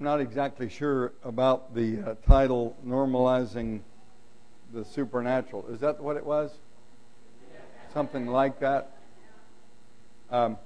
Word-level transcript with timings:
I'm 0.00 0.04
not 0.04 0.22
exactly 0.22 0.70
sure 0.70 1.12
about 1.22 1.74
the 1.74 2.00
uh, 2.00 2.14
title, 2.26 2.74
Normalizing 2.86 3.80
the 4.72 4.82
Supernatural. 4.82 5.66
Is 5.68 5.80
that 5.80 6.00
what 6.00 6.16
it 6.16 6.24
was? 6.24 6.52
Something 7.92 8.26
like 8.26 8.60
that? 8.60 8.92
Um, 10.30 10.56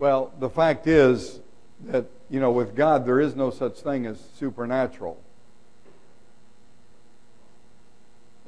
well, 0.00 0.32
the 0.40 0.50
fact 0.50 0.88
is 0.88 1.38
that, 1.86 2.06
you 2.28 2.40
know, 2.40 2.50
with 2.50 2.74
God, 2.74 3.06
there 3.06 3.20
is 3.20 3.36
no 3.36 3.52
such 3.52 3.78
thing 3.78 4.06
as 4.06 4.20
supernatural. 4.34 5.22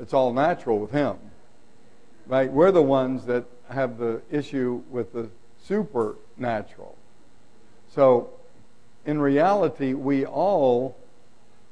It's 0.01 0.13
all 0.13 0.33
natural 0.33 0.81
with 0.81 0.91
Him. 0.91 1.19
Right? 2.27 2.51
We're 2.51 2.73
the 2.73 2.83
ones 2.83 3.27
that 3.27 3.45
have 3.69 3.99
the 3.99 4.23
issue 4.29 4.83
with 4.91 5.13
the 5.13 5.31
supernatural. 5.63 6.99
So, 7.95 8.31
in 9.07 9.21
reality, 9.21 9.95
we 9.95 10.27
all 10.27 10.97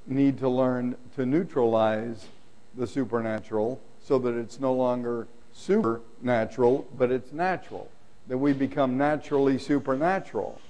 need 0.06 0.38
to 0.38 0.48
learn 0.48 0.96
to 1.16 1.26
neutralize 1.26 2.26
the 2.74 2.86
supernatural 2.86 3.80
so 4.02 4.18
that 4.18 4.34
it's 4.34 4.58
no 4.58 4.72
longer 4.72 5.26
supernatural, 5.52 6.86
but 6.96 7.10
it's 7.10 7.32
natural. 7.32 7.90
That 8.28 8.38
we 8.38 8.52
become 8.52 8.96
naturally 8.96 9.58
supernatural. 9.58 10.60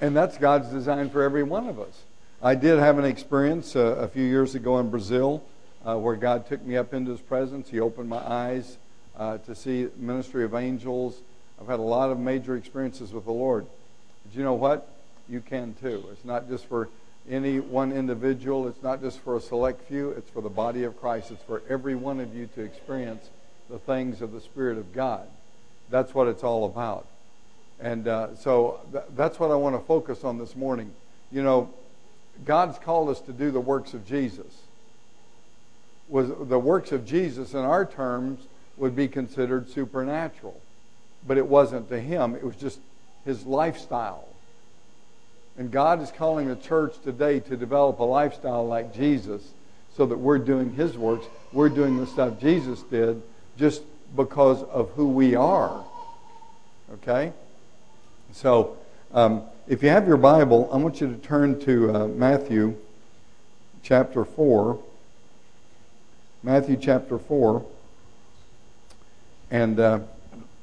And 0.00 0.16
that's 0.16 0.38
God's 0.38 0.68
design 0.68 1.10
for 1.10 1.22
every 1.22 1.42
one 1.42 1.68
of 1.68 1.78
us. 1.78 2.02
I 2.42 2.54
did 2.54 2.78
have 2.78 2.98
an 2.98 3.04
experience 3.04 3.76
uh, 3.76 3.96
a 3.98 4.08
few 4.08 4.24
years 4.24 4.54
ago 4.54 4.78
in 4.78 4.90
Brazil 4.90 5.42
uh, 5.86 5.96
where 5.98 6.16
God 6.16 6.46
took 6.46 6.64
me 6.64 6.76
up 6.76 6.94
into 6.94 7.10
His 7.10 7.20
presence. 7.20 7.68
He 7.68 7.80
opened 7.80 8.08
my 8.08 8.18
eyes 8.18 8.78
uh, 9.16 9.38
to 9.38 9.54
see 9.54 9.88
ministry 9.96 10.44
of 10.44 10.54
angels. 10.54 11.20
I've 11.60 11.66
had 11.66 11.78
a 11.78 11.82
lot 11.82 12.10
of 12.10 12.18
major 12.18 12.56
experiences 12.56 13.12
with 13.12 13.26
the 13.26 13.32
Lord. 13.32 13.66
But 14.30 14.38
you 14.38 14.44
know 14.44 14.54
what? 14.54 14.88
You 15.28 15.40
can 15.40 15.74
too. 15.80 16.04
It's 16.12 16.24
not 16.24 16.48
just 16.48 16.66
for 16.66 16.88
any 17.28 17.58
one 17.58 17.90
individual. 17.92 18.68
It's 18.68 18.82
not 18.82 19.02
just 19.02 19.18
for 19.20 19.36
a 19.36 19.40
select 19.40 19.86
few. 19.88 20.10
It's 20.10 20.30
for 20.30 20.40
the 20.40 20.48
body 20.48 20.84
of 20.84 20.98
Christ. 21.00 21.32
It's 21.32 21.42
for 21.42 21.62
every 21.68 21.96
one 21.96 22.20
of 22.20 22.34
you 22.34 22.48
to 22.54 22.62
experience 22.62 23.28
the 23.68 23.78
things 23.78 24.22
of 24.22 24.32
the 24.32 24.40
Spirit 24.40 24.78
of 24.78 24.92
God. 24.92 25.26
That's 25.90 26.14
what 26.14 26.28
it's 26.28 26.44
all 26.44 26.64
about. 26.64 27.06
And 27.80 28.06
uh, 28.06 28.36
so 28.36 28.80
th- 28.92 29.04
that's 29.16 29.40
what 29.40 29.50
I 29.50 29.56
want 29.56 29.74
to 29.74 29.84
focus 29.84 30.22
on 30.22 30.38
this 30.38 30.54
morning. 30.54 30.92
You 31.32 31.42
know, 31.42 31.70
God's 32.44 32.78
called 32.78 33.08
us 33.08 33.20
to 33.22 33.32
do 33.32 33.50
the 33.50 33.60
works 33.60 33.94
of 33.94 34.06
Jesus. 34.06 34.62
Was 36.08 36.28
the 36.28 36.58
works 36.58 36.92
of 36.92 37.04
Jesus 37.04 37.52
in 37.52 37.60
our 37.60 37.84
terms 37.84 38.46
would 38.76 38.94
be 38.94 39.08
considered 39.08 39.68
supernatural, 39.70 40.60
but 41.26 41.36
it 41.36 41.46
wasn't 41.46 41.88
to 41.88 42.00
him. 42.00 42.34
It 42.34 42.44
was 42.44 42.56
just 42.56 42.78
his 43.24 43.44
lifestyle. 43.46 44.26
And 45.58 45.70
God 45.70 46.00
is 46.00 46.10
calling 46.10 46.48
the 46.48 46.56
church 46.56 46.94
today 47.04 47.40
to 47.40 47.56
develop 47.56 47.98
a 47.98 48.04
lifestyle 48.04 48.66
like 48.66 48.94
Jesus 48.94 49.42
so 49.96 50.06
that 50.06 50.16
we're 50.16 50.38
doing 50.38 50.72
his 50.72 50.96
works. 50.96 51.26
We're 51.52 51.68
doing 51.68 51.98
the 51.98 52.06
stuff 52.06 52.40
Jesus 52.40 52.82
did 52.82 53.22
just 53.58 53.82
because 54.16 54.62
of 54.62 54.90
who 54.90 55.08
we 55.08 55.34
are. 55.34 55.84
Okay? 56.94 57.32
So, 58.32 58.76
um, 59.12 59.42
if 59.68 59.82
you 59.82 59.88
have 59.88 60.06
your 60.06 60.16
Bible, 60.16 60.68
I 60.72 60.76
want 60.76 61.00
you 61.00 61.08
to 61.08 61.16
turn 61.16 61.60
to 61.60 61.94
uh, 61.94 62.08
Matthew 62.08 62.76
chapter 63.82 64.24
4. 64.24 64.78
Matthew 66.42 66.76
chapter 66.76 67.18
4. 67.18 67.64
And, 69.50 69.80
uh, 69.80 70.00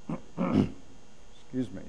excuse 0.38 1.69
me. 1.71 1.81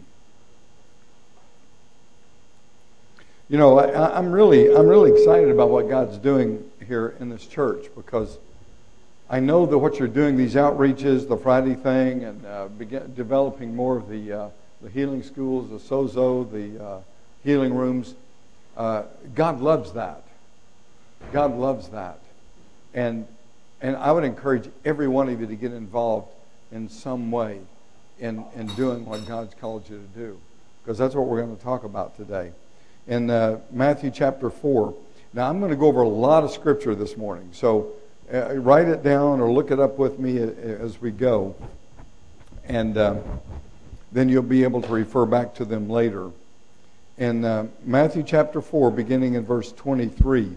You 3.51 3.57
know, 3.57 3.79
I, 3.79 4.19
am 4.19 4.31
really, 4.31 4.75
I'm 4.75 4.87
really 4.87 5.11
excited 5.11 5.49
about 5.49 5.71
what 5.71 5.89
God's 5.89 6.19
doing 6.19 6.71
here 6.87 7.17
in 7.19 7.31
this 7.31 7.47
church 7.47 7.87
because 7.97 8.37
I 9.31 9.41
know 9.41 9.65
that 9.65 9.79
what 9.79 9.99
you're 9.99 10.07
doing, 10.07 10.37
these 10.37 10.55
outreaches, 10.55 11.27
the 11.27 11.37
Friday 11.39 11.75
thing, 11.75 12.25
and 12.25 12.45
uh, 12.45 12.69
developing 13.17 13.75
more 13.75 13.97
of 13.97 14.07
the, 14.11 14.33
uh, 14.35 14.49
the 14.83 14.91
healing 14.91 15.23
schools, 15.23 15.71
the 15.71 15.79
sozo, 15.79 16.51
the 16.53 16.85
uh, 16.85 17.01
healing 17.43 17.73
rooms, 17.73 18.17
uh, 18.77 19.05
God 19.35 19.63
loves 19.63 19.95
that. 19.95 20.25
God 21.33 21.57
loves 21.57 21.89
that. 21.89 22.19
And, 22.93 23.27
and 23.81 23.97
I 23.97 24.13
would 24.13 24.25
encourage 24.25 24.69
every 24.85 25.09
one 25.09 25.31
of 25.31 25.41
you 25.41 25.47
to 25.47 25.57
get 25.57 25.73
involved 25.73 26.29
in 26.71 26.91
some 26.91 27.31
way 27.31 27.61
in, 28.19 28.45
in 28.55 28.67
doing 28.67 29.07
what 29.07 29.27
God's 29.27 29.55
called 29.55 29.89
you 29.89 29.97
to 29.97 30.21
do 30.21 30.39
because 30.85 30.99
that's 30.99 31.15
what 31.15 31.27
we're 31.27 31.43
going 31.43 31.57
to 31.57 31.63
talk 31.63 31.85
about 31.85 32.15
today 32.15 32.53
in 33.09 33.31
uh, 33.31 33.59
Matthew 33.73 34.11
chapter 34.11 34.51
4. 34.51 34.95
Now, 35.33 35.49
I'm 35.49 35.59
going 35.59 35.71
to 35.71 35.77
go 35.77 35.87
over 35.87 36.03
a 36.03 36.09
lot 36.09 36.45
of 36.45 36.51
scripture 36.51 36.95
this 36.95 37.17
morning, 37.17 37.49
so 37.53 37.93
uh, 38.33 38.55
write 38.57 38.87
it 38.87 39.03
down 39.03 39.41
or 39.41 39.51
look 39.51 39.71
it 39.71 39.81
up 39.81 39.99
with 39.99 40.19
me 40.19 40.39
as 40.39 41.01
we 41.01 41.11
go, 41.11 41.57
and 42.65 42.97
uh, 42.97 43.17
then 44.13 44.29
you'll 44.29 44.43
be 44.43 44.63
able 44.63 44.83
to 44.83 44.93
refer 44.93 45.25
back 45.25 45.55
to 45.55 45.65
them 45.65 45.89
later. 45.89 46.31
In 47.17 47.45
uh, 47.45 47.67
Matthew 47.85 48.23
chapter 48.23 48.61
4, 48.61 48.91
beginning 48.91 49.35
in 49.35 49.45
verse 49.45 49.73
23, 49.73 50.57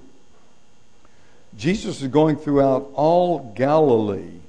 Jesus 1.57 2.01
is 2.01 2.07
going 2.09 2.35
throughout 2.35 2.89
all 2.93 3.53
Galilee 3.55 4.39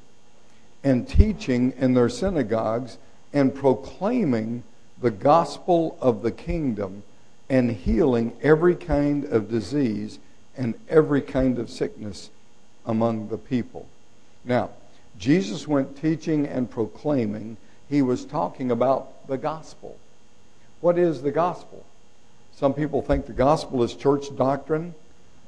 and 0.84 1.08
teaching 1.08 1.72
in 1.78 1.94
their 1.94 2.08
synagogues 2.08 2.98
and 3.32 3.54
proclaiming 3.54 4.64
the 5.00 5.10
gospel 5.10 5.96
of 6.00 6.22
the 6.22 6.30
kingdom 6.32 7.02
and 7.52 7.70
healing 7.70 8.32
every 8.42 8.74
kind 8.74 9.26
of 9.26 9.50
disease 9.50 10.18
and 10.56 10.74
every 10.88 11.20
kind 11.20 11.58
of 11.58 11.68
sickness 11.68 12.30
among 12.86 13.28
the 13.28 13.36
people. 13.36 13.86
Now, 14.42 14.70
Jesus 15.18 15.68
went 15.68 16.00
teaching 16.00 16.46
and 16.46 16.70
proclaiming. 16.70 17.58
He 17.90 18.00
was 18.00 18.24
talking 18.24 18.70
about 18.70 19.28
the 19.28 19.36
gospel. 19.36 19.98
What 20.80 20.96
is 20.96 21.20
the 21.20 21.30
gospel? 21.30 21.84
Some 22.52 22.72
people 22.72 23.02
think 23.02 23.26
the 23.26 23.34
gospel 23.34 23.82
is 23.82 23.92
church 23.92 24.34
doctrine. 24.34 24.94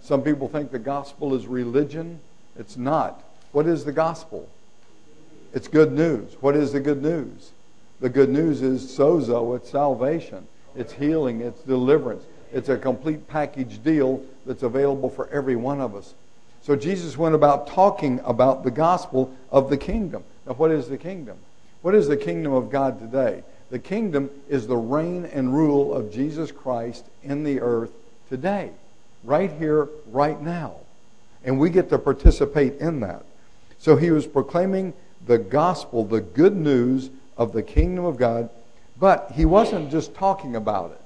Some 0.03 0.21
people 0.21 0.47
think 0.47 0.72
the 0.72 0.78
gospel 0.78 1.34
is 1.34 1.47
religion. 1.47 2.21
It's 2.59 2.76
not. 2.76 3.25
What 3.53 3.66
is 3.66 3.86
the 3.86 3.92
gospel? 3.92 4.47
It's 5.54 5.69
good 5.69 5.92
news. 5.92 6.36
What 6.41 6.54
is 6.54 6.72
the 6.72 6.81
good 6.81 7.03
news? 7.03 7.53
The 8.00 8.10
good 8.10 8.28
news 8.28 8.60
is 8.60 8.84
sozo, 8.84 9.56
it's 9.56 9.71
salvation. 9.71 10.47
It's 10.77 10.93
healing, 10.93 11.41
it's 11.41 11.61
deliverance. 11.62 12.25
It's 12.53 12.69
a 12.69 12.77
complete 12.77 13.27
package 13.27 13.83
deal 13.83 14.23
that's 14.47 14.62
available 14.62 15.11
for 15.11 15.29
every 15.29 15.57
one 15.57 15.81
of 15.81 15.95
us. 15.95 16.15
So 16.62 16.77
Jesus 16.77 17.19
went 17.19 17.35
about 17.35 17.67
talking 17.67 18.21
about 18.25 18.65
the 18.65 18.71
gospel 18.71 19.34
of 19.51 19.71
the 19.71 19.77
kingdom. 19.77 20.25
Now, 20.47 20.55
what 20.55 20.71
is 20.71 20.89
the 20.89 20.97
kingdom? 20.97 21.37
What 21.83 21.95
is 21.95 22.09
the 22.09 22.17
kingdom 22.17 22.53
of 22.53 22.71
God 22.71 22.99
today? 22.99 23.43
The 23.71 23.79
kingdom 23.79 24.31
is 24.49 24.67
the 24.67 24.77
reign 24.77 25.27
and 25.27 25.55
rule 25.55 25.93
of 25.93 26.13
Jesus 26.13 26.53
Christ 26.53 27.05
in 27.23 27.45
the 27.45 27.61
earth 27.61 27.91
today, 28.29 28.71
right 29.25 29.51
here, 29.53 29.89
right 30.07 30.41
now. 30.41 30.77
And 31.45 31.59
we 31.59 31.71
get 31.71 31.91
to 31.91 31.99
participate 31.99 32.79
in 32.79 33.01
that. 33.01 33.25
So 33.79 33.97
he 33.97 34.11
was 34.11 34.27
proclaiming 34.27 34.95
the 35.27 35.39
gospel, 35.39 36.05
the 36.05 36.21
good 36.21 36.57
news 36.57 37.11
of 37.37 37.53
the 37.53 37.63
kingdom 37.63 38.05
of 38.05 38.17
God 38.17 38.49
but 39.04 39.32
he 39.32 39.44
wasn't 39.44 39.91
just 39.91 40.15
talking 40.15 40.56
about 40.56 40.91
it. 40.91 41.00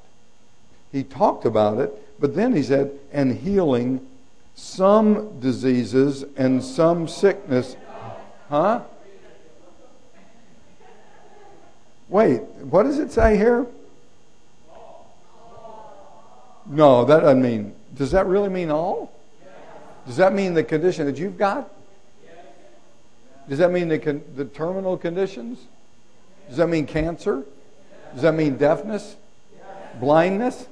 He 0.93 1.03
talked 1.03 1.45
about 1.45 1.81
it, 1.81 1.93
but 2.21 2.33
then 2.33 2.55
he 2.55 2.63
said, 2.63 2.93
and 3.11 3.37
healing 3.37 4.07
some 4.55 5.41
diseases 5.41 6.25
and 6.37 6.63
some 6.63 7.09
sickness. 7.09 7.75
Huh? 8.49 8.83
Wait, 12.09 12.43
what 12.71 12.85
does 12.85 13.01
it 13.01 13.11
say 13.11 13.37
here? 13.37 13.67
No, 16.67 17.05
that 17.05 17.19
doesn't 17.19 17.43
mean. 17.43 17.75
Does 17.97 18.13
that 18.13 18.27
really 18.27 18.49
mean 18.49 18.71
all? 18.71 19.13
Does 20.07 20.19
that 20.19 20.33
mean 20.33 20.55
the 20.55 20.63
condition 20.63 21.05
that 21.07 21.19
you've 21.19 21.37
got? 21.37 21.69
Does 23.49 23.59
that 23.59 23.73
mean 23.73 23.89
the, 23.89 23.99
con- 23.99 24.23
the 24.37 24.45
terminal 24.45 24.97
conditions? 24.97 25.59
Does 26.47 26.59
that 26.59 26.69
mean 26.69 26.87
cancer? 26.87 27.43
Does 28.13 28.23
that 28.23 28.35
mean 28.35 28.57
deafness? 28.57 29.17
Blindness? 30.01 30.67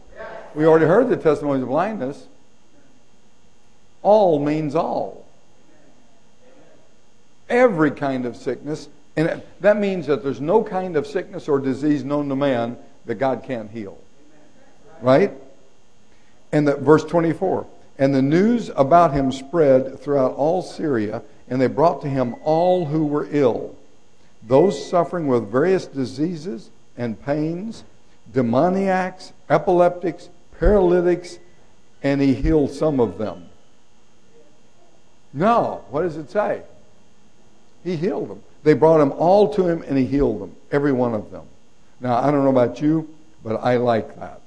We 0.54 0.64
already 0.64 0.86
heard 0.86 1.08
the 1.08 1.16
testimonies 1.16 1.62
of 1.62 1.68
blindness. 1.68 2.26
All 4.02 4.38
means 4.38 4.74
all. 4.74 5.26
Every 7.48 7.90
kind 7.90 8.24
of 8.24 8.36
sickness. 8.36 8.88
And 9.16 9.42
that 9.60 9.76
means 9.78 10.06
that 10.06 10.22
there's 10.22 10.40
no 10.40 10.62
kind 10.62 10.96
of 10.96 11.06
sickness 11.06 11.48
or 11.48 11.58
disease 11.58 12.04
known 12.04 12.28
to 12.28 12.36
man 12.36 12.76
that 13.06 13.16
God 13.16 13.42
can't 13.44 13.70
heal. 13.70 13.98
Right? 15.00 15.32
And 16.52 16.68
the, 16.68 16.76
verse 16.76 17.04
24. 17.04 17.66
And 17.98 18.14
the 18.14 18.22
news 18.22 18.70
about 18.76 19.12
him 19.12 19.32
spread 19.32 20.00
throughout 20.00 20.34
all 20.34 20.62
Syria, 20.62 21.22
and 21.48 21.60
they 21.60 21.66
brought 21.66 22.02
to 22.02 22.08
him 22.08 22.34
all 22.42 22.86
who 22.86 23.06
were 23.06 23.26
ill, 23.30 23.74
those 24.42 24.88
suffering 24.88 25.26
with 25.26 25.50
various 25.50 25.86
diseases 25.86 26.70
and 26.96 27.22
pains, 27.24 27.84
demoniacs, 28.32 29.32
epileptics, 29.48 30.28
paralytics, 30.58 31.38
and 32.02 32.20
he 32.20 32.34
healed 32.34 32.70
some 32.70 33.00
of 33.00 33.18
them. 33.18 33.48
No. 35.32 35.84
What 35.90 36.02
does 36.02 36.16
it 36.16 36.30
say? 36.30 36.62
He 37.84 37.96
healed 37.96 38.30
them. 38.30 38.42
They 38.62 38.74
brought 38.74 38.98
them 38.98 39.12
all 39.12 39.52
to 39.54 39.68
him 39.68 39.82
and 39.82 39.96
he 39.96 40.06
healed 40.06 40.40
them, 40.40 40.56
every 40.72 40.92
one 40.92 41.14
of 41.14 41.30
them. 41.30 41.46
Now, 42.00 42.16
I 42.16 42.30
don't 42.30 42.44
know 42.44 42.50
about 42.50 42.80
you, 42.80 43.08
but 43.44 43.56
I 43.56 43.76
like 43.76 44.18
that. 44.18 44.40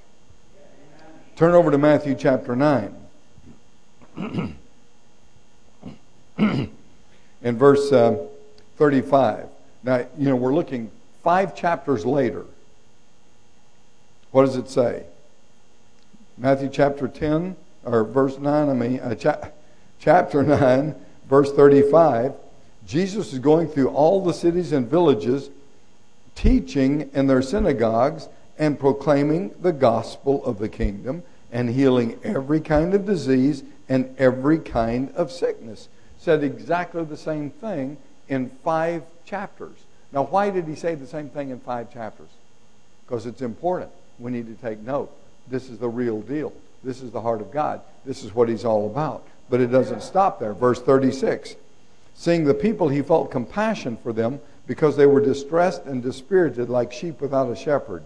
Turn 1.35 1.53
over 1.53 1.71
to 1.71 1.77
Matthew 1.77 2.15
chapter 2.15 2.55
9. 2.55 2.95
in 7.41 7.57
verse 7.57 7.91
uh, 7.91 8.25
35. 8.77 9.47
Now, 9.83 10.05
you 10.17 10.29
know, 10.29 10.35
we're 10.35 10.53
looking 10.53 10.91
five 11.23 11.55
chapters 11.55 12.05
later. 12.05 12.45
What 14.31 14.45
does 14.45 14.55
it 14.55 14.69
say? 14.69 15.05
Matthew 16.37 16.69
chapter 16.69 17.07
10, 17.07 17.55
or 17.83 18.03
verse 18.03 18.37
9, 18.37 18.69
I 18.69 18.73
mean, 18.73 18.99
uh, 18.99 19.15
cha- 19.15 19.49
chapter 19.99 20.43
9, 20.43 20.95
verse 21.29 21.51
35. 21.51 22.33
Jesus 22.85 23.33
is 23.33 23.39
going 23.39 23.67
through 23.67 23.89
all 23.89 24.23
the 24.23 24.33
cities 24.33 24.71
and 24.71 24.87
villages, 24.87 25.49
teaching 26.35 27.09
in 27.13 27.27
their 27.27 27.41
synagogues 27.41 28.29
and 28.57 28.79
proclaiming 28.79 29.53
the 29.61 29.71
gospel 29.71 30.43
of 30.45 30.59
the 30.59 30.69
kingdom 30.69 31.23
and 31.51 31.69
healing 31.69 32.19
every 32.23 32.59
kind 32.59 32.93
of 32.93 33.05
disease 33.05 33.63
and 33.87 34.15
every 34.17 34.59
kind 34.59 35.11
of 35.11 35.31
sickness. 35.31 35.87
Said 36.17 36.43
exactly 36.43 37.03
the 37.03 37.17
same 37.17 37.49
thing 37.49 37.97
in 38.27 38.49
five 38.63 39.03
chapters. 39.25 39.77
Now, 40.11 40.23
why 40.23 40.49
did 40.49 40.65
he 40.65 40.75
say 40.75 40.95
the 40.95 41.07
same 41.07 41.29
thing 41.29 41.49
in 41.49 41.59
five 41.59 41.93
chapters? 41.93 42.29
Because 43.05 43.25
it's 43.25 43.41
important. 43.41 43.91
We 44.17 44.31
need 44.31 44.47
to 44.47 44.61
take 44.61 44.79
note. 44.79 45.11
This 45.47 45.69
is 45.69 45.77
the 45.77 45.89
real 45.89 46.21
deal. 46.21 46.53
This 46.83 47.01
is 47.01 47.11
the 47.11 47.21
heart 47.21 47.41
of 47.41 47.51
God. 47.51 47.81
This 48.05 48.23
is 48.23 48.33
what 48.33 48.49
he's 48.49 48.65
all 48.65 48.87
about. 48.87 49.27
But 49.49 49.61
it 49.61 49.67
doesn't 49.67 50.03
stop 50.03 50.39
there. 50.39 50.53
Verse 50.53 50.81
36 50.81 51.55
Seeing 52.15 52.43
the 52.43 52.53
people, 52.53 52.89
he 52.89 53.01
felt 53.01 53.31
compassion 53.31 53.97
for 53.97 54.11
them 54.11 54.39
because 54.67 54.97
they 54.97 55.05
were 55.05 55.21
distressed 55.21 55.85
and 55.85 56.03
dispirited 56.03 56.69
like 56.69 56.91
sheep 56.91 57.21
without 57.21 57.49
a 57.49 57.55
shepherd. 57.55 58.03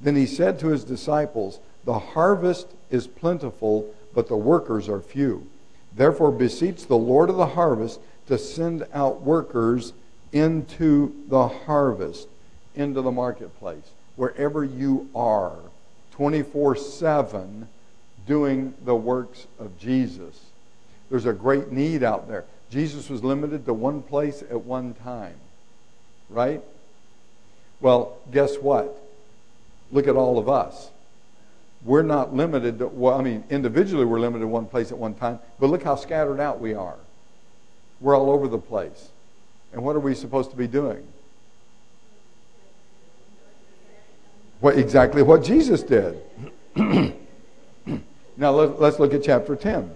Then 0.00 0.16
he 0.16 0.26
said 0.26 0.58
to 0.60 0.68
his 0.68 0.84
disciples, 0.84 1.58
The 1.84 1.98
harvest 1.98 2.68
is 2.90 3.06
plentiful, 3.06 3.92
but 4.14 4.28
the 4.28 4.36
workers 4.36 4.88
are 4.88 5.00
few. 5.00 5.46
Therefore, 5.94 6.32
beseech 6.32 6.86
the 6.86 6.96
Lord 6.96 7.30
of 7.30 7.36
the 7.36 7.46
harvest 7.46 8.00
to 8.28 8.38
send 8.38 8.86
out 8.94 9.22
workers 9.22 9.92
into 10.32 11.14
the 11.28 11.48
harvest, 11.48 12.28
into 12.74 13.02
the 13.02 13.12
marketplace, 13.12 13.92
wherever 14.16 14.64
you 14.64 15.08
are, 15.14 15.58
24 16.12 16.76
7, 16.76 17.68
doing 18.26 18.74
the 18.84 18.94
works 18.94 19.46
of 19.58 19.78
Jesus. 19.78 20.40
There's 21.10 21.26
a 21.26 21.32
great 21.32 21.70
need 21.70 22.02
out 22.02 22.28
there. 22.28 22.44
Jesus 22.70 23.10
was 23.10 23.22
limited 23.22 23.66
to 23.66 23.74
one 23.74 24.02
place 24.02 24.42
at 24.42 24.62
one 24.62 24.94
time, 24.94 25.34
right? 26.30 26.62
Well, 27.80 28.16
guess 28.30 28.56
what? 28.56 28.96
Look 29.90 30.06
at 30.06 30.16
all 30.16 30.38
of 30.38 30.48
us. 30.48 30.90
We're 31.84 32.02
not 32.02 32.34
limited 32.34 32.78
to, 32.78 32.86
well, 32.86 33.18
I 33.18 33.22
mean, 33.22 33.44
individually 33.50 34.04
we're 34.04 34.20
limited 34.20 34.42
to 34.42 34.48
one 34.48 34.66
place 34.66 34.92
at 34.92 34.98
one 34.98 35.14
time, 35.14 35.40
but 35.58 35.68
look 35.68 35.82
how 35.82 35.96
scattered 35.96 36.40
out 36.40 36.60
we 36.60 36.74
are. 36.74 36.96
We're 38.00 38.16
all 38.16 38.30
over 38.30 38.48
the 38.48 38.58
place. 38.58 39.10
And 39.72 39.82
what 39.82 39.96
are 39.96 40.00
we 40.00 40.14
supposed 40.14 40.50
to 40.50 40.56
be 40.56 40.66
doing? 40.66 41.06
What, 44.60 44.78
exactly 44.78 45.22
what 45.22 45.42
Jesus 45.42 45.82
did. 45.82 46.22
now 46.76 48.50
let, 48.50 48.80
let's 48.80 48.98
look 48.98 49.12
at 49.12 49.24
chapter 49.24 49.56
10. 49.56 49.90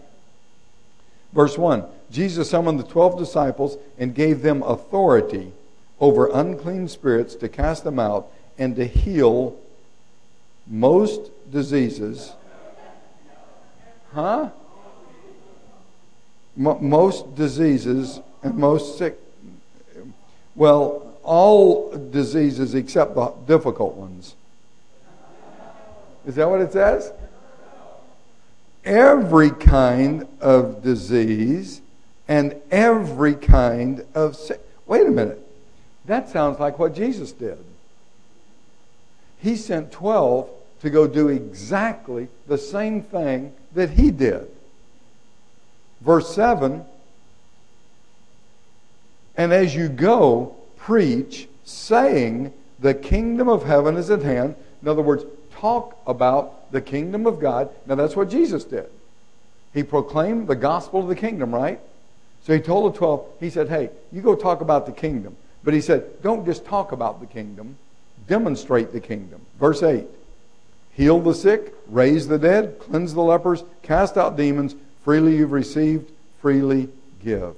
Verse 1.33 1.57
1 1.57 1.85
Jesus 2.11 2.51
summoned 2.51 2.79
the 2.79 2.85
12 2.85 3.19
disciples 3.19 3.77
and 3.99 4.15
gave 4.15 4.43
them 4.43 4.63
authority 4.63 5.53
over 6.01 6.29
unclean 6.33 6.89
spirits 6.89 7.35
to 7.37 7.49
cast 7.49 7.85
them 7.85 7.99
out 7.99 8.29
and 8.59 8.77
to 8.77 8.87
heal 8.87 9.57
most 10.67 11.31
diseases. 11.51 12.33
Huh? 14.13 14.51
Most 16.57 17.35
diseases 17.35 18.21
and 18.43 18.57
most 18.57 18.99
sick. 18.99 19.19
Well, 20.57 21.15
all 21.23 21.91
diseases 21.91 22.75
except 22.75 23.15
the 23.15 23.33
difficult 23.47 23.95
ones. 23.95 24.35
Is 26.27 26.35
that 26.37 26.49
what 26.49 26.61
it 26.61 26.73
says? 26.73 27.13
Every 28.85 29.51
kind 29.51 30.27
of 30.41 30.83
disease 30.83 31.83
and 32.27 32.55
every 32.71 33.35
kind 33.35 34.05
of 34.15 34.35
sick. 34.35 34.61
Wait 34.87 35.07
a 35.07 35.11
minute. 35.11 35.41
That 36.07 36.29
sounds 36.29 36.59
like 36.59 36.79
what 36.79 36.95
Jesus 36.95 37.33
did. 37.33 37.59
He 39.39 39.57
sent 39.57 39.93
12 39.93 40.49
to 40.83 40.91
go 40.91 41.07
do 41.07 41.29
exactly 41.29 42.29
the 42.47 42.59
same 42.59 43.03
thing 43.03 43.53
that 43.75 43.91
he 43.91 44.11
did. 44.11 44.49
Verse 46.01 46.35
7 46.35 46.85
And 49.37 49.53
as 49.53 49.75
you 49.75 49.89
go, 49.89 50.57
preach, 50.77 51.49
saying, 51.65 52.53
The 52.81 52.95
kingdom 52.95 53.49
of 53.49 53.65
heaven 53.65 53.97
is 53.97 54.11
at 54.11 54.23
hand. 54.23 54.55
In 54.83 54.89
other 54.89 55.03
words, 55.03 55.25
talk 55.53 55.99
about 56.07 56.71
the 56.73 56.81
kingdom 56.81 57.27
of 57.27 57.41
God. 57.41 57.69
Now, 57.87 57.95
that's 57.95 58.17
what 58.17 58.31
Jesus 58.31 58.65
did. 58.65 58.87
He 59.75 59.83
proclaimed 59.83 60.49
the 60.49 60.57
gospel 60.57 61.01
of 61.01 61.09
the 61.09 61.17
kingdom, 61.17 61.55
right? 61.55 61.81
So 62.45 62.55
he 62.55 62.61
told 62.61 62.95
the 62.95 62.99
12, 62.99 63.27
he 63.41 63.51
said, 63.51 63.69
Hey, 63.69 63.91
you 64.13 64.23
go 64.23 64.35
talk 64.35 64.61
about 64.61 64.87
the 64.87 64.93
kingdom. 64.93 65.37
But 65.65 65.75
he 65.75 65.81
said, 65.81 66.23
Don't 66.23 66.47
just 66.47 66.65
talk 66.65 66.93
about 66.93 67.21
the 67.21 67.27
kingdom, 67.27 67.77
demonstrate 68.29 68.93
the 68.93 69.01
kingdom. 69.01 69.41
Verse 69.59 69.83
8 69.83 70.07
Heal 70.93 71.21
the 71.21 71.35
sick, 71.35 71.75
raise 71.89 72.27
the 72.27 72.39
dead, 72.39 72.79
cleanse 72.79 73.13
the 73.13 73.21
lepers, 73.21 73.65
cast 73.83 74.17
out 74.17 74.37
demons. 74.37 74.75
Freely 75.05 75.37
you've 75.37 75.53
received, 75.53 76.11
freely 76.41 76.89
give. 77.23 77.55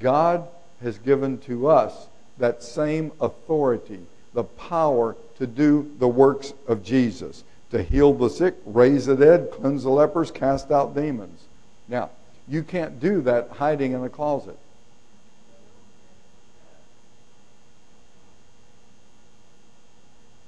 God 0.00 0.48
has 0.82 0.98
given 0.98 1.38
to 1.38 1.68
us 1.68 2.08
that 2.38 2.62
same 2.62 3.12
authority, 3.20 4.00
the 4.34 4.44
power 4.44 5.16
to 5.38 5.46
do 5.46 5.90
the 5.98 6.08
works 6.08 6.54
of 6.66 6.82
Jesus 6.82 7.44
to 7.72 7.82
heal 7.82 8.12
the 8.12 8.28
sick, 8.28 8.54
raise 8.66 9.06
the 9.06 9.16
dead, 9.16 9.50
cleanse 9.50 9.82
the 9.82 9.90
lepers, 9.90 10.30
cast 10.30 10.70
out 10.70 10.94
demons. 10.94 11.40
Now, 11.88 12.10
you 12.46 12.62
can't 12.62 13.00
do 13.00 13.22
that 13.22 13.48
hiding 13.48 13.92
in 13.92 14.04
a 14.04 14.10
closet. 14.10 14.58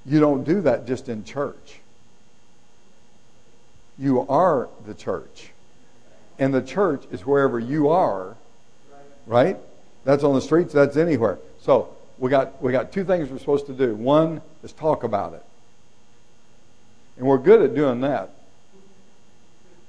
You 0.05 0.19
don't 0.19 0.43
do 0.43 0.61
that 0.61 0.85
just 0.85 1.09
in 1.09 1.23
church. 1.23 1.79
You 3.97 4.27
are 4.29 4.69
the 4.85 4.93
church. 4.93 5.49
And 6.37 6.53
the 6.53 6.61
church 6.61 7.05
is 7.11 7.25
wherever 7.25 7.57
you 7.57 7.89
are, 7.89 8.35
right? 9.25 9.57
That's 10.05 10.23
on 10.23 10.35
the 10.35 10.41
streets, 10.41 10.73
that's 10.73 10.95
anywhere. 10.95 11.39
So 11.59 11.89
we 12.17 12.29
got, 12.29 12.61
we 12.61 12.71
got 12.71 12.93
two 12.93 13.03
things 13.03 13.29
we're 13.29 13.39
supposed 13.39 13.65
to 13.67 13.73
do. 13.73 13.93
One 13.95 14.41
is 14.63 14.71
talk 14.71 15.03
about 15.03 15.33
it. 15.33 15.43
And 17.17 17.27
we're 17.27 17.39
good 17.39 17.61
at 17.61 17.75
doing 17.75 18.01
that. 18.01 18.29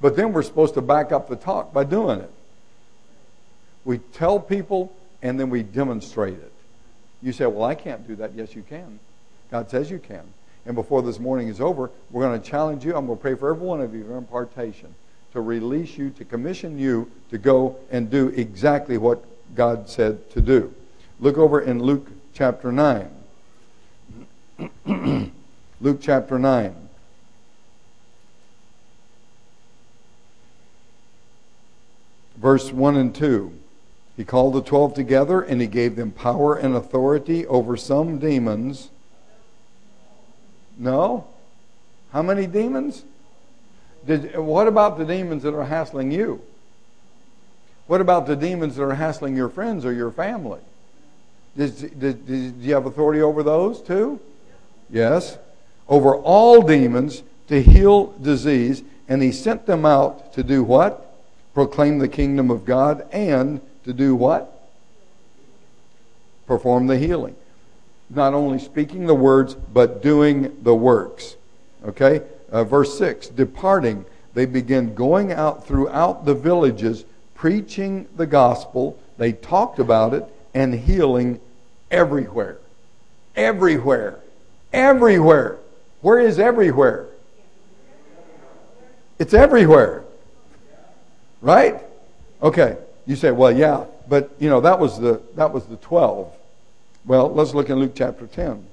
But 0.00 0.16
then 0.16 0.32
we're 0.32 0.42
supposed 0.42 0.74
to 0.74 0.82
back 0.82 1.12
up 1.12 1.28
the 1.28 1.36
talk 1.36 1.72
by 1.72 1.84
doing 1.84 2.20
it. 2.20 2.30
We 3.84 3.98
tell 3.98 4.40
people 4.40 4.92
and 5.22 5.38
then 5.38 5.50
we 5.50 5.62
demonstrate 5.62 6.34
it. 6.34 6.52
You 7.22 7.32
say, 7.32 7.46
Well, 7.46 7.64
I 7.64 7.74
can't 7.74 8.06
do 8.06 8.16
that. 8.16 8.34
Yes, 8.34 8.54
you 8.54 8.62
can. 8.62 8.98
God 9.50 9.70
says 9.70 9.90
you 9.90 9.98
can. 9.98 10.22
And 10.66 10.74
before 10.74 11.02
this 11.02 11.18
morning 11.18 11.48
is 11.48 11.60
over, 11.60 11.90
we're 12.10 12.22
going 12.22 12.40
to 12.40 12.46
challenge 12.46 12.84
you. 12.84 12.96
I'm 12.96 13.06
going 13.06 13.18
to 13.18 13.22
pray 13.22 13.34
for 13.34 13.50
every 13.50 13.66
one 13.66 13.80
of 13.80 13.94
you 13.94 14.04
for 14.04 14.16
impartation 14.16 14.94
to 15.32 15.40
release 15.40 15.96
you, 15.96 16.10
to 16.10 16.24
commission 16.24 16.78
you 16.78 17.10
to 17.30 17.38
go 17.38 17.76
and 17.90 18.10
do 18.10 18.28
exactly 18.28 18.98
what 18.98 19.24
God 19.54 19.88
said 19.88 20.30
to 20.30 20.40
do. 20.40 20.74
Look 21.20 21.38
over 21.38 21.60
in 21.60 21.82
Luke 21.82 22.08
chapter 22.34 22.70
9. 22.72 23.10
Luke 25.80 25.98
chapter 26.00 26.38
9. 26.38 26.74
Verse 32.36 32.72
1 32.72 32.96
and 32.96 33.14
2. 33.14 33.52
He 34.16 34.24
called 34.24 34.54
the 34.54 34.62
twelve 34.62 34.94
together 34.94 35.42
and 35.42 35.60
he 35.60 35.66
gave 35.66 35.96
them 35.96 36.10
power 36.10 36.56
and 36.56 36.74
authority 36.74 37.46
over 37.46 37.76
some 37.76 38.18
demons. 38.18 38.90
No? 40.78 41.26
How 42.12 42.22
many 42.22 42.46
demons? 42.46 43.04
Did, 44.06 44.38
what 44.38 44.68
about 44.68 44.96
the 44.96 45.04
demons 45.04 45.42
that 45.42 45.54
are 45.54 45.64
hassling 45.64 46.12
you? 46.12 46.40
What 47.86 48.00
about 48.00 48.26
the 48.26 48.36
demons 48.36 48.76
that 48.76 48.82
are 48.82 48.94
hassling 48.94 49.36
your 49.36 49.48
friends 49.48 49.84
or 49.84 49.92
your 49.92 50.10
family? 50.10 50.60
Did 51.56 52.54
you 52.60 52.74
have 52.74 52.86
authority 52.86 53.22
over 53.22 53.42
those 53.42 53.80
too? 53.80 54.20
Yes. 54.90 55.38
Over 55.88 56.16
all 56.16 56.62
demons, 56.62 57.22
to 57.48 57.62
heal 57.62 58.06
disease, 58.20 58.82
and 59.08 59.22
he 59.22 59.32
sent 59.32 59.66
them 59.66 59.86
out 59.86 60.32
to 60.34 60.42
do 60.42 60.62
what? 60.62 61.14
Proclaim 61.54 61.98
the 61.98 62.08
kingdom 62.08 62.50
of 62.50 62.64
God 62.64 63.06
and 63.12 63.60
to 63.84 63.92
do 63.92 64.14
what? 64.14 64.68
Perform 66.46 66.86
the 66.86 66.98
healing. 66.98 67.36
Not 68.10 68.34
only 68.34 68.58
speaking 68.58 69.06
the 69.06 69.14
words, 69.14 69.54
but 69.54 70.02
doing 70.02 70.56
the 70.62 70.74
works. 70.74 71.36
Okay? 71.84 72.22
Uh, 72.50 72.64
verse 72.64 72.98
6 72.98 73.28
Departing, 73.28 74.04
they 74.34 74.46
began 74.46 74.94
going 74.94 75.32
out 75.32 75.66
throughout 75.66 76.24
the 76.24 76.34
villages, 76.34 77.04
preaching 77.36 78.08
the 78.16 78.26
gospel. 78.26 78.98
They 79.18 79.32
talked 79.32 79.78
about 79.78 80.14
it 80.14 80.24
and 80.54 80.74
healing 80.74 81.40
everywhere. 81.90 82.58
Everywhere. 83.36 84.20
Everywhere. 84.72 85.58
Where 86.00 86.18
is 86.18 86.38
everywhere? 86.38 87.06
It's 89.18 89.34
everywhere. 89.34 90.04
Right? 91.40 91.80
Okay. 92.42 92.76
You 93.06 93.14
say, 93.14 93.30
well, 93.30 93.52
yeah, 93.52 93.84
but 94.08 94.32
you 94.40 94.48
know 94.48 94.60
that 94.60 94.80
was 94.80 94.98
the 94.98 95.22
that 95.36 95.52
was 95.52 95.64
the 95.66 95.76
twelve. 95.76 96.32
Well, 97.04 97.32
let's 97.32 97.54
look 97.54 97.70
in 97.70 97.78
Luke 97.78 97.92
chapter 97.94 98.26
ten, 98.26 98.66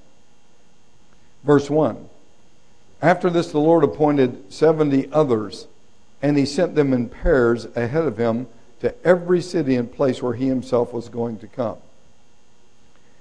verse 1.44 1.70
one. 1.70 2.08
After 3.00 3.30
this, 3.30 3.52
the 3.52 3.60
Lord 3.60 3.84
appointed 3.84 4.52
seventy 4.52 5.10
others, 5.12 5.68
and 6.24 6.38
he 6.38 6.46
sent 6.46 6.74
them 6.74 6.94
in 6.94 7.06
pairs 7.06 7.66
ahead 7.76 8.04
of 8.04 8.16
him 8.16 8.46
to 8.80 8.94
every 9.06 9.42
city 9.42 9.76
and 9.76 9.92
place 9.92 10.22
where 10.22 10.32
he 10.32 10.46
himself 10.46 10.90
was 10.90 11.10
going 11.10 11.38
to 11.38 11.46
come. 11.46 11.76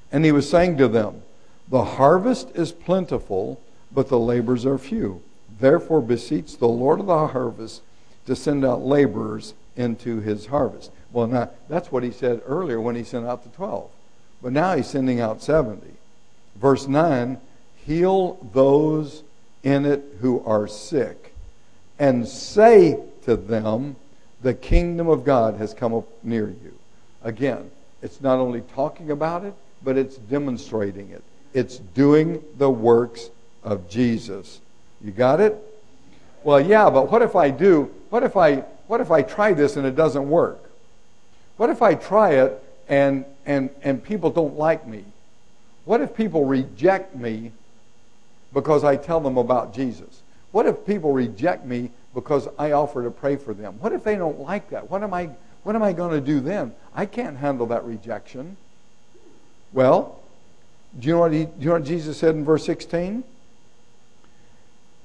And 0.09 0.23
he 0.23 0.31
was 0.31 0.49
saying 0.49 0.77
to 0.77 0.87
them, 0.87 1.21
The 1.67 1.83
harvest 1.83 2.51
is 2.55 2.71
plentiful, 2.71 3.59
but 3.91 4.07
the 4.07 4.17
labors 4.17 4.65
are 4.65 4.77
few. 4.77 5.21
Therefore, 5.59 6.01
beseech 6.01 6.57
the 6.57 6.69
Lord 6.69 7.01
of 7.01 7.07
the 7.07 7.27
harvest 7.27 7.81
to 8.25 8.37
send 8.37 8.63
out 8.63 8.85
laborers 8.85 9.53
into 9.75 10.21
his 10.21 10.45
harvest. 10.45 10.89
Well, 11.11 11.27
now, 11.27 11.49
that's 11.67 11.91
what 11.91 12.03
he 12.03 12.11
said 12.11 12.41
earlier 12.45 12.79
when 12.79 12.95
he 12.95 13.03
sent 13.03 13.25
out 13.25 13.43
the 13.43 13.49
12. 13.49 13.89
But 14.41 14.53
now 14.53 14.77
he's 14.77 14.87
sending 14.87 15.19
out 15.19 15.43
70. 15.43 15.81
Verse 16.55 16.87
9 16.87 17.37
Heal 17.85 18.37
those 18.53 19.23
in 19.61 19.85
it 19.85 20.05
who 20.21 20.41
are 20.45 20.69
sick, 20.69 21.22
and 22.03 22.27
say 22.27 22.99
to 23.23 23.37
them, 23.37 23.95
The 24.41 24.53
kingdom 24.53 25.07
of 25.07 25.23
God 25.23 25.55
has 25.55 25.73
come 25.73 25.93
up 25.93 26.05
near 26.21 26.49
you. 26.49 26.77
Again, 27.23 27.71
it's 28.01 28.19
not 28.19 28.39
only 28.39 28.59
talking 28.75 29.11
about 29.11 29.45
it, 29.45 29.53
but 29.81 29.97
it's 29.97 30.17
demonstrating 30.17 31.11
it. 31.11 31.23
It's 31.53 31.77
doing 31.77 32.43
the 32.57 32.69
works 32.69 33.29
of 33.63 33.89
Jesus. 33.89 34.59
You 35.01 35.11
got 35.11 35.39
it? 35.39 35.55
Well, 36.43 36.59
yeah, 36.59 36.89
but 36.89 37.09
what 37.09 37.21
if 37.21 37.37
I 37.37 37.49
do? 37.49 37.89
What 38.09 38.23
if 38.23 38.35
I 38.35 38.65
what 38.87 38.99
if 38.99 39.09
I 39.09 39.21
try 39.21 39.53
this 39.53 39.77
and 39.77 39.87
it 39.87 39.95
doesn't 39.95 40.29
work? 40.29 40.61
What 41.55 41.69
if 41.69 41.81
I 41.81 41.95
try 41.95 42.31
it 42.31 42.61
and 42.89 43.23
and 43.45 43.69
and 43.81 44.03
people 44.03 44.29
don't 44.29 44.57
like 44.57 44.85
me? 44.85 45.05
What 45.85 46.01
if 46.01 46.13
people 46.13 46.43
reject 46.43 47.15
me 47.15 47.53
because 48.51 48.83
I 48.83 48.97
tell 48.97 49.21
them 49.21 49.37
about 49.37 49.73
Jesus? 49.73 50.22
What 50.53 50.65
if 50.67 50.85
people 50.85 51.11
reject 51.11 51.65
me 51.65 51.91
because 52.13 52.47
I 52.57 52.71
offer 52.71 53.03
to 53.03 53.11
pray 53.11 53.35
for 53.35 53.53
them? 53.53 53.75
What 53.79 53.91
if 53.91 54.03
they 54.05 54.15
don't 54.15 54.39
like 54.39 54.69
that? 54.69 54.89
What 54.89 55.03
am 55.03 55.13
I 55.13 55.31
what 55.63 55.75
am 55.75 55.83
I 55.83 55.93
going 55.93 56.11
to 56.11 56.21
do 56.21 56.39
then? 56.39 56.73
I 56.93 57.05
can't 57.05 57.37
handle 57.37 57.65
that 57.67 57.83
rejection. 57.85 58.57
Well, 59.71 60.19
do 60.99 61.07
you 61.07 61.13
know 61.13 61.21
what, 61.21 61.33
he, 61.33 61.45
do 61.45 61.51
you 61.59 61.65
know 61.67 61.73
what 61.73 61.85
Jesus 61.85 62.17
said 62.17 62.35
in 62.35 62.45
verse 62.45 62.65
16? 62.65 63.23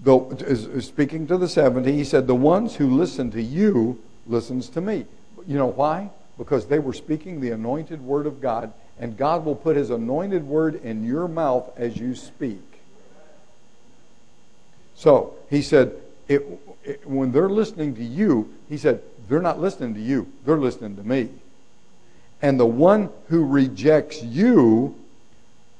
The, 0.00 0.19
is, 0.47 0.87
speaking 0.87 1.26
to 1.28 1.38
the 1.38 1.49
70, 1.49 1.93
he 1.93 2.05
said, 2.05 2.26
The 2.26 2.35
ones 2.35 2.76
who 2.76 2.88
listen 2.88 3.31
to 3.33 3.43
you 3.43 4.00
listens 4.26 4.69
to 4.71 4.81
me. 4.81 5.07
You 5.47 5.57
know 5.57 5.67
why? 5.67 6.11
Because 6.37 6.67
they 6.67 6.78
were 6.78 6.93
speaking 6.93 7.40
the 7.40 7.50
anointed 7.50 8.02
word 8.02 8.26
of 8.26 8.40
God, 8.40 8.73
and 8.99 9.17
God 9.17 9.45
will 9.45 9.57
put 9.57 9.76
his 9.76 9.90
anointed 9.90 10.45
word 10.45 10.75
in 10.85 11.05
your 11.05 11.26
mouth 11.26 11.71
as 11.76 11.97
you 11.97 12.14
speak. 12.14 12.62
So 14.99 15.35
he 15.49 15.62
said, 15.62 15.93
it, 16.26 16.45
it, 16.83 17.09
when 17.09 17.31
they're 17.31 17.49
listening 17.49 17.95
to 17.95 18.02
you, 18.02 18.52
he 18.69 18.76
said, 18.76 19.00
they're 19.28 19.40
not 19.40 19.61
listening 19.61 19.95
to 19.95 20.00
you, 20.00 20.26
they're 20.45 20.59
listening 20.59 20.97
to 20.97 21.05
me. 21.05 21.28
And 22.43 22.59
the 22.59 22.67
one 22.67 23.09
who 23.28 23.47
rejects 23.47 24.25
you 24.25 24.97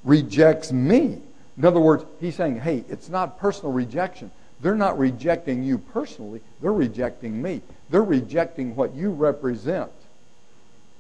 rejects 0.05 0.71
me. 0.71 1.21
In 1.57 1.65
other 1.65 1.81
words, 1.81 2.05
he's 2.21 2.37
saying, 2.37 2.61
hey, 2.61 2.85
it's 2.89 3.09
not 3.09 3.41
personal 3.41 3.73
rejection. 3.73 4.31
They're 4.61 4.77
not 4.77 4.97
rejecting 4.97 5.65
you 5.65 5.79
personally, 5.79 6.41
they're 6.63 6.73
rejecting 6.73 7.43
me. 7.43 7.61
They're 7.91 8.05
rejecting 8.05 8.77
what 8.77 8.95
you 8.95 9.11
represent. 9.11 9.91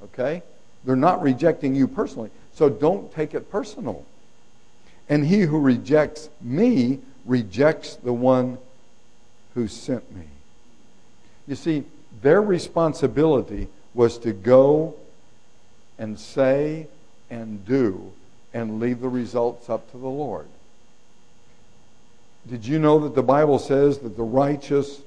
Okay? 0.02 0.42
They're 0.84 0.96
not 0.96 1.22
rejecting 1.22 1.76
you 1.76 1.86
personally. 1.86 2.30
So 2.52 2.68
don't 2.68 3.12
take 3.12 3.34
it 3.34 3.48
personal. 3.48 4.04
And 5.08 5.24
he 5.24 5.42
who 5.42 5.60
rejects 5.60 6.30
me 6.40 6.98
rejects 7.28 7.94
the 7.94 8.12
one 8.12 8.58
who 9.54 9.68
sent 9.68 10.12
me. 10.16 10.24
You 11.46 11.54
see, 11.54 11.84
their 12.22 12.42
responsibility 12.42 13.68
was 13.94 14.18
to 14.18 14.32
go 14.32 14.96
and 15.98 16.18
say 16.18 16.88
and 17.30 17.64
do 17.64 18.12
and 18.54 18.80
leave 18.80 19.00
the 19.00 19.08
results 19.08 19.68
up 19.68 19.90
to 19.92 19.98
the 19.98 20.08
Lord. 20.08 20.46
Did 22.48 22.64
you 22.64 22.78
know 22.78 22.98
that 23.00 23.14
the 23.14 23.22
Bible 23.22 23.58
says 23.58 23.98
that 23.98 24.16
the 24.16 24.22
righteous 24.22 25.02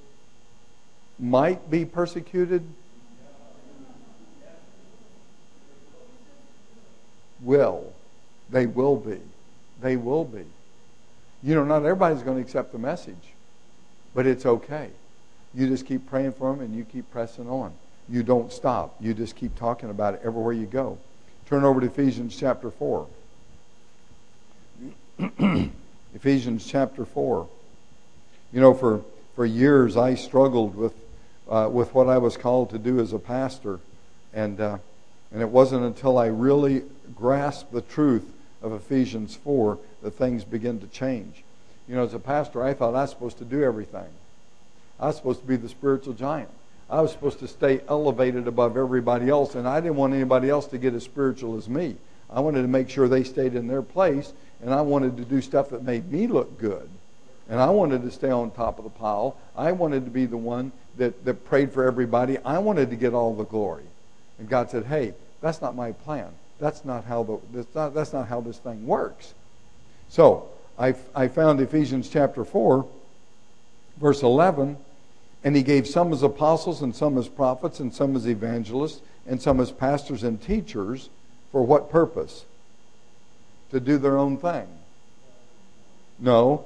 might 1.17 1.71
be 1.71 1.85
persecuted? 1.85 2.63
Will. 7.41 7.91
They 8.51 8.67
will 8.67 8.97
be. 8.97 9.19
They 9.81 9.97
will 9.97 10.25
be. 10.25 10.45
You 11.43 11.55
know, 11.55 11.63
not 11.63 11.77
everybody's 11.77 12.21
going 12.21 12.37
to 12.37 12.41
accept 12.43 12.71
the 12.71 12.77
message, 12.77 13.33
but 14.13 14.27
it's 14.27 14.45
okay. 14.45 14.89
You 15.53 15.67
just 15.67 15.85
keep 15.85 16.07
praying 16.07 16.33
for 16.33 16.51
them 16.51 16.61
and 16.61 16.75
you 16.75 16.85
keep 16.85 17.09
pressing 17.11 17.49
on. 17.49 17.73
You 18.07 18.23
don't 18.23 18.51
stop. 18.51 18.95
You 18.99 19.13
just 19.13 19.35
keep 19.35 19.55
talking 19.55 19.89
about 19.89 20.13
it 20.15 20.21
everywhere 20.23 20.53
you 20.53 20.65
go. 20.65 20.97
Turn 21.47 21.63
over 21.63 21.81
to 21.81 21.87
Ephesians 21.87 22.37
chapter 22.37 22.69
4. 22.69 23.07
Ephesians 26.15 26.65
chapter 26.65 27.05
4. 27.05 27.47
You 28.53 28.61
know, 28.61 28.73
for, 28.73 29.01
for 29.35 29.45
years 29.45 29.97
I 29.97 30.15
struggled 30.15 30.75
with, 30.75 30.93
uh, 31.49 31.69
with 31.71 31.93
what 31.93 32.07
I 32.07 32.17
was 32.17 32.37
called 32.37 32.69
to 32.71 32.77
do 32.77 32.99
as 32.99 33.13
a 33.13 33.19
pastor. 33.19 33.79
And, 34.33 34.59
uh, 34.59 34.77
and 35.31 35.41
it 35.41 35.49
wasn't 35.49 35.83
until 35.83 36.17
I 36.17 36.27
really 36.27 36.83
grasped 37.15 37.71
the 37.71 37.81
truth 37.81 38.31
of 38.61 38.73
Ephesians 38.73 39.35
4 39.35 39.77
that 40.01 40.11
things 40.11 40.43
begin 40.43 40.79
to 40.79 40.87
change. 40.87 41.43
You 41.87 41.95
know, 41.95 42.03
as 42.03 42.13
a 42.13 42.19
pastor, 42.19 42.63
I 42.63 42.73
thought 42.73 42.95
I 42.95 43.01
was 43.01 43.09
supposed 43.09 43.37
to 43.39 43.45
do 43.45 43.63
everything. 43.63 44.09
I 44.99 45.07
was 45.07 45.15
supposed 45.15 45.41
to 45.41 45.47
be 45.47 45.55
the 45.55 45.69
spiritual 45.69 46.13
giant. 46.13 46.49
I 46.89 47.01
was 47.01 47.11
supposed 47.11 47.39
to 47.39 47.47
stay 47.47 47.81
elevated 47.87 48.47
above 48.47 48.77
everybody 48.77 49.29
else, 49.29 49.55
and 49.55 49.67
I 49.67 49.79
didn't 49.79 49.95
want 49.95 50.13
anybody 50.13 50.49
else 50.49 50.67
to 50.67 50.77
get 50.77 50.93
as 50.93 51.03
spiritual 51.03 51.57
as 51.57 51.69
me. 51.69 51.95
I 52.29 52.39
wanted 52.39 52.61
to 52.61 52.67
make 52.67 52.89
sure 52.89 53.07
they 53.07 53.23
stayed 53.23 53.55
in 53.55 53.67
their 53.67 53.81
place 53.81 54.33
and 54.61 54.73
I 54.73 54.81
wanted 54.81 55.17
to 55.17 55.25
do 55.25 55.41
stuff 55.41 55.69
that 55.69 55.83
made 55.83 56.11
me 56.11 56.27
look 56.27 56.59
good. 56.59 56.89
And 57.49 57.59
I 57.59 57.69
wanted 57.69 58.03
to 58.03 58.11
stay 58.11 58.29
on 58.29 58.51
top 58.51 58.77
of 58.77 58.83
the 58.85 58.91
pile. 58.91 59.35
I 59.57 59.71
wanted 59.71 60.05
to 60.05 60.11
be 60.11 60.25
the 60.25 60.37
one 60.37 60.71
that, 60.97 61.25
that 61.25 61.45
prayed 61.45 61.73
for 61.73 61.83
everybody. 61.83 62.37
I 62.39 62.59
wanted 62.59 62.89
to 62.91 62.95
get 62.95 63.13
all 63.13 63.33
the 63.35 63.43
glory. 63.43 63.83
And 64.39 64.47
God 64.47 64.69
said, 64.69 64.85
hey, 64.85 65.13
that's 65.41 65.61
not 65.61 65.75
my 65.75 65.91
plan. 65.91 66.29
That's 66.59 66.85
not 66.85 67.05
how, 67.05 67.23
the, 67.23 67.39
that's 67.51 67.75
not, 67.75 67.93
that's 67.93 68.13
not 68.13 68.27
how 68.27 68.39
this 68.39 68.59
thing 68.59 68.85
works. 68.85 69.33
So 70.11 70.47
I, 70.77 70.93
I 71.15 71.27
found 71.27 71.59
Ephesians 71.59 72.07
chapter 72.07 72.45
4, 72.45 72.85
verse 73.99 74.21
11, 74.21 74.77
and 75.43 75.55
he 75.55 75.63
gave 75.63 75.87
some 75.87 76.13
as 76.13 76.21
apostles 76.21 76.83
and 76.83 76.95
some 76.95 77.17
as 77.17 77.27
prophets 77.27 77.79
and 77.79 77.91
some 77.91 78.15
as 78.15 78.27
evangelists 78.27 79.01
and 79.25 79.41
some 79.41 79.59
as 79.59 79.71
pastors 79.71 80.21
and 80.21 80.39
teachers. 80.39 81.09
For 81.51 81.65
what 81.65 81.89
purpose? 81.89 82.45
to 83.71 83.79
do 83.79 83.97
their 83.97 84.17
own 84.17 84.37
thing. 84.37 84.67
No, 86.19 86.65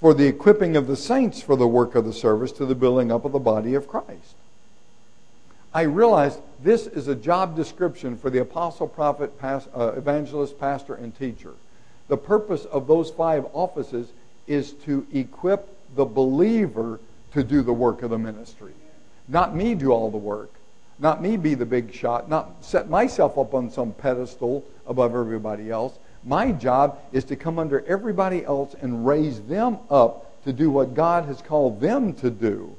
for 0.00 0.14
the 0.14 0.26
equipping 0.26 0.76
of 0.76 0.86
the 0.86 0.96
saints 0.96 1.40
for 1.40 1.54
the 1.54 1.68
work 1.68 1.94
of 1.94 2.04
the 2.04 2.12
service 2.12 2.50
to 2.52 2.66
the 2.66 2.74
building 2.74 3.12
up 3.12 3.24
of 3.24 3.32
the 3.32 3.38
body 3.38 3.74
of 3.74 3.86
Christ. 3.86 4.34
I 5.72 5.82
realized 5.82 6.40
this 6.60 6.86
is 6.86 7.06
a 7.06 7.14
job 7.14 7.54
description 7.54 8.16
for 8.16 8.30
the 8.30 8.40
apostle, 8.40 8.88
prophet, 8.88 9.38
past, 9.38 9.68
uh, 9.76 9.92
evangelist, 9.92 10.58
pastor, 10.58 10.94
and 10.94 11.16
teacher. 11.16 11.52
The 12.10 12.16
purpose 12.16 12.64
of 12.64 12.88
those 12.88 13.08
five 13.08 13.46
offices 13.52 14.08
is 14.48 14.72
to 14.84 15.06
equip 15.12 15.68
the 15.94 16.04
believer 16.04 16.98
to 17.34 17.44
do 17.44 17.62
the 17.62 17.72
work 17.72 18.02
of 18.02 18.10
the 18.10 18.18
ministry. 18.18 18.72
Not 19.28 19.54
me 19.54 19.76
do 19.76 19.92
all 19.92 20.10
the 20.10 20.16
work, 20.18 20.50
not 20.98 21.22
me 21.22 21.36
be 21.36 21.54
the 21.54 21.64
big 21.64 21.94
shot, 21.94 22.28
not 22.28 22.64
set 22.64 22.90
myself 22.90 23.38
up 23.38 23.54
on 23.54 23.70
some 23.70 23.92
pedestal 23.92 24.64
above 24.88 25.14
everybody 25.14 25.70
else, 25.70 25.96
my 26.24 26.50
job 26.50 26.98
is 27.12 27.22
to 27.26 27.36
come 27.36 27.60
under 27.60 27.86
everybody 27.86 28.44
else 28.44 28.74
and 28.82 29.06
raise 29.06 29.40
them 29.42 29.78
up 29.88 30.42
to 30.42 30.52
do 30.52 30.68
what 30.68 30.94
God 30.94 31.26
has 31.26 31.40
called 31.40 31.80
them 31.80 32.12
to 32.14 32.28
do. 32.28 32.76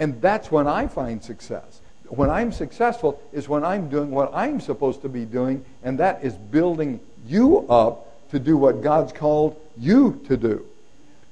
And 0.00 0.20
that's 0.20 0.50
when 0.50 0.66
I 0.66 0.88
find 0.88 1.22
success. 1.22 1.80
When 2.08 2.28
I'm 2.28 2.50
successful 2.50 3.22
is 3.32 3.48
when 3.48 3.64
I'm 3.64 3.88
doing 3.88 4.10
what 4.10 4.32
I'm 4.34 4.60
supposed 4.60 5.02
to 5.02 5.08
be 5.08 5.26
doing, 5.26 5.64
and 5.84 6.00
that 6.00 6.24
is 6.24 6.34
building 6.34 6.98
you 7.24 7.60
up 7.68 8.08
to 8.32 8.38
do 8.38 8.56
what 8.56 8.82
God's 8.82 9.12
called 9.12 9.60
you 9.78 10.20
to 10.26 10.36
do. 10.36 10.66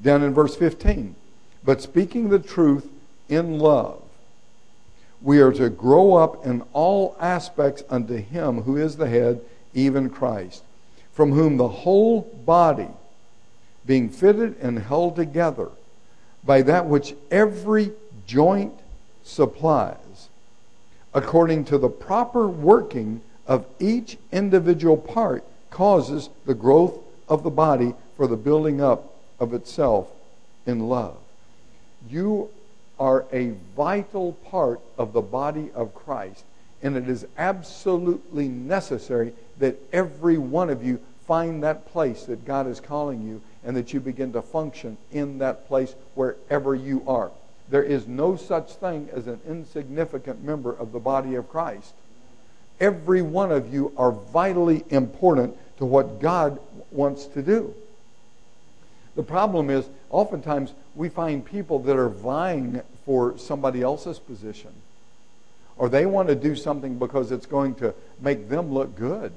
Down 0.01 0.23
in 0.23 0.33
verse 0.33 0.55
15. 0.55 1.17
But 1.65 1.83
speaking 1.83 2.29
the 2.29 2.39
truth 2.39 2.89
in 3.29 3.59
love, 3.59 4.03
we 5.23 5.41
are 5.41 5.53
to 5.53 5.69
grow 5.69 6.15
up 6.15 6.47
in 6.47 6.63
all 6.73 7.17
aspects 7.19 7.83
unto 7.91 8.17
Him 8.17 8.63
who 8.63 8.77
is 8.77 8.97
the 8.97 9.09
head, 9.09 9.41
even 9.75 10.11
Christ, 10.11 10.63
from 11.13 11.33
whom 11.33 11.57
the 11.57 11.69
whole 11.69 12.23
body, 12.45 12.89
being 13.87 14.11
fitted 14.11 14.57
and 14.61 14.79
held 14.79 15.17
together 15.17 15.69
by 16.45 16.63
that 16.63 16.87
which 16.87 17.15
every 17.31 17.93
joint 18.27 18.75
supplies, 19.23 20.29
according 21.15 21.65
to 21.65 21.79
the 21.79 21.89
proper 21.89 22.47
working 22.47 23.23
of 23.47 23.67
each 23.79 24.19
individual 24.33 24.97
part, 24.97 25.45
causes 25.71 26.29
the 26.47 26.55
growth 26.55 26.99
of 27.29 27.43
the 27.43 27.51
body 27.51 27.95
for 28.17 28.27
the 28.27 28.37
building 28.37 28.81
up 28.81 29.15
of 29.39 29.55
itself 29.55 30.09
in 30.67 30.89
love. 30.89 31.17
You 32.09 32.51
are 32.99 33.25
a 33.33 33.55
vital 33.77 34.35
part 34.51 34.81
of 34.99 35.13
the 35.13 35.23
body 35.23 35.71
of 35.75 35.95
Christ, 35.95 36.45
and 36.83 36.97
it 36.97 37.09
is 37.09 37.27
absolutely 37.39 38.49
necessary 38.49 39.33
that 39.59 39.77
every 39.93 40.37
one 40.39 40.71
of 40.71 40.85
you 40.85 41.01
find 41.27 41.63
that 41.63 41.87
place 41.87 42.25
that 42.25 42.45
God 42.45 42.67
is 42.67 42.81
calling 42.81 43.23
you 43.23 43.41
and 43.65 43.77
that 43.77 43.93
you 43.93 44.01
begin 44.01 44.33
to 44.33 44.43
function 44.43 44.97
in 45.13 45.39
that 45.39 45.69
place 45.69 45.95
wherever 46.15 46.75
you 46.75 47.03
are. 47.07 47.31
There 47.69 47.83
is 47.83 48.09
no 48.09 48.37
such 48.37 48.73
thing 48.73 49.09
as 49.13 49.27
an 49.29 49.41
insignificant 49.47 50.43
member 50.43 50.73
of 50.73 50.93
the 50.93 50.99
body 50.99 51.37
of 51.37 51.49
Christ. 51.49 51.95
Every 52.81 53.21
one 53.21 53.53
of 53.53 53.73
you 53.73 53.93
are 53.97 54.11
vitally 54.11 54.85
important 54.89 55.57
to 55.79 55.85
what 55.85 56.21
God 56.21 56.59
wants 56.91 57.27
to 57.27 57.43
do. 57.43 57.75
The 59.17 59.23
problem 59.23 59.71
is, 59.71 59.89
oftentimes 60.09 60.73
we 60.95 61.09
find 61.09 61.45
people 61.45 61.79
that 61.81 61.97
are 61.97 62.09
vying 62.09 62.81
for 63.05 63.37
somebody 63.37 63.83
else's 63.83 64.19
position, 64.19 64.73
or 65.77 65.89
they 65.89 66.07
want 66.07 66.29
to 66.29 66.35
do 66.35 66.57
something 66.57 66.99
because 66.99 67.33
it's 67.33 67.47
going 67.47 67.75
to 67.77 67.95
make 68.21 68.49
them 68.49 68.73
look 68.73 68.97
good. 68.97 69.33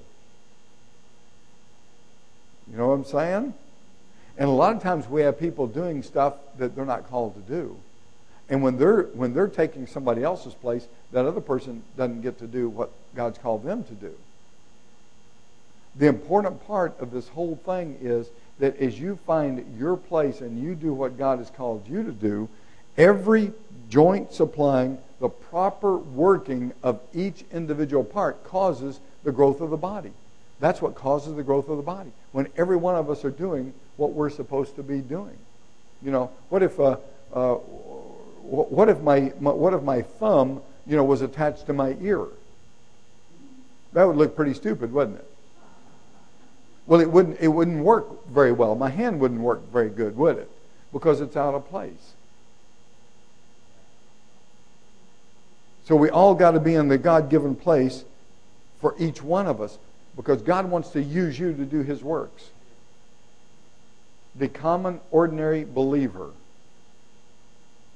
You 2.72 2.78
know 2.78 2.88
what 2.88 2.94
I'm 2.94 3.06
saying? 3.06 3.54
And 4.38 4.50
a 4.50 4.54
lot 4.54 4.76
of 4.76 4.82
times 4.82 5.08
we 5.08 5.22
have 5.22 5.40
people 5.40 5.68
doing 5.68 6.02
stuff 6.02 6.36
that 6.58 6.76
they're 6.76 6.86
not 6.86 7.10
called 7.10 7.36
to 7.36 7.42
do. 7.42 7.78
And 8.54 8.62
when 8.62 8.78
they're 8.78 9.06
when 9.16 9.34
they're 9.34 9.48
taking 9.48 9.88
somebody 9.88 10.22
else's 10.22 10.54
place, 10.54 10.88
that 11.12 11.26
other 11.26 11.42
person 11.42 11.82
doesn't 11.98 12.22
get 12.22 12.38
to 12.38 12.46
do 12.46 12.70
what 12.70 12.92
God's 13.16 13.40
called 13.40 13.64
them 13.64 13.84
to 13.86 13.94
do. 13.96 14.14
The 15.96 16.06
important 16.06 16.64
part 16.68 16.94
of 17.00 17.10
this 17.10 17.30
whole 17.30 17.56
thing 17.66 17.98
is 18.00 18.28
that 18.60 18.78
as 18.78 19.00
you 19.00 19.18
find 19.26 19.76
your 19.80 19.98
place 19.98 20.40
and 20.40 20.62
you 20.62 20.76
do 20.76 20.94
what 20.94 21.18
God 21.18 21.40
has 21.40 21.50
called 21.50 21.90
you 21.90 22.04
to 22.04 22.12
do, 22.12 22.48
every 22.96 23.54
joint 23.90 24.32
supplying 24.32 25.00
the 25.20 25.30
proper 25.30 25.98
working 25.98 26.74
of 26.84 27.00
each 27.12 27.46
individual 27.52 28.04
part 28.04 28.44
causes 28.44 29.00
the 29.24 29.32
growth 29.32 29.62
of 29.62 29.72
the 29.72 29.78
body. 29.78 30.12
That's 30.60 30.80
what 30.80 30.94
causes 30.94 31.36
the 31.36 31.44
growth 31.44 31.70
of 31.70 31.78
the 31.78 31.84
body. 31.84 32.12
When 32.34 32.48
every 32.56 32.78
one 32.78 32.94
of 32.98 33.10
us 33.10 33.26
are 33.26 33.32
doing 33.32 33.74
what 33.98 34.12
we're 34.12 34.30
supposed 34.30 34.76
to 34.76 34.84
be 34.84 35.00
doing. 35.00 35.40
You 36.04 36.12
know, 36.12 36.30
what 36.50 36.62
if 36.62 36.80
uh, 36.80 36.98
uh, 37.34 37.58
what 38.44 38.90
if 38.90 39.00
my, 39.00 39.34
my 39.40 39.52
what 39.52 39.74
if 39.74 39.82
my 39.82 40.02
thumb 40.02 40.62
you 40.86 40.96
know 40.96 41.04
was 41.04 41.22
attached 41.22 41.66
to 41.68 41.74
my 41.74 41.96
ear? 42.02 42.26
That 43.94 44.06
would 44.06 44.18
look 44.18 44.36
pretty 44.36 44.54
stupid, 44.54 44.92
wouldn't 44.92 45.18
it? 45.18 45.30
Well, 46.86 47.00
it 47.00 47.10
wouldn't, 47.10 47.40
it 47.40 47.48
wouldn't 47.48 47.84
work 47.84 48.28
very 48.28 48.52
well. 48.52 48.76
My 48.76 48.90
hand 48.90 49.20
wouldn't 49.20 49.40
work 49.40 49.72
very 49.72 49.90
good, 49.90 50.18
would 50.18 50.38
it? 50.38 50.50
Because 50.92 51.22
it's 51.22 51.38
out 51.38 51.54
of 51.54 51.70
place. 51.70 52.14
So 55.86 55.96
we 55.96 56.10
all 56.10 56.34
got 56.34 56.52
to 56.52 56.60
be 56.60 56.76
in 56.76 56.88
the 56.88 56.98
God 56.98 57.30
given 57.30 57.56
place 57.56 58.04
for 58.82 58.96
each 58.98 59.22
one 59.22 59.48
of 59.48 59.62
us 59.62 59.78
because 60.16 60.42
God 60.42 60.70
wants 60.70 60.90
to 60.90 61.02
use 61.02 61.38
you 61.40 61.54
to 61.54 61.66
do 61.66 61.84
his 61.84 62.04
works. 62.04 62.50
The 64.36 64.48
common, 64.48 65.00
ordinary 65.12 65.64
believer. 65.64 66.32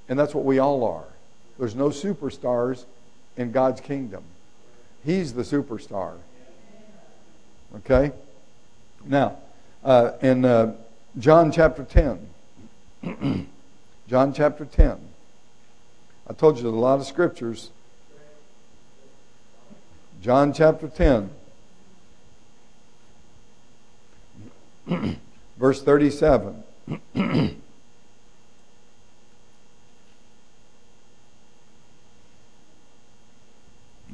And 0.09 0.17
that's 0.17 0.33
what 0.33 0.45
we 0.45 0.59
all 0.59 0.83
are. 0.83 1.05
There's 1.59 1.75
no 1.75 1.89
superstars 1.89 2.85
in 3.35 3.51
God's 3.51 3.81
kingdom. 3.81 4.23
He's 5.03 5.33
the 5.33 5.43
superstar. 5.43 6.13
Okay? 7.77 8.11
Now, 9.05 9.37
uh, 9.83 10.11
in 10.21 10.45
uh, 10.45 10.75
John 11.19 11.51
chapter 11.51 11.83
10, 11.83 13.47
John 14.07 14.33
chapter 14.33 14.65
10, 14.65 14.97
I 16.29 16.33
told 16.33 16.57
you 16.57 16.63
there's 16.63 16.73
a 16.73 16.77
lot 16.77 16.99
of 16.99 17.05
scriptures. 17.05 17.71
John 20.21 20.53
chapter 20.53 20.87
10, 20.87 21.29
verse 25.57 25.81
37. 25.81 26.63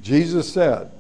Jesus 0.04 0.52
said, 0.52 0.92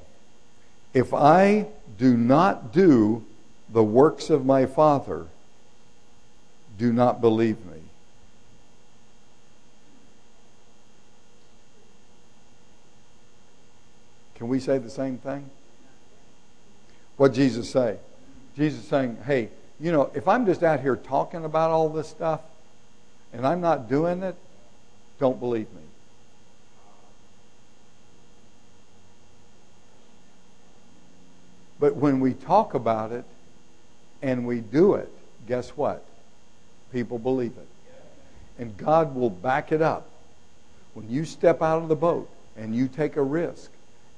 If 0.94 1.14
I 1.14 1.68
do 1.98 2.16
not 2.18 2.72
do 2.72 3.24
the 3.70 3.84
works 3.84 4.30
of 4.30 4.46
my 4.46 4.66
Father, 4.66 5.28
do 6.78 6.94
not 6.94 7.20
believe 7.20 7.58
me. 7.66 7.82
Can 14.36 14.48
we 14.48 14.60
say 14.60 14.78
the 14.78 14.90
same 14.90 15.18
thing? 15.18 15.50
What 17.18 17.34
Jesus 17.34 17.70
say? 17.70 17.98
Jesus 18.56 18.86
saying, 18.86 19.18
"Hey, 19.26 19.50
you 19.80 19.92
know, 19.92 20.12
if 20.14 20.28
I'm 20.28 20.46
just 20.46 20.64
out 20.64 20.80
here 20.80 20.96
talking 20.96 21.46
about 21.46 21.72
all 21.72 21.90
this 21.90 22.08
stuff 22.08 22.42
and 23.32 23.46
I'm 23.46 23.62
not 23.62 23.90
doing 23.90 24.24
it, 24.24 24.36
don't 25.20 25.40
believe 25.40 25.72
me." 25.74 25.82
But 31.84 31.98
when 31.98 32.22
we 32.22 32.34
talk 32.34 32.76
about 32.76 33.12
it, 33.12 33.26
and 34.22 34.48
we 34.48 34.62
do 34.62 34.94
it, 34.94 35.10
guess 35.50 35.72
what? 35.72 36.06
People 36.94 37.20
believe 37.20 37.52
it. 37.58 37.68
And 38.58 38.78
God 38.78 39.14
will 39.14 39.30
back 39.30 39.74
it 39.74 39.82
up. 39.82 40.08
When 40.94 41.10
you 41.10 41.26
step 41.26 41.62
out 41.62 41.82
of 41.82 41.90
the 41.90 41.96
boat 41.98 42.30
and 42.56 42.74
you 42.74 42.88
take 42.88 43.18
a 43.18 43.22
risk, 43.22 43.70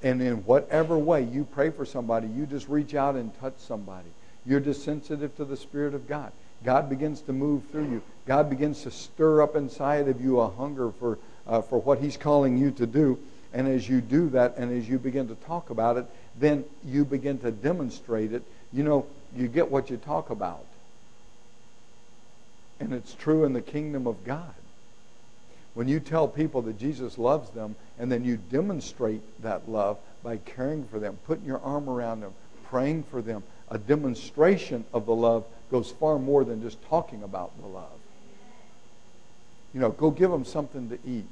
and 0.03 0.21
in 0.21 0.45
whatever 0.45 0.95
way 0.95 1.23
you 1.23 1.43
pray 1.43 1.71
for 1.71 1.85
somebody, 1.85 2.27
you 2.27 2.45
just 2.45 2.69
reach 2.69 2.93
out 2.93 3.15
and 3.15 3.35
touch 3.39 3.57
somebody. 3.57 4.09
You're 4.45 4.59
just 4.59 4.83
sensitive 4.83 5.35
to 5.37 5.43
the 5.43 5.57
Spirit 5.57 5.95
of 5.95 6.07
God. 6.07 6.31
God 6.63 6.87
begins 6.87 7.21
to 7.21 7.33
move 7.33 7.63
through 7.71 7.89
you. 7.89 8.03
God 8.27 8.47
begins 8.47 8.83
to 8.83 8.91
stir 8.91 9.41
up 9.41 9.55
inside 9.55 10.07
of 10.07 10.21
you 10.21 10.39
a 10.39 10.51
hunger 10.51 10.91
for, 10.91 11.17
uh, 11.47 11.63
for 11.63 11.79
what 11.79 11.97
He's 11.97 12.15
calling 12.15 12.59
you 12.59 12.69
to 12.69 12.85
do. 12.85 13.17
And 13.55 13.69
as 13.69 13.87
you 13.87 14.01
do 14.01 14.29
that 14.31 14.57
and 14.57 14.71
as 14.77 14.87
you 14.87 14.99
begin 14.99 15.29
to 15.29 15.35
talk 15.35 15.69
about 15.69 15.95
it, 15.95 16.05
then 16.39 16.65
you 16.83 17.05
begin 17.05 17.37
to 17.39 17.51
demonstrate 17.51 18.33
it. 18.33 18.43
You 18.73 18.83
know, 18.83 19.05
you 19.35 19.47
get 19.47 19.71
what 19.71 19.89
you 19.89 19.97
talk 19.97 20.29
about. 20.29 20.65
And 22.79 22.93
it's 22.93 23.13
true 23.13 23.45
in 23.45 23.53
the 23.53 23.61
kingdom 23.61 24.05
of 24.05 24.23
God. 24.25 24.53
When 25.73 25.87
you 25.87 25.99
tell 25.99 26.27
people 26.27 26.61
that 26.63 26.79
Jesus 26.79 27.17
loves 27.17 27.49
them 27.49 27.75
and 27.99 28.11
then 28.11 28.23
you 28.23 28.37
demonstrate 28.37 29.21
that 29.41 29.69
love 29.69 29.97
by 30.23 30.37
caring 30.37 30.85
for 30.85 30.99
them, 30.99 31.17
putting 31.25 31.45
your 31.45 31.59
arm 31.59 31.89
around 31.89 32.21
them, 32.21 32.33
praying 32.69 33.03
for 33.03 33.21
them, 33.21 33.43
a 33.69 33.77
demonstration 33.77 34.85
of 34.93 35.05
the 35.05 35.15
love 35.15 35.45
goes 35.71 35.91
far 35.91 36.19
more 36.19 36.43
than 36.43 36.61
just 36.61 36.81
talking 36.85 37.23
about 37.23 37.51
the 37.61 37.67
love. 37.67 37.89
You 39.73 39.81
know, 39.81 39.89
go 39.89 40.11
give 40.11 40.31
them 40.31 40.45
something 40.45 40.89
to 40.89 40.99
eat. 41.05 41.27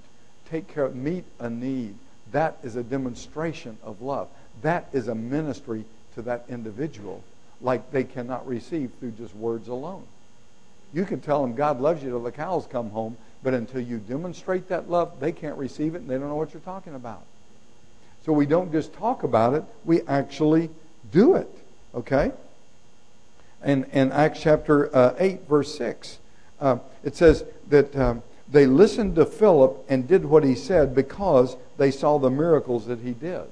Take 0.49 0.67
care 0.67 0.85
of, 0.85 0.95
meet 0.95 1.23
a 1.39 1.49
need. 1.49 1.95
That 2.31 2.57
is 2.63 2.75
a 2.75 2.83
demonstration 2.83 3.77
of 3.83 4.01
love. 4.01 4.27
That 4.61 4.87
is 4.93 5.07
a 5.07 5.15
ministry 5.15 5.85
to 6.15 6.21
that 6.23 6.45
individual 6.49 7.23
like 7.61 7.91
they 7.91 8.03
cannot 8.03 8.45
receive 8.47 8.91
through 8.99 9.11
just 9.11 9.35
words 9.35 9.67
alone. 9.67 10.03
You 10.93 11.05
can 11.05 11.21
tell 11.21 11.41
them 11.41 11.55
God 11.55 11.81
loves 11.81 12.03
you 12.03 12.09
till 12.09 12.21
the 12.21 12.31
cows 12.31 12.67
come 12.69 12.91
home, 12.91 13.17
but 13.41 13.53
until 13.53 13.81
you 13.81 13.97
demonstrate 13.97 14.67
that 14.69 14.89
love, 14.89 15.19
they 15.19 15.31
can't 15.31 15.57
receive 15.57 15.95
it 15.95 16.01
and 16.01 16.09
they 16.09 16.17
don't 16.17 16.27
know 16.27 16.35
what 16.35 16.53
you're 16.53 16.61
talking 16.61 16.93
about. 16.93 17.23
So 18.25 18.31
we 18.31 18.45
don't 18.45 18.71
just 18.71 18.93
talk 18.93 19.23
about 19.23 19.53
it, 19.53 19.63
we 19.83 20.01
actually 20.03 20.69
do 21.11 21.35
it. 21.35 21.49
Okay? 21.95 22.31
And 23.61 23.85
in 23.91 24.11
Acts 24.11 24.41
chapter 24.41 24.95
uh, 24.95 25.15
8, 25.17 25.47
verse 25.47 25.75
6, 25.77 26.19
Uh, 26.59 26.77
it 27.03 27.15
says 27.15 27.43
that 27.69 27.93
um, 27.95 28.23
they 28.49 28.65
listened 28.65 29.15
to 29.15 29.25
Philip 29.25 29.83
and 29.89 30.07
did 30.07 30.23
what 30.23 30.43
he 30.43 30.55
said 30.55 30.95
because 30.95 31.57
they 31.77 31.91
saw 31.91 32.17
the 32.17 32.29
miracles 32.29 32.85
that 32.85 32.99
he 32.99 33.11
did. 33.11 33.43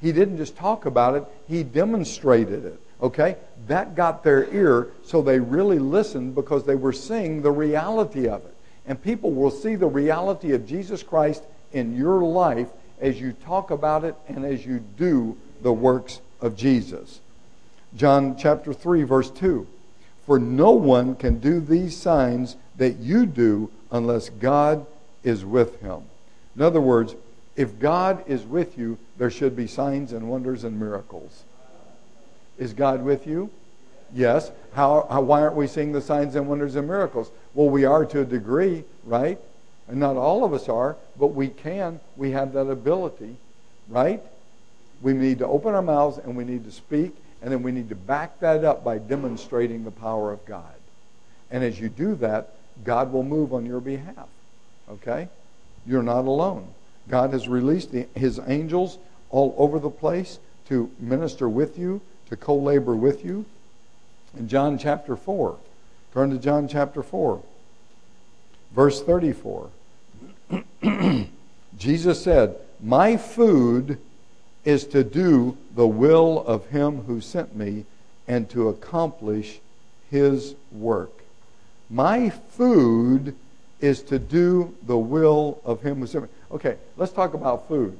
He 0.00 0.12
didn't 0.12 0.36
just 0.36 0.56
talk 0.56 0.86
about 0.86 1.14
it, 1.16 1.24
he 1.48 1.62
demonstrated 1.62 2.64
it. 2.64 2.80
Okay? 3.00 3.36
That 3.66 3.94
got 3.94 4.22
their 4.22 4.52
ear, 4.52 4.88
so 5.04 5.22
they 5.22 5.38
really 5.38 5.78
listened 5.78 6.34
because 6.34 6.64
they 6.64 6.74
were 6.74 6.92
seeing 6.92 7.42
the 7.42 7.50
reality 7.50 8.28
of 8.28 8.44
it. 8.44 8.54
And 8.86 9.00
people 9.00 9.32
will 9.32 9.50
see 9.50 9.74
the 9.74 9.86
reality 9.86 10.52
of 10.52 10.66
Jesus 10.66 11.02
Christ 11.02 11.42
in 11.72 11.96
your 11.96 12.22
life 12.22 12.68
as 13.00 13.20
you 13.20 13.32
talk 13.32 13.70
about 13.70 14.04
it 14.04 14.14
and 14.26 14.44
as 14.44 14.64
you 14.64 14.80
do 14.96 15.36
the 15.62 15.72
works 15.72 16.20
of 16.40 16.56
Jesus. 16.56 17.20
John 17.96 18.36
chapter 18.36 18.72
3, 18.72 19.02
verse 19.02 19.30
2. 19.30 19.66
For 20.26 20.38
no 20.38 20.72
one 20.72 21.14
can 21.14 21.38
do 21.38 21.60
these 21.60 21.96
signs 21.96 22.56
that 22.76 22.98
you 22.98 23.26
do 23.26 23.70
unless 23.90 24.28
God 24.28 24.86
is 25.22 25.44
with 25.44 25.80
him. 25.80 26.02
In 26.54 26.62
other 26.62 26.80
words, 26.80 27.14
if 27.58 27.80
God 27.80 28.22
is 28.28 28.44
with 28.44 28.78
you, 28.78 28.98
there 29.18 29.30
should 29.30 29.56
be 29.56 29.66
signs 29.66 30.12
and 30.12 30.30
wonders 30.30 30.62
and 30.62 30.78
miracles. 30.78 31.42
Is 32.56 32.72
God 32.72 33.02
with 33.02 33.26
you? 33.26 33.50
Yes. 34.14 34.52
How, 34.74 35.08
how, 35.10 35.22
why 35.22 35.42
aren't 35.42 35.56
we 35.56 35.66
seeing 35.66 35.90
the 35.90 36.00
signs 36.00 36.36
and 36.36 36.48
wonders 36.48 36.76
and 36.76 36.86
miracles? 36.86 37.32
Well, 37.54 37.68
we 37.68 37.84
are 37.84 38.06
to 38.06 38.20
a 38.20 38.24
degree, 38.24 38.84
right? 39.04 39.40
And 39.88 39.98
not 39.98 40.14
all 40.14 40.44
of 40.44 40.52
us 40.52 40.68
are, 40.68 40.96
but 41.18 41.28
we 41.28 41.48
can. 41.48 41.98
We 42.16 42.30
have 42.30 42.52
that 42.52 42.68
ability, 42.70 43.36
right? 43.88 44.22
We 45.02 45.12
need 45.12 45.40
to 45.40 45.46
open 45.48 45.74
our 45.74 45.82
mouths 45.82 46.18
and 46.18 46.36
we 46.36 46.44
need 46.44 46.64
to 46.64 46.70
speak, 46.70 47.12
and 47.42 47.50
then 47.50 47.64
we 47.64 47.72
need 47.72 47.88
to 47.88 47.96
back 47.96 48.38
that 48.38 48.64
up 48.64 48.84
by 48.84 48.98
demonstrating 48.98 49.82
the 49.82 49.90
power 49.90 50.30
of 50.32 50.46
God. 50.46 50.74
And 51.50 51.64
as 51.64 51.80
you 51.80 51.88
do 51.88 52.14
that, 52.16 52.54
God 52.84 53.12
will 53.12 53.24
move 53.24 53.52
on 53.52 53.66
your 53.66 53.80
behalf. 53.80 54.28
Okay? 54.88 55.28
You're 55.84 56.04
not 56.04 56.24
alone. 56.24 56.68
God 57.08 57.32
has 57.32 57.48
released 57.48 57.92
the, 57.92 58.06
his 58.14 58.40
angels 58.46 58.98
all 59.30 59.54
over 59.58 59.78
the 59.78 59.90
place 59.90 60.38
to 60.68 60.90
minister 60.98 61.48
with 61.48 61.78
you, 61.78 62.00
to 62.28 62.36
co 62.36 62.54
labor 62.54 62.94
with 62.94 63.24
you. 63.24 63.46
In 64.36 64.48
John 64.48 64.78
chapter 64.78 65.16
4, 65.16 65.56
turn 66.12 66.30
to 66.30 66.38
John 66.38 66.68
chapter 66.68 67.02
4, 67.02 67.42
verse 68.74 69.02
34. 69.02 69.70
Jesus 71.78 72.22
said, 72.22 72.56
My 72.80 73.16
food 73.16 73.98
is 74.64 74.84
to 74.88 75.02
do 75.02 75.56
the 75.74 75.86
will 75.86 76.44
of 76.46 76.66
him 76.66 77.04
who 77.04 77.20
sent 77.20 77.56
me 77.56 77.84
and 78.26 78.50
to 78.50 78.68
accomplish 78.68 79.60
his 80.10 80.54
work. 80.70 81.12
My 81.88 82.28
food 82.28 83.34
is 83.80 84.02
to 84.02 84.18
do 84.18 84.76
the 84.82 84.98
will 84.98 85.60
of 85.64 85.82
him 85.82 86.00
who 86.00 86.06
sent 86.06 86.24
me. 86.24 86.30
Okay, 86.50 86.76
let's 86.96 87.12
talk 87.12 87.34
about 87.34 87.68
food. 87.68 87.96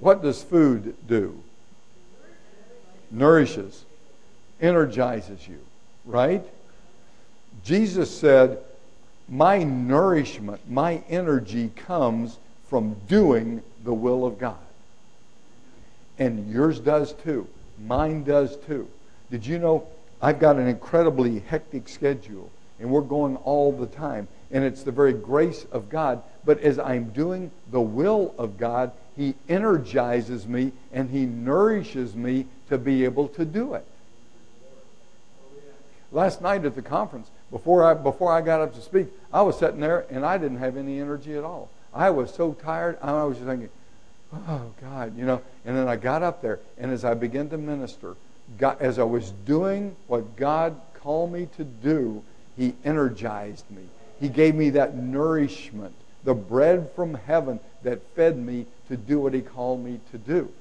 What 0.00 0.22
does 0.22 0.42
food 0.42 0.94
do? 1.06 1.40
Nourishes, 3.10 3.84
energizes 4.60 5.46
you, 5.48 5.60
right? 6.04 6.44
Jesus 7.64 8.10
said, 8.10 8.58
My 9.28 9.62
nourishment, 9.62 10.60
my 10.68 11.02
energy 11.08 11.70
comes 11.74 12.38
from 12.68 12.96
doing 13.08 13.62
the 13.84 13.94
will 13.94 14.26
of 14.26 14.38
God. 14.38 14.58
And 16.18 16.50
yours 16.52 16.80
does 16.80 17.12
too. 17.12 17.46
Mine 17.86 18.24
does 18.24 18.56
too. 18.66 18.88
Did 19.30 19.46
you 19.46 19.58
know 19.58 19.86
I've 20.20 20.40
got 20.40 20.56
an 20.56 20.66
incredibly 20.66 21.40
hectic 21.40 21.88
schedule 21.88 22.50
and 22.80 22.90
we're 22.90 23.00
going 23.00 23.36
all 23.36 23.72
the 23.72 23.86
time? 23.86 24.28
And 24.50 24.64
it's 24.64 24.82
the 24.82 24.92
very 24.92 25.12
grace 25.12 25.66
of 25.70 25.88
God. 25.88 26.22
But 26.48 26.60
as 26.60 26.78
I'm 26.78 27.10
doing 27.10 27.50
the 27.70 27.80
will 27.82 28.34
of 28.38 28.56
God, 28.56 28.92
He 29.18 29.34
energizes 29.50 30.48
me 30.48 30.72
and 30.94 31.10
He 31.10 31.26
nourishes 31.26 32.16
me 32.16 32.46
to 32.70 32.78
be 32.78 33.04
able 33.04 33.28
to 33.28 33.44
do 33.44 33.74
it. 33.74 33.84
Last 36.10 36.40
night 36.40 36.64
at 36.64 36.74
the 36.74 36.80
conference, 36.80 37.30
before 37.50 37.84
I, 37.84 37.92
before 37.92 38.32
I 38.32 38.40
got 38.40 38.62
up 38.62 38.74
to 38.76 38.80
speak, 38.80 39.08
I 39.30 39.42
was 39.42 39.58
sitting 39.58 39.80
there 39.80 40.06
and 40.08 40.24
I 40.24 40.38
didn't 40.38 40.56
have 40.56 40.78
any 40.78 40.98
energy 40.98 41.36
at 41.36 41.44
all. 41.44 41.68
I 41.92 42.08
was 42.08 42.32
so 42.32 42.54
tired. 42.54 42.96
I 43.02 43.24
was 43.24 43.36
just 43.36 43.46
thinking, 43.46 43.68
oh, 44.32 44.72
God, 44.80 45.18
you 45.18 45.26
know. 45.26 45.42
And 45.66 45.76
then 45.76 45.86
I 45.86 45.96
got 45.96 46.22
up 46.22 46.40
there, 46.40 46.60
and 46.78 46.90
as 46.90 47.04
I 47.04 47.12
began 47.12 47.50
to 47.50 47.58
minister, 47.58 48.16
God, 48.56 48.78
as 48.80 48.98
I 48.98 49.04
was 49.04 49.32
doing 49.44 49.94
what 50.06 50.34
God 50.36 50.80
called 50.94 51.30
me 51.30 51.46
to 51.58 51.64
do, 51.64 52.22
He 52.56 52.72
energized 52.86 53.70
me. 53.70 53.82
He 54.18 54.30
gave 54.30 54.54
me 54.54 54.70
that 54.70 54.96
nourishment, 54.96 55.94
the 56.28 56.34
bread 56.34 56.90
from 56.94 57.14
heaven 57.14 57.58
that 57.82 58.02
fed 58.14 58.36
me 58.36 58.66
to 58.86 58.98
do 58.98 59.18
what 59.18 59.32
He 59.32 59.40
called 59.40 59.82
me 59.82 59.98
to 60.10 60.18
do. 60.18 60.52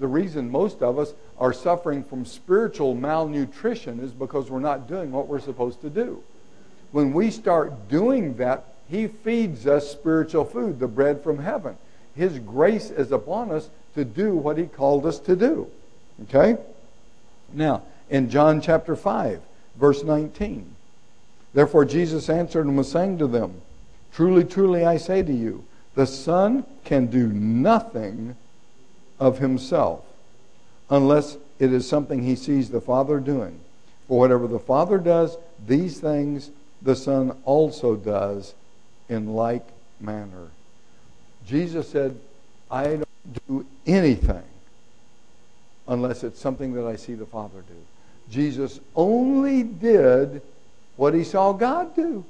The 0.00 0.08
reason 0.08 0.50
most 0.50 0.82
of 0.82 0.98
us 0.98 1.14
are 1.38 1.52
suffering 1.52 2.02
from 2.02 2.24
spiritual 2.24 2.96
malnutrition 2.96 4.00
is 4.00 4.10
because 4.10 4.50
we're 4.50 4.58
not 4.58 4.88
doing 4.88 5.12
what 5.12 5.28
we're 5.28 5.38
supposed 5.38 5.80
to 5.82 5.90
do. 5.90 6.24
When 6.90 7.12
we 7.12 7.30
start 7.30 7.88
doing 7.88 8.36
that, 8.38 8.64
He 8.90 9.06
feeds 9.06 9.64
us 9.64 9.88
spiritual 9.88 10.44
food, 10.44 10.80
the 10.80 10.88
bread 10.88 11.22
from 11.22 11.38
heaven. 11.38 11.76
His 12.16 12.40
grace 12.40 12.90
is 12.90 13.12
upon 13.12 13.52
us 13.52 13.70
to 13.94 14.04
do 14.04 14.34
what 14.34 14.58
He 14.58 14.66
called 14.66 15.06
us 15.06 15.20
to 15.20 15.36
do. 15.36 15.68
Okay? 16.24 16.60
Now, 17.52 17.84
in 18.10 18.28
John 18.28 18.60
chapter 18.60 18.96
5, 18.96 19.40
verse 19.76 20.02
19, 20.02 20.74
therefore 21.54 21.84
Jesus 21.84 22.28
answered 22.28 22.66
and 22.66 22.76
was 22.76 22.90
saying 22.90 23.18
to 23.18 23.28
them, 23.28 23.60
Truly, 24.12 24.44
truly, 24.44 24.84
I 24.84 24.98
say 24.98 25.22
to 25.22 25.32
you, 25.32 25.64
the 25.94 26.06
Son 26.06 26.64
can 26.84 27.06
do 27.06 27.28
nothing 27.28 28.36
of 29.18 29.38
himself 29.38 30.04
unless 30.90 31.36
it 31.58 31.72
is 31.72 31.88
something 31.88 32.22
he 32.22 32.36
sees 32.36 32.70
the 32.70 32.80
Father 32.80 33.20
doing. 33.20 33.58
For 34.08 34.18
whatever 34.18 34.46
the 34.46 34.58
Father 34.58 34.98
does, 34.98 35.36
these 35.66 36.00
things 36.00 36.50
the 36.82 36.96
Son 36.96 37.36
also 37.44 37.96
does 37.96 38.54
in 39.08 39.34
like 39.34 39.66
manner. 40.00 40.48
Jesus 41.46 41.88
said, 41.88 42.18
I 42.70 42.84
don't 42.84 43.46
do 43.46 43.66
anything 43.86 44.42
unless 45.88 46.24
it's 46.24 46.40
something 46.40 46.74
that 46.74 46.86
I 46.86 46.96
see 46.96 47.14
the 47.14 47.26
Father 47.26 47.60
do. 47.60 48.30
Jesus 48.30 48.80
only 48.94 49.62
did 49.62 50.42
what 50.96 51.14
he 51.14 51.24
saw 51.24 51.52
God 51.52 51.94
do. 51.94 52.24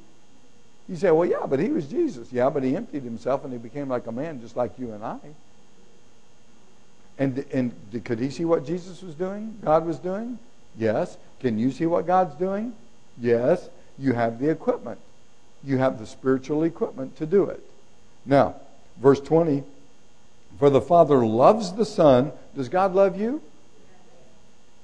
You 0.89 0.97
say, 0.97 1.11
well, 1.11 1.29
yeah, 1.29 1.47
but 1.47 1.61
he 1.61 1.69
was 1.69 1.87
Jesus. 1.87 2.33
Yeah, 2.33 2.51
but 2.51 2.63
he 2.63 2.77
emptied 2.77 3.03
himself 3.03 3.45
and 3.45 3.53
he 3.53 3.59
became 3.59 3.89
like 3.89 4.07
a 4.07 4.13
man 4.13 4.41
just 4.41 4.57
like 4.57 4.79
you 4.79 4.93
and 4.93 5.05
I. 5.05 5.19
And, 7.19 7.45
and 7.53 8.05
could 8.05 8.19
he 8.19 8.31
see 8.31 8.45
what 8.45 8.67
Jesus 8.67 9.03
was 9.03 9.15
doing? 9.15 9.59
God 9.63 9.87
was 9.87 9.99
doing? 9.99 10.39
Yes. 10.77 11.17
Can 11.41 11.59
you 11.59 11.71
see 11.71 11.87
what 11.87 12.07
God's 12.07 12.35
doing? 12.35 12.73
Yes. 13.21 13.69
You 13.99 14.13
have 14.15 14.39
the 14.39 14.51
equipment. 14.51 14.99
You 15.63 15.79
have 15.79 15.99
the 15.99 16.07
spiritual 16.07 16.65
equipment 16.65 17.17
to 17.19 17.27
do 17.27 17.45
it. 17.45 17.63
Now, 18.27 18.57
verse 19.01 19.21
20 19.21 19.63
For 20.59 20.71
the 20.71 20.81
Father 20.81 21.25
loves 21.25 21.73
the 21.73 21.85
Son. 21.85 22.33
Does 22.57 22.69
God 22.69 22.95
love 22.95 23.21
you? 23.21 23.43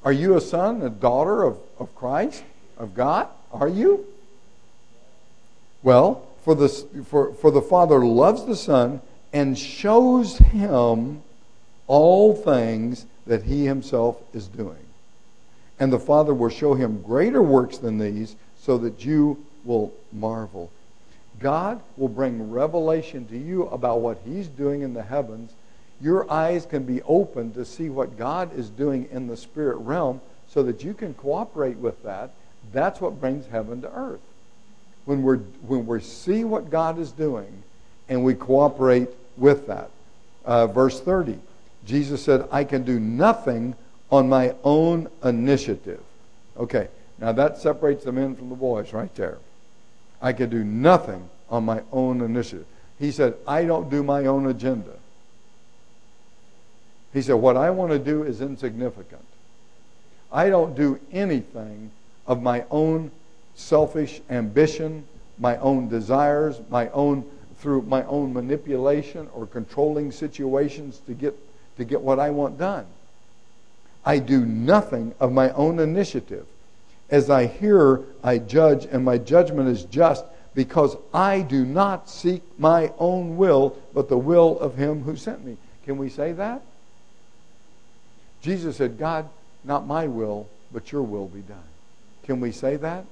Are 0.05 0.13
you 0.13 0.37
a 0.37 0.41
son, 0.41 0.83
a 0.83 0.91
daughter 0.91 1.43
of, 1.43 1.59
of 1.79 1.95
Christ, 1.95 2.45
of 2.79 2.95
God? 2.95 3.29
Are 3.53 3.69
you? 3.69 4.07
Well, 5.83 6.27
for 6.43 6.55
the, 6.55 6.69
for, 6.69 7.33
for 7.35 7.51
the 7.51 7.63
Father 7.63 8.05
loves 8.05 8.45
the 8.45 8.57
Son 8.57 9.01
and 9.33 9.59
shows 9.59 10.39
him 10.39 11.23
all 11.87 12.35
things 12.35 13.07
that 13.27 13.45
he 13.45 13.65
himself 13.65 14.21
is 14.33 14.49
doing. 14.49 14.77
And 15.79 15.93
the 15.93 15.99
Father 15.99 16.35
will 16.35 16.49
show 16.49 16.75
him 16.75 17.03
greater 17.03 17.43
works 17.43 17.79
than 17.79 17.99
these 17.99 18.37
so 18.61 18.79
that 18.79 19.05
you 19.05 19.45
will 19.65 19.93
marvel. 20.13 20.71
God 21.39 21.81
will 21.97 22.09
bring 22.09 22.51
revelation 22.51 23.27
to 23.29 23.39
you 23.39 23.67
about 23.69 24.01
what 24.01 24.21
he's 24.25 24.49
doing 24.49 24.83
in 24.83 24.95
the 24.95 25.03
heavens. 25.03 25.53
Your 26.01 26.31
eyes 26.31 26.67
can 26.67 26.83
be 26.85 27.03
opened 27.03 27.55
to 27.55 27.65
see 27.65 27.91
what 27.91 28.19
God 28.19 28.57
is 28.59 28.71
doing 28.71 29.09
in 29.13 29.29
the 29.29 29.37
spirit 29.37 29.77
realm 29.77 30.21
so 30.49 30.63
that 30.65 30.83
you 30.83 30.95
can 30.95 31.15
cooperate 31.15 31.77
with 31.77 32.03
that. 32.03 32.31
That's 32.73 33.01
what 33.01 33.21
brings 33.21 33.47
heaven 33.47 33.83
to 33.83 33.93
earth. 33.93 34.21
When, 35.09 35.23
we're, 35.23 35.39
when 35.67 35.87
we 35.87 36.01
see 36.03 36.45
what 36.45 36.69
God 36.69 36.99
is 36.99 37.13
doing 37.13 37.63
and 38.11 38.23
we 38.23 38.35
cooperate 38.35 39.09
with 39.39 39.67
that. 39.67 39.89
Uh, 40.45 40.67
verse 40.67 41.01
30 41.01 41.39
Jesus 41.87 42.23
said, 42.23 42.47
I 42.53 42.65
can 42.65 42.83
do 42.83 43.01
nothing 43.01 43.75
on 44.11 44.29
my 44.29 44.55
own 44.65 45.09
initiative. 45.25 46.03
Okay, 46.59 46.89
now 47.19 47.33
that 47.33 47.57
separates 47.57 48.05
the 48.05 48.13
men 48.13 48.37
from 48.37 48.51
the 48.51 48.55
boys 48.55 48.93
right 48.93 49.15
there. 49.15 49.39
I 50.21 50.35
can 50.35 50.51
do 50.51 50.63
nothing 50.63 51.31
on 51.49 51.65
my 51.65 51.81
own 51.91 52.21
initiative. 52.21 52.67
He 52.99 53.11
said, 53.11 53.33
I 53.47 53.65
don't 53.65 53.89
do 53.89 54.03
my 54.03 54.27
own 54.27 54.47
agenda. 54.47 54.93
He 57.15 57.23
said, 57.23 57.37
What 57.37 57.57
I 57.57 57.71
want 57.71 57.93
to 57.93 57.99
do 57.99 58.25
is 58.25 58.43
insignificant. 58.43 59.25
I 60.31 60.51
don't 60.51 60.75
do 60.75 61.01
anything 61.11 61.93
of 62.27 62.43
my 62.43 62.67
own 62.71 63.11
selfish 63.59 64.21
ambition, 64.31 65.05
my 65.39 65.57
own 65.59 65.89
desires, 65.89 66.61
my 66.71 66.89
own 66.91 67.25
through 67.59 67.83
my 67.83 68.05
own 68.05 68.33
manipulation 68.33 69.29
or 69.35 69.45
controlling 69.47 70.13
situations 70.13 71.03
to 71.07 71.13
get 71.13 71.35
to 71.77 71.85
get 71.85 72.01
what 72.01 72.21
I 72.21 72.31
want 72.31 72.57
done. 72.57 72.87
I 74.05 74.21
do 74.21 74.47
nothing 74.47 75.15
of 75.21 75.33
my 75.33 75.51
own 75.51 75.81
initiative. 75.81 76.47
As 77.11 77.31
I 77.31 77.47
hear, 77.47 78.03
I 78.23 78.39
judge, 78.39 78.85
and 78.85 79.05
my 79.05 79.19
judgment 79.19 79.69
is 79.69 79.85
just 79.85 80.25
because 80.55 80.97
I 81.13 81.41
do 81.41 81.65
not 81.65 82.09
seek 82.09 82.43
my 82.59 82.93
own 82.99 83.37
will, 83.37 83.77
but 83.93 84.09
the 84.09 84.19
will 84.19 84.59
of 84.61 84.77
him 84.77 85.03
who 85.03 85.17
sent 85.17 85.45
me. 85.45 85.57
Can 85.85 85.99
we 85.99 86.11
say 86.11 86.33
that? 86.33 86.63
Jesus 88.41 88.77
said, 88.77 88.99
God, 88.99 89.29
not 89.65 89.87
my 89.87 90.07
will, 90.07 90.49
but 90.73 90.93
your 90.93 91.03
will 91.03 91.27
be 91.27 91.41
done. 91.41 91.59
Can 92.25 92.41
we 92.41 92.53
say 92.53 92.77
that? 92.77 93.05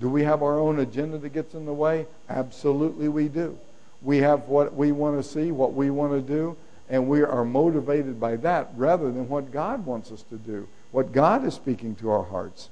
Do 0.00 0.08
we 0.08 0.24
have 0.24 0.42
our 0.42 0.58
own 0.58 0.80
agenda 0.80 1.18
that 1.18 1.28
gets 1.30 1.54
in 1.54 1.66
the 1.66 1.72
way? 1.72 2.06
Absolutely, 2.28 3.08
we 3.08 3.28
do. 3.28 3.58
We 4.02 4.18
have 4.18 4.48
what 4.48 4.74
we 4.74 4.92
want 4.92 5.22
to 5.22 5.28
see, 5.28 5.50
what 5.52 5.72
we 5.72 5.90
want 5.90 6.12
to 6.12 6.20
do, 6.20 6.56
and 6.90 7.08
we 7.08 7.22
are 7.22 7.44
motivated 7.44 8.20
by 8.20 8.36
that 8.36 8.70
rather 8.76 9.10
than 9.10 9.28
what 9.28 9.52
God 9.52 9.86
wants 9.86 10.12
us 10.12 10.22
to 10.24 10.36
do, 10.36 10.68
what 10.90 11.12
God 11.12 11.44
is 11.44 11.54
speaking 11.54 11.94
to 11.96 12.10
our 12.10 12.24
hearts. 12.24 12.68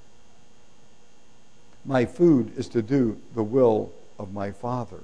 My 1.85 2.05
food 2.05 2.57
is 2.57 2.69
to 2.69 2.83
do 2.83 3.19
the 3.35 3.43
will 3.43 3.93
of 4.19 4.33
my 4.33 4.51
Father. 4.51 5.01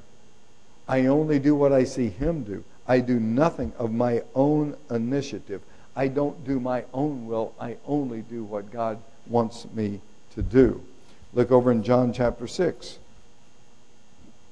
I 0.86 1.06
only 1.06 1.38
do 1.38 1.54
what 1.54 1.72
I 1.72 1.84
see 1.84 2.08
Him 2.08 2.44
do. 2.44 2.64
I 2.86 3.00
do 3.00 3.18
nothing 3.20 3.72
of 3.78 3.92
my 3.92 4.22
own 4.34 4.76
initiative. 4.90 5.62
I 5.94 6.08
don't 6.08 6.44
do 6.46 6.60
my 6.60 6.84
own 6.94 7.26
will. 7.26 7.54
I 7.60 7.76
only 7.86 8.22
do 8.22 8.44
what 8.44 8.70
God 8.70 8.98
wants 9.26 9.66
me 9.74 10.00
to 10.34 10.42
do. 10.42 10.82
Look 11.34 11.50
over 11.50 11.70
in 11.70 11.82
John 11.82 12.12
chapter 12.12 12.46
6, 12.46 12.98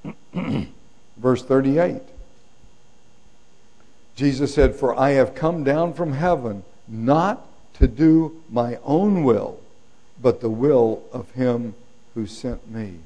verse 1.17 1.43
38. 1.43 2.03
Jesus 4.15 4.55
said, 4.55 4.75
For 4.75 4.99
I 4.99 5.11
have 5.11 5.35
come 5.35 5.65
down 5.65 5.95
from 5.95 6.12
heaven 6.12 6.65
not 6.89 7.47
to 7.75 7.87
do 7.87 8.43
my 8.51 8.79
own 8.85 9.25
will, 9.25 9.61
but 10.21 10.41
the 10.41 10.51
will 10.51 11.03
of 11.12 11.31
him 11.33 11.75
who 12.15 12.27
sent 12.27 12.71
me. 12.71 13.01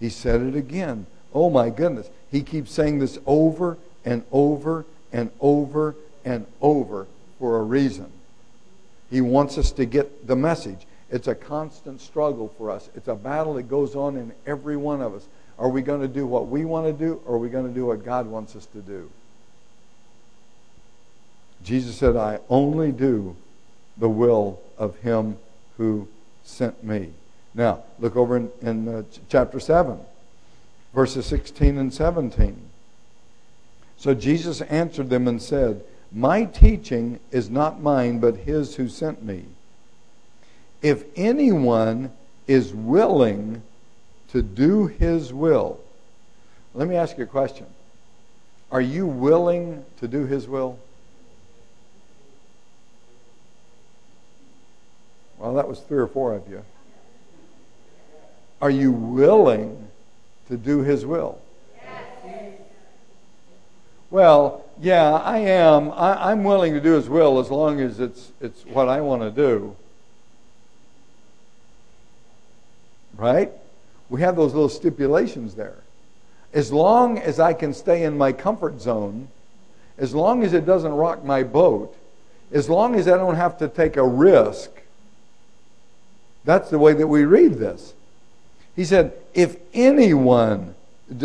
He 0.00 0.08
said 0.08 0.40
it 0.40 0.56
again. 0.56 1.06
Oh 1.32 1.50
my 1.50 1.70
goodness. 1.70 2.10
He 2.30 2.42
keeps 2.42 2.72
saying 2.72 2.98
this 2.98 3.18
over 3.26 3.78
and 4.04 4.24
over 4.32 4.84
and 5.12 5.30
over 5.40 5.94
and 6.24 6.46
over 6.60 7.06
for 7.38 7.58
a 7.58 7.62
reason. 7.62 8.10
He 9.10 9.20
wants 9.20 9.58
us 9.58 9.70
to 9.72 9.84
get 9.84 10.26
the 10.26 10.36
message. 10.36 10.86
It's 11.16 11.28
a 11.28 11.34
constant 11.34 12.02
struggle 12.02 12.52
for 12.58 12.70
us. 12.70 12.90
It's 12.94 13.08
a 13.08 13.14
battle 13.14 13.54
that 13.54 13.62
goes 13.62 13.96
on 13.96 14.18
in 14.18 14.34
every 14.46 14.76
one 14.76 15.00
of 15.00 15.14
us. 15.14 15.26
Are 15.58 15.70
we 15.70 15.80
going 15.80 16.02
to 16.02 16.08
do 16.08 16.26
what 16.26 16.48
we 16.48 16.66
want 16.66 16.86
to 16.88 16.92
do, 16.92 17.22
or 17.24 17.36
are 17.36 17.38
we 17.38 17.48
going 17.48 17.66
to 17.66 17.72
do 17.72 17.86
what 17.86 18.04
God 18.04 18.26
wants 18.26 18.54
us 18.54 18.66
to 18.66 18.82
do? 18.82 19.10
Jesus 21.64 21.96
said, 21.96 22.16
I 22.16 22.40
only 22.50 22.92
do 22.92 23.34
the 23.96 24.10
will 24.10 24.60
of 24.76 24.94
him 24.98 25.38
who 25.78 26.06
sent 26.44 26.84
me. 26.84 27.12
Now, 27.54 27.84
look 27.98 28.14
over 28.14 28.36
in, 28.36 28.50
in 28.60 28.86
uh, 28.86 29.02
chapter 29.30 29.58
7, 29.58 29.98
verses 30.94 31.24
16 31.24 31.78
and 31.78 31.94
17. 31.94 32.60
So 33.96 34.12
Jesus 34.12 34.60
answered 34.60 35.08
them 35.08 35.26
and 35.26 35.40
said, 35.40 35.82
My 36.12 36.44
teaching 36.44 37.20
is 37.30 37.48
not 37.48 37.80
mine, 37.80 38.18
but 38.18 38.36
his 38.36 38.74
who 38.76 38.90
sent 38.90 39.24
me. 39.24 39.46
If 40.82 41.04
anyone 41.16 42.12
is 42.46 42.72
willing 42.72 43.62
to 44.28 44.42
do 44.42 44.86
his 44.86 45.32
will, 45.32 45.80
let 46.74 46.88
me 46.88 46.96
ask 46.96 47.16
you 47.16 47.24
a 47.24 47.26
question. 47.26 47.66
Are 48.70 48.80
you 48.80 49.06
willing 49.06 49.84
to 50.00 50.08
do 50.08 50.26
his 50.26 50.46
will? 50.46 50.78
Well, 55.38 55.54
that 55.54 55.68
was 55.68 55.80
three 55.80 55.98
or 55.98 56.06
four 56.06 56.34
of 56.34 56.48
you. 56.48 56.64
Are 58.60 58.70
you 58.70 58.90
willing 58.90 59.88
to 60.48 60.56
do 60.56 60.80
His 60.80 61.04
will? 61.04 61.40
Well, 64.10 64.64
yeah, 64.80 65.12
I 65.12 65.38
am. 65.38 65.90
I, 65.92 66.32
am 66.32 66.44
willing 66.44 66.72
to 66.74 66.80
do 66.80 66.92
His 66.92 67.08
will 67.08 67.38
as 67.38 67.50
long 67.50 67.80
as 67.80 68.00
it's 68.00 68.32
it's 68.40 68.64
what 68.64 68.88
I 68.88 69.00
want 69.00 69.22
to 69.22 69.30
do. 69.30 69.76
Right? 73.16 73.50
We 74.08 74.20
have 74.20 74.36
those 74.36 74.54
little 74.54 74.68
stipulations 74.68 75.54
there. 75.54 75.78
As 76.52 76.72
long 76.72 77.18
as 77.18 77.40
I 77.40 77.52
can 77.52 77.74
stay 77.74 78.04
in 78.04 78.16
my 78.16 78.32
comfort 78.32 78.80
zone, 78.80 79.28
as 79.98 80.14
long 80.14 80.42
as 80.44 80.52
it 80.52 80.64
doesn't 80.64 80.92
rock 80.92 81.24
my 81.24 81.42
boat, 81.42 81.94
as 82.52 82.68
long 82.68 82.94
as 82.94 83.08
I 83.08 83.16
don't 83.16 83.36
have 83.36 83.58
to 83.58 83.68
take 83.68 83.96
a 83.96 84.06
risk, 84.06 84.70
that's 86.44 86.70
the 86.70 86.78
way 86.78 86.92
that 86.92 87.06
we 87.06 87.24
read 87.24 87.54
this. 87.54 87.94
He 88.76 88.84
said, 88.84 89.12
if 89.34 89.56
anyone, 89.74 90.74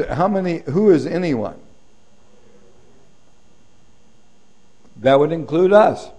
how 0.09 0.27
many, 0.27 0.59
who 0.59 0.89
is 0.89 1.05
anyone? 1.05 1.59
That 4.97 5.19
would 5.19 5.31
include 5.31 5.73
us. 5.73 6.09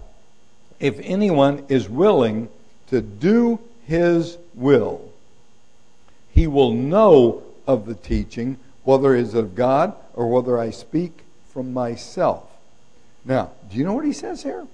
If 0.79 0.99
anyone 1.01 1.65
is 1.69 1.89
willing 1.89 2.49
to 2.87 3.01
do 3.01 3.59
his 3.85 4.37
will, 4.53 5.12
he 6.33 6.47
will 6.47 6.71
know 6.71 7.43
of 7.67 7.85
the 7.85 7.93
teaching, 7.93 8.57
whether 8.83 9.15
it 9.15 9.21
is 9.21 9.33
of 9.35 9.55
God 9.55 9.93
or 10.15 10.27
whether 10.27 10.57
I 10.57 10.71
speak 10.71 11.19
from 11.49 11.73
myself. 11.73 12.43
Now, 13.23 13.51
do 13.69 13.77
you 13.77 13.85
know 13.85 13.93
what 13.93 14.05
he 14.05 14.13
says 14.13 14.41
here? 14.41 14.65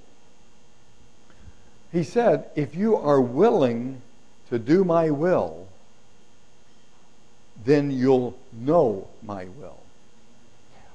He 1.91 2.03
said, 2.03 2.49
if 2.55 2.75
you 2.75 2.95
are 2.95 3.19
willing 3.19 4.01
to 4.49 4.57
do 4.57 4.83
my 4.83 5.09
will, 5.09 5.67
then 7.65 7.91
you'll 7.91 8.37
know 8.53 9.07
my 9.21 9.45
will. 9.45 9.79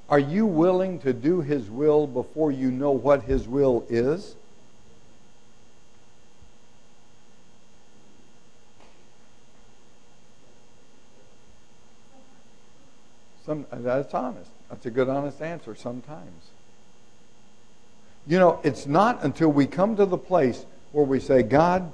Are 0.09 0.18
you 0.18 0.46
willing 0.46 0.98
to 1.00 1.12
do 1.12 1.42
his 1.42 1.68
will 1.68 2.07
before 2.07 2.50
you 2.50 2.70
know 2.70 2.90
what 2.90 3.24
his 3.24 3.46
will 3.46 3.85
is? 3.90 4.35
Some, 13.44 13.66
that's 13.70 14.14
honest. 14.14 14.50
That's 14.70 14.87
a 14.87 14.90
good, 14.90 15.09
honest 15.09 15.42
answer 15.42 15.74
sometimes. 15.74 16.50
You 18.26 18.38
know, 18.38 18.61
it's 18.64 18.87
not 18.87 19.22
until 19.22 19.50
we 19.50 19.66
come 19.66 19.96
to 19.96 20.07
the 20.07 20.16
place 20.16 20.64
where 20.92 21.04
we 21.04 21.20
say, 21.20 21.42
God, 21.42 21.92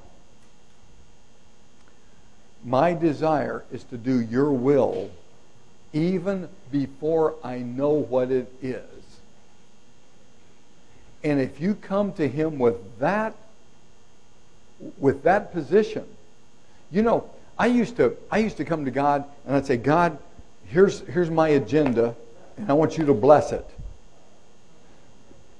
my 2.64 2.94
desire 2.94 3.64
is 3.72 3.84
to 3.84 3.96
do 3.96 4.20
your 4.20 4.52
will 4.52 5.10
even 5.92 6.48
before 6.70 7.34
I 7.42 7.58
know 7.58 7.90
what 7.90 8.30
it 8.30 8.52
is. 8.62 8.84
And 11.24 11.40
if 11.40 11.60
you 11.60 11.74
come 11.74 12.12
to 12.14 12.28
him 12.28 12.58
with 12.58 12.98
that 13.00 13.34
with 14.98 15.24
that 15.24 15.52
position, 15.52 16.06
you 16.90 17.02
know, 17.02 17.28
I 17.58 17.66
used 17.66 17.96
to 17.96 18.16
I 18.30 18.38
used 18.38 18.56
to 18.58 18.64
come 18.64 18.84
to 18.84 18.90
God 18.90 19.24
and 19.46 19.56
I'd 19.56 19.66
say, 19.66 19.76
God, 19.76 20.16
here's 20.70 21.00
here's 21.00 21.30
my 21.30 21.48
agenda, 21.50 22.14
and 22.56 22.70
I 22.70 22.72
want 22.72 22.96
you 22.96 23.04
to 23.06 23.14
bless 23.14 23.52
it. 23.52 23.68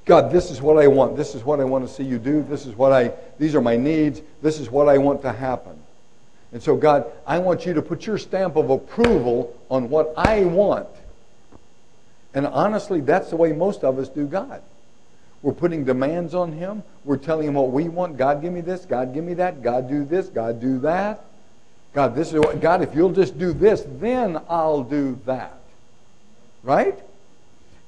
God, 0.07 0.33
this 0.33 0.51
is 0.51 0.63
what 0.63 0.83
I 0.83 0.87
want. 0.87 1.17
This 1.17 1.35
is 1.35 1.45
what 1.45 1.61
I 1.61 1.65
want 1.65 1.87
to 1.87 1.93
see 1.93 2.05
you 2.05 2.19
do. 2.19 2.43
This 2.43 2.67
is 2.67 2.75
what 2.75 2.93
I 2.93 3.13
these 3.39 3.55
are 3.55 3.61
my 3.61 3.77
needs. 3.77 4.23
This 4.43 4.59
is 4.59 4.71
what 4.71 4.89
I 4.89 4.99
want 4.99 5.23
to 5.23 5.33
happen. 5.33 5.79
And 6.53 6.63
so, 6.63 6.75
God, 6.75 7.07
I 7.27 7.39
want 7.39 7.65
you 7.65 7.75
to 7.75 7.83
put 7.83 8.07
your 8.07 8.19
stamp 8.19 8.57
of 8.57 8.71
approval 8.71 9.57
on 9.71 9.89
what 9.89 10.13
I 10.17 10.45
want. 10.45 10.89
And 12.35 12.47
honestly, 12.47 13.01
that's 13.01 13.31
the 13.31 13.37
way 13.37 13.53
most 13.53 13.85
of 13.85 13.99
us 13.99 14.09
do 14.09 14.27
God. 14.27 14.63
We're 15.43 15.53
putting 15.53 15.85
demands 15.85 16.35
on 16.35 16.53
Him. 16.53 16.83
We're 17.05 17.17
telling 17.17 17.49
Him 17.49 17.55
what 17.55 17.71
we 17.71 17.89
want. 17.89 18.17
God, 18.17 18.43
give 18.43 18.53
me 18.53 18.61
this. 18.61 18.85
God, 18.85 19.15
give 19.15 19.25
me 19.25 19.35
that. 19.35 19.63
God, 19.63 19.89
do 19.89 20.05
this. 20.05 20.29
God, 20.29 20.61
do 20.61 20.79
that. 20.81 21.25
God, 21.93 22.15
this 22.15 22.33
is 22.33 22.39
what, 22.39 22.61
God, 22.61 22.83
if 22.83 22.95
you'll 22.95 23.13
just 23.13 23.39
do 23.39 23.53
this, 23.53 23.85
then 23.99 24.41
I'll 24.49 24.83
do 24.83 25.19
that. 25.27 25.59
Right? 26.63 26.99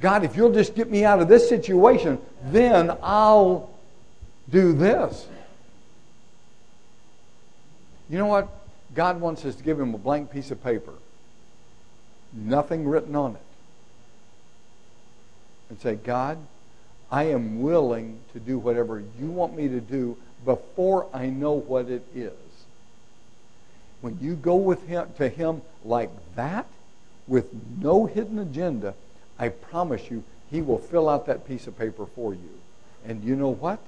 God, 0.00 0.24
if 0.24 0.36
you'll 0.36 0.52
just 0.52 0.74
get 0.74 0.90
me 0.90 1.04
out 1.04 1.20
of 1.20 1.28
this 1.28 1.48
situation, 1.48 2.18
then 2.46 2.90
I'll 3.02 3.70
do 4.50 4.72
this. 4.72 5.26
You 8.10 8.18
know 8.18 8.26
what? 8.26 8.48
God 8.94 9.20
wants 9.20 9.44
us 9.44 9.54
to 9.54 9.62
give 9.62 9.78
him 9.78 9.94
a 9.94 9.98
blank 9.98 10.30
piece 10.30 10.50
of 10.50 10.62
paper, 10.62 10.92
nothing 12.32 12.86
written 12.86 13.16
on 13.16 13.36
it, 13.36 13.42
and 15.70 15.80
say, 15.80 15.94
God, 15.94 16.36
I 17.10 17.24
am 17.24 17.62
willing 17.62 18.18
to 18.32 18.40
do 18.40 18.58
whatever 18.58 19.02
you 19.20 19.26
want 19.26 19.56
me 19.56 19.68
to 19.68 19.80
do 19.80 20.16
before 20.44 21.06
I 21.14 21.26
know 21.26 21.52
what 21.52 21.88
it 21.88 22.04
is. 22.14 22.32
When 24.02 24.18
you 24.20 24.34
go 24.34 24.56
with 24.56 24.86
him 24.86 25.08
to 25.16 25.28
him 25.28 25.62
like 25.84 26.10
that, 26.36 26.66
with 27.26 27.48
no 27.80 28.04
hidden 28.06 28.38
agenda, 28.38 28.94
I 29.38 29.48
promise 29.48 30.10
you, 30.10 30.24
he 30.50 30.60
will 30.60 30.78
fill 30.78 31.08
out 31.08 31.26
that 31.26 31.46
piece 31.46 31.66
of 31.66 31.78
paper 31.78 32.04
for 32.04 32.34
you. 32.34 32.50
And 33.06 33.24
you 33.24 33.34
know 33.34 33.48
what? 33.48 33.78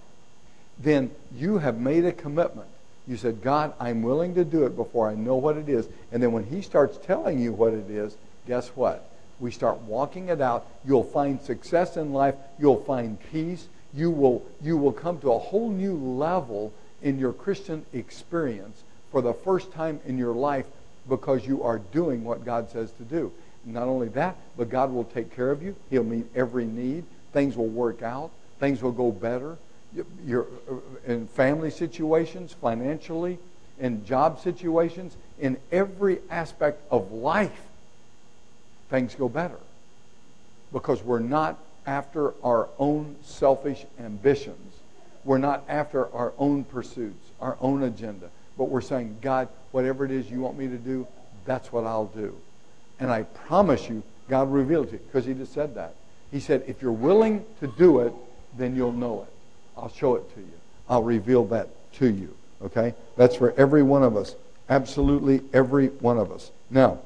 Then 0.79 1.11
you 1.37 1.59
have 1.59 1.79
made 1.79 2.05
a 2.05 2.13
commitment. 2.13 2.69
You 3.07 3.17
said, 3.17 3.43
God, 3.43 3.75
I'm 3.79 4.03
willing 4.03 4.35
to 4.37 4.45
do 4.45 4.65
it 4.65 4.77
before 4.77 5.11
I 5.11 5.15
know 5.15 5.35
what 5.35 5.59
it 5.59 5.69
is. 5.69 5.89
And 6.11 6.23
then 6.23 6.33
when 6.33 6.45
he 6.45 6.63
starts 6.63 6.97
telling 7.05 7.39
you 7.39 7.53
what 7.53 7.75
it 7.75 7.91
is, 7.91 8.17
guess 8.47 8.69
what? 8.69 9.11
We 9.41 9.51
start 9.51 9.81
walking 9.83 10.29
it 10.29 10.41
out. 10.41 10.67
You'll 10.87 11.05
find 11.05 11.41
success 11.43 11.97
in 11.97 12.13
life. 12.13 12.37
You'll 12.59 12.83
find 12.83 13.19
peace. 13.31 13.69
You 13.93 14.11
will, 14.11 14.45
you 14.63 14.77
will 14.77 14.93
come 14.93 15.19
to 15.21 15.33
a 15.33 15.39
whole 15.39 15.71
new 15.71 15.97
level 15.97 16.73
in 17.03 17.19
your 17.19 17.33
Christian 17.33 17.85
experience 17.93 18.83
for 19.15 19.23
the 19.23 19.33
first 19.33 19.71
time 19.71 20.01
in 20.07 20.19
your 20.19 20.35
life 20.35 20.67
because 21.09 21.47
you 21.47 21.63
are 21.63 21.79
doing 21.93 22.25
what 22.25 22.45
God 22.45 22.69
says 22.69 22.91
to 22.99 23.05
do. 23.05 23.31
Not 23.65 23.85
only 23.85 24.09
that, 24.09 24.37
but 24.57 24.69
God 24.69 24.93
will 24.93 25.05
take 25.05 25.37
care 25.37 25.53
of 25.53 25.63
you. 25.63 25.77
He'll 25.89 26.03
meet 26.03 26.27
every 26.35 26.65
need. 26.65 27.05
Things 27.33 27.57
will 27.57 27.69
work 27.69 28.03
out. 28.03 28.33
Things 28.59 28.83
will 28.83 28.91
go 28.91 29.13
better. 29.13 29.57
You're, 30.27 30.49
uh, 30.69 30.75
in 31.07 31.29
family 31.29 31.71
situations, 31.71 32.57
financially, 32.61 33.39
in 33.79 34.05
job 34.05 34.41
situations, 34.41 35.17
in 35.39 35.59
every 35.71 36.19
aspect 36.29 36.83
of 36.91 37.13
life, 37.13 37.69
things 38.91 39.15
go 39.15 39.29
better. 39.29 39.61
Because 40.73 41.05
we're 41.05 41.21
not 41.21 41.57
after 41.87 42.35
our 42.43 42.69
own 42.81 43.15
selfish 43.23 43.87
ambitions. 44.01 44.75
We're 45.23 45.39
not 45.39 45.63
after 45.69 46.13
our 46.13 46.33
own 46.37 46.65
pursuits, 46.65 47.31
our 47.41 47.57
own 47.61 47.85
agenda. 47.85 48.29
But 48.57 48.65
we're 48.65 48.81
saying, 48.81 49.19
God, 49.21 49.49
whatever 49.73 50.05
it 50.05 50.11
is 50.11 50.31
you 50.31 50.41
want 50.41 50.57
me 50.57 50.69
to 50.69 50.77
do, 50.77 51.07
that's 51.45 51.73
what 51.73 51.85
I'll 51.85 52.07
do. 52.07 52.37
And 53.01 53.11
I 53.11 53.23
promise 53.23 53.89
you, 53.89 54.03
God 54.29 54.53
revealed 54.53 54.89
to 54.89 54.93
you, 54.95 54.99
because 54.99 55.25
He 55.25 55.35
just 55.35 55.53
said 55.53 55.75
that. 55.75 55.95
He 56.31 56.41
said, 56.41 56.65
if 56.67 56.81
you're 56.83 56.93
willing 56.93 57.45
to 57.61 57.67
do 57.67 58.01
it, 58.01 58.13
then 58.57 58.75
you'll 58.77 58.93
know 58.93 59.23
it. 59.23 59.33
I'll 59.77 59.93
show 59.93 60.15
it 60.17 60.35
to 60.35 60.41
you. 60.41 60.53
I'll 60.89 61.03
reveal 61.03 61.45
that 61.47 61.69
to 61.95 62.09
you. 62.09 62.35
Okay? 62.63 62.95
That's 63.17 63.37
for 63.37 63.53
every 63.53 63.83
one 63.83 64.03
of 64.03 64.17
us. 64.17 64.35
Absolutely 64.69 65.43
every 65.53 65.89
one 65.89 66.19
of 66.19 66.33
us. 66.33 66.51
Now, 66.71 66.99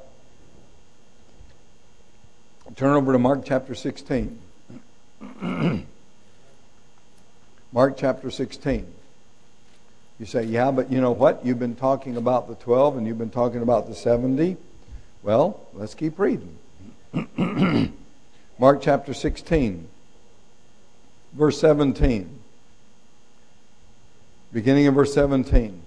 turn 2.77 2.95
over 2.95 3.13
to 3.13 3.19
Mark 3.19 3.45
chapter 3.45 3.75
16. 3.75 4.39
Mark 7.73 7.97
chapter 7.97 8.31
16. 8.31 8.87
You 10.19 10.27
say, 10.27 10.45
yeah, 10.45 10.71
but 10.73 10.91
you 10.91 11.01
know 11.01 11.13
what? 11.13 11.47
You've 11.47 11.61
been 11.61 11.77
talking 11.77 12.17
about 12.17 12.49
the 12.49 12.57
12 12.57 12.97
and 12.97 13.07
you've 13.07 13.19
been 13.19 13.31
talking 13.31 13.63
about 13.63 13.87
the 13.87 13.95
70. 13.95 14.57
Well, 15.23 15.61
let's 15.75 15.95
keep 15.95 16.19
reading. 16.19 16.59
Mark 18.59 18.83
chapter 18.83 19.15
16, 19.15 19.89
verse 21.35 21.61
17. 21.61 22.29
Beginning 24.53 24.87
of 24.89 24.95
verse 24.95 25.15
17. 25.15 25.83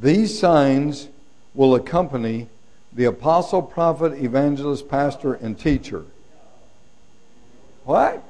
These 0.00 0.38
signs 0.38 1.08
will 1.54 1.74
accompany 1.74 2.48
the 2.92 3.06
apostle, 3.06 3.62
prophet, 3.62 4.12
evangelist, 4.12 4.88
pastor, 4.88 5.34
and 5.34 5.58
teacher. 5.58 6.04
What? 7.84 8.22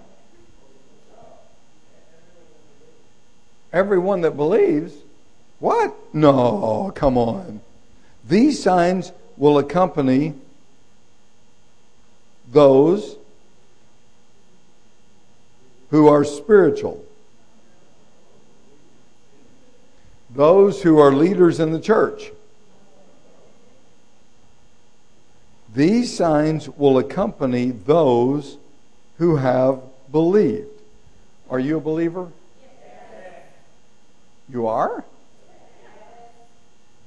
Everyone 3.73 4.21
that 4.23 4.37
believes. 4.37 4.93
What? 5.59 5.95
No, 6.13 6.93
come 6.95 7.17
on. 7.17 7.61
These 8.29 8.63
signs 8.63 9.13
will 9.37 9.59
accompany 9.59 10.35
those 12.51 13.17
who 15.91 16.09
are 16.09 16.25
spiritual, 16.25 17.05
those 20.31 20.83
who 20.83 20.99
are 20.99 21.13
leaders 21.13 21.61
in 21.61 21.73
the 21.73 21.81
church. 21.81 22.31
These 25.75 26.15
signs 26.15 26.69
will 26.69 26.99
accompany 26.99 27.71
those 27.71 28.59
who 29.19 29.37
have 29.37 29.81
believed. 30.11 30.69
Are 31.49 31.59
you 31.59 31.79
a 31.79 31.81
believer? 31.81 32.29
You 34.53 34.67
are? 34.67 35.03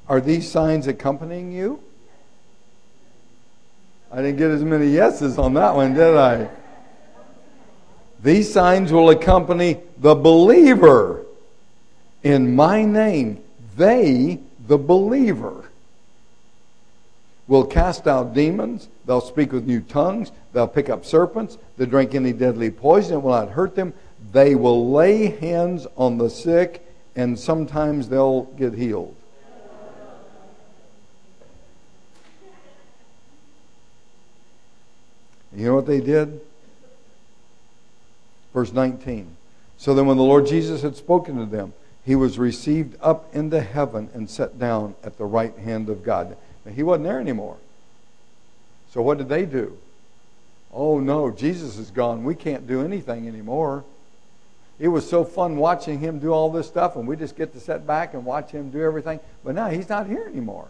Are 0.08 0.20
these 0.20 0.50
signs 0.50 0.88
accompanying 0.88 1.52
you? 1.52 1.80
I 4.12 4.18
didn't 4.18 4.38
get 4.38 4.50
as 4.50 4.64
many 4.64 4.88
yeses 4.88 5.38
on 5.38 5.54
that 5.54 5.76
one, 5.76 5.94
did 5.94 6.18
I? 6.18 6.50
These 8.24 8.52
signs 8.52 8.92
will 8.92 9.12
accompany 9.12 9.78
the 10.00 10.16
believer 10.16 11.24
in 12.24 12.56
my 12.56 12.84
name. 12.84 13.44
They, 13.78 14.40
the 14.68 14.80
believer, 14.80 15.70
will 17.48 17.66
cast 17.66 18.08
out 18.08 18.34
demons. 18.34 18.90
They'll 19.06 19.22
speak 19.22 19.52
with 19.52 19.68
new 19.68 19.82
tongues. 19.82 20.32
They'll 20.54 20.68
pick 20.68 20.90
up 20.90 21.06
serpents. 21.06 21.60
They'll 21.78 21.90
drink 21.90 22.16
any 22.16 22.34
deadly 22.34 22.72
poison. 22.72 23.16
It 23.16 23.22
will 23.22 23.32
not 23.32 23.50
hurt 23.50 23.76
them. 23.76 23.94
They 24.32 24.56
will 24.56 24.92
lay 24.92 25.28
hands 25.28 25.86
on 25.96 26.18
the 26.18 26.30
sick 26.30 26.85
and 27.16 27.40
sometimes 27.40 28.10
they'll 28.10 28.44
get 28.44 28.74
healed. 28.74 29.16
You 35.56 35.68
know 35.68 35.76
what 35.76 35.86
they 35.86 36.02
did? 36.02 36.42
Verse 38.54 38.74
19. 38.74 39.38
So 39.78 39.94
then, 39.94 40.06
when 40.06 40.18
the 40.18 40.24
Lord 40.24 40.48
Jesus 40.48 40.82
had 40.82 40.98
spoken 40.98 41.38
to 41.38 41.46
them, 41.46 41.74
he 42.06 42.16
was 42.16 42.38
received 42.38 42.98
up 43.02 43.34
into 43.34 43.62
heaven 43.62 44.10
and 44.14 44.30
set 44.30 44.60
down 44.60 44.96
at 45.04 45.18
the 45.18 45.26
right 45.26 45.56
hand 45.58 45.90
of 45.90 46.04
God. 46.04 46.36
Now, 46.66 46.72
he 46.74 46.84
wasn't 46.84 47.06
there 47.06 47.20
anymore. 47.20 47.58
So, 48.92 49.02
what 49.02 49.18
did 49.18 49.30
they 49.30 49.46
do? 49.46 49.78
Oh, 50.74 51.00
no, 51.00 51.32
Jesus 51.32 51.78
is 51.78 51.90
gone. 51.90 52.26
We 52.26 52.36
can't 52.36 52.68
do 52.68 52.84
anything 52.84 53.28
anymore 53.28 53.86
it 54.80 54.90
was 54.90 55.10
so 55.10 55.24
fun 55.24 55.56
watching 55.56 56.00
him 56.00 56.20
do 56.20 56.32
all 56.32 56.50
this 56.50 56.68
stuff, 56.68 56.96
and 56.96 57.08
we 57.08 57.16
just 57.16 57.36
get 57.36 57.54
to 57.54 57.60
sit 57.60 57.88
back 57.88 58.14
and 58.14 58.26
watch 58.26 58.52
him 58.52 58.72
do 58.72 58.82
everything. 58.82 59.20
But 59.44 59.56
now 59.56 59.70
he's 59.70 59.88
not 59.88 60.08
here 60.08 60.26
anymore. 60.28 60.68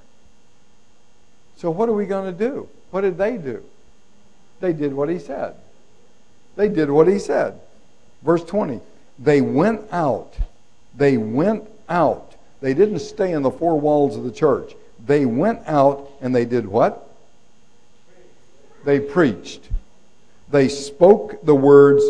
So 1.58 1.72
what 1.72 1.90
are 1.90 1.94
we 1.94 2.06
going 2.06 2.32
to 2.32 2.38
do? 2.38 2.70
What 2.92 3.02
did 3.02 3.18
they 3.18 3.38
do? 3.38 3.64
They 4.60 4.74
did 4.74 4.94
what 4.94 5.10
he 5.10 5.20
said. 5.20 5.56
They 6.56 6.70
did 6.70 6.90
what 6.90 7.08
he 7.08 7.20
said. 7.20 7.60
Verse 8.22 8.44
20. 8.44 8.80
They 9.18 9.42
went 9.42 9.82
out. 9.92 10.36
They 10.96 11.18
went 11.18 11.68
out. 11.90 12.36
They 12.62 12.74
didn't 12.74 13.00
stay 13.00 13.32
in 13.32 13.42
the 13.42 13.52
four 13.52 13.80
walls 13.80 14.16
of 14.16 14.24
the 14.24 14.32
church. 14.32 14.74
They 15.06 15.26
went 15.26 15.62
out 15.66 16.10
and 16.22 16.34
they 16.34 16.46
did 16.46 16.66
what? 16.66 17.10
They 18.84 19.00
preached. 19.00 19.70
They 20.50 20.68
spoke 20.68 21.44
the 21.44 21.56
words 21.56 22.04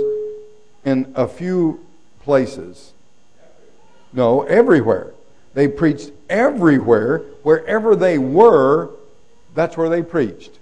in 0.84 1.12
a 1.15 1.27
few 1.27 1.85
places. 2.25 2.91
No, 4.11 4.41
everywhere. 4.43 5.13
They 5.53 5.69
preached 5.69 6.11
everywhere. 6.29 7.19
Wherever 7.43 7.95
they 7.95 8.17
were, 8.17 8.89
that's 9.53 9.77
where 9.77 9.89
they 9.89 10.03
preached. 10.03 10.59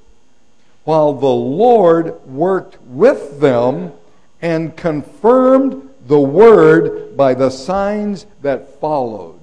While 0.83 1.13
the 1.13 1.25
Lord 1.25 2.23
worked 2.27 2.79
with 2.83 3.39
them 3.39 3.93
and 4.41 4.75
confirmed 4.75 5.89
the 6.05 6.19
word 6.19 7.15
by 7.15 7.33
the 7.33 7.49
signs 7.49 8.25
that 8.41 8.79
followed. 8.81 9.39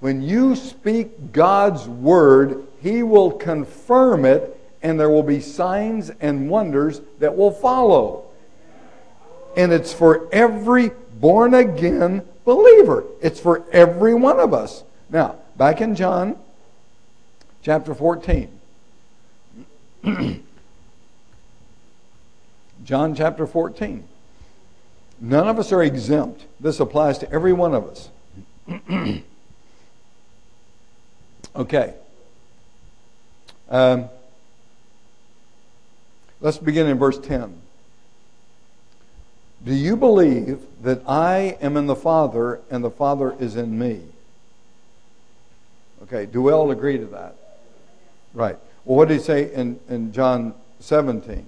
When 0.00 0.20
you 0.22 0.56
speak 0.56 1.32
God's 1.32 1.86
word, 1.88 2.66
He 2.82 3.02
will 3.02 3.30
confirm 3.30 4.24
it, 4.24 4.60
and 4.82 4.98
there 4.98 5.10
will 5.10 5.22
be 5.22 5.40
signs 5.40 6.10
and 6.20 6.50
wonders 6.50 7.00
that 7.20 7.36
will 7.36 7.50
follow. 7.50 8.24
And 9.56 9.72
it's 9.72 9.92
for 9.92 10.28
every 10.32 10.90
born 11.20 11.54
again 11.54 12.22
believer. 12.44 13.04
It's 13.20 13.40
for 13.40 13.64
every 13.72 14.14
one 14.14 14.38
of 14.40 14.54
us. 14.54 14.84
Now, 15.10 15.36
back 15.56 15.80
in 15.80 15.94
John 15.94 16.36
chapter 17.62 17.94
14. 17.94 18.50
John 22.84 23.14
chapter 23.14 23.46
14. 23.46 24.04
None 25.20 25.48
of 25.48 25.58
us 25.58 25.72
are 25.72 25.82
exempt. 25.82 26.46
This 26.60 26.80
applies 26.80 27.18
to 27.18 27.30
every 27.30 27.52
one 27.52 27.74
of 27.74 27.84
us. 27.84 28.08
okay. 31.56 31.94
Um, 33.68 34.08
let's 36.40 36.58
begin 36.58 36.86
in 36.86 36.98
verse 36.98 37.18
10. 37.18 37.60
Do 39.64 39.74
you 39.74 39.96
believe 39.96 40.60
that 40.82 41.02
I 41.06 41.56
am 41.60 41.76
in 41.76 41.86
the 41.86 41.96
Father 41.96 42.60
and 42.70 42.82
the 42.84 42.90
Father 42.90 43.34
is 43.38 43.56
in 43.56 43.78
me? 43.78 44.02
Okay, 46.04 46.26
do 46.26 46.42
we 46.42 46.52
all 46.52 46.70
agree 46.70 46.96
to 46.98 47.06
that? 47.06 47.34
Right. 48.34 48.56
Well, 48.84 48.96
what 48.96 49.08
did 49.08 49.14
he 49.14 49.20
say 49.20 49.52
in, 49.52 49.80
in 49.88 50.12
John 50.12 50.54
17? 50.80 51.44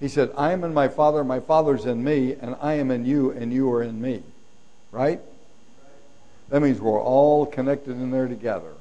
He 0.00 0.08
said, 0.08 0.30
I 0.36 0.52
am 0.52 0.64
in 0.64 0.74
my 0.74 0.88
Father, 0.88 1.22
my 1.24 1.40
Father's 1.40 1.84
in 1.84 2.02
me, 2.02 2.34
and 2.34 2.56
I 2.60 2.74
am 2.74 2.90
in 2.90 3.04
you, 3.04 3.30
and 3.30 3.52
you 3.52 3.70
are 3.72 3.82
in 3.82 4.00
me. 4.00 4.22
Right? 4.90 5.20
That 6.48 6.60
means 6.60 6.80
we're 6.80 7.00
all 7.00 7.46
connected 7.46 7.92
in 7.92 8.10
there 8.10 8.28
together. 8.28 8.72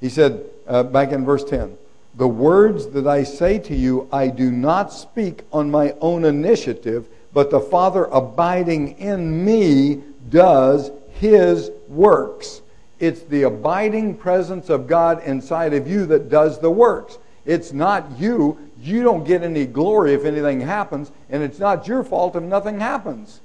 He 0.00 0.08
said, 0.08 0.44
uh, 0.66 0.82
back 0.82 1.12
in 1.12 1.24
verse 1.24 1.44
10, 1.44 1.76
The 2.16 2.28
words 2.28 2.88
that 2.88 3.06
I 3.08 3.24
say 3.24 3.58
to 3.60 3.74
you, 3.74 4.08
I 4.12 4.28
do 4.28 4.52
not 4.52 4.92
speak 4.92 5.42
on 5.52 5.70
my 5.70 5.94
own 6.00 6.24
initiative, 6.24 7.08
but 7.32 7.50
the 7.50 7.60
Father 7.60 8.04
abiding 8.04 8.98
in 8.98 9.44
me 9.44 10.02
does 10.30 10.92
his 11.14 11.70
works. 11.88 12.62
It's 13.00 13.22
the 13.22 13.42
abiding 13.42 14.16
presence 14.16 14.70
of 14.70 14.86
God 14.86 15.24
inside 15.24 15.74
of 15.74 15.88
you 15.88 16.06
that 16.06 16.28
does 16.28 16.60
the 16.60 16.70
works. 16.70 17.18
It's 17.44 17.72
not 17.72 18.18
you. 18.18 18.58
You 18.80 19.02
don't 19.02 19.24
get 19.24 19.42
any 19.42 19.66
glory 19.66 20.14
if 20.14 20.24
anything 20.24 20.60
happens, 20.60 21.10
and 21.30 21.42
it's 21.42 21.58
not 21.58 21.88
your 21.88 22.04
fault 22.04 22.36
if 22.36 22.42
nothing 22.42 22.78
happens. 22.78 23.40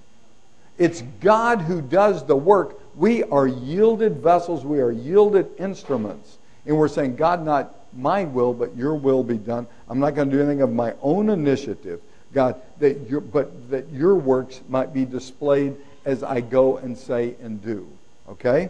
It's 0.77 1.01
God 1.19 1.61
who 1.61 1.81
does 1.81 2.25
the 2.25 2.35
work. 2.35 2.79
We 2.95 3.23
are 3.25 3.47
yielded 3.47 4.17
vessels, 4.17 4.63
we 4.63 4.79
are 4.79 4.91
yielded 4.91 5.49
instruments. 5.57 6.37
And 6.65 6.77
we're 6.77 6.87
saying, 6.87 7.15
God, 7.15 7.43
not 7.43 7.73
my 7.93 8.23
will, 8.23 8.53
but 8.53 8.75
your 8.75 8.95
will 8.95 9.23
be 9.23 9.37
done. 9.37 9.67
I'm 9.87 9.99
not 9.99 10.15
going 10.15 10.29
to 10.29 10.35
do 10.35 10.41
anything 10.41 10.61
of 10.61 10.71
my 10.71 10.93
own 11.01 11.29
initiative, 11.29 12.01
God, 12.33 12.61
that 12.79 13.09
your, 13.09 13.21
but 13.21 13.69
that 13.69 13.89
your 13.89 14.15
works 14.15 14.61
might 14.69 14.93
be 14.93 15.05
displayed 15.05 15.75
as 16.05 16.23
I 16.23 16.41
go 16.41 16.77
and 16.77 16.97
say 16.97 17.35
and 17.41 17.63
do. 17.63 17.87
Okay? 18.29 18.69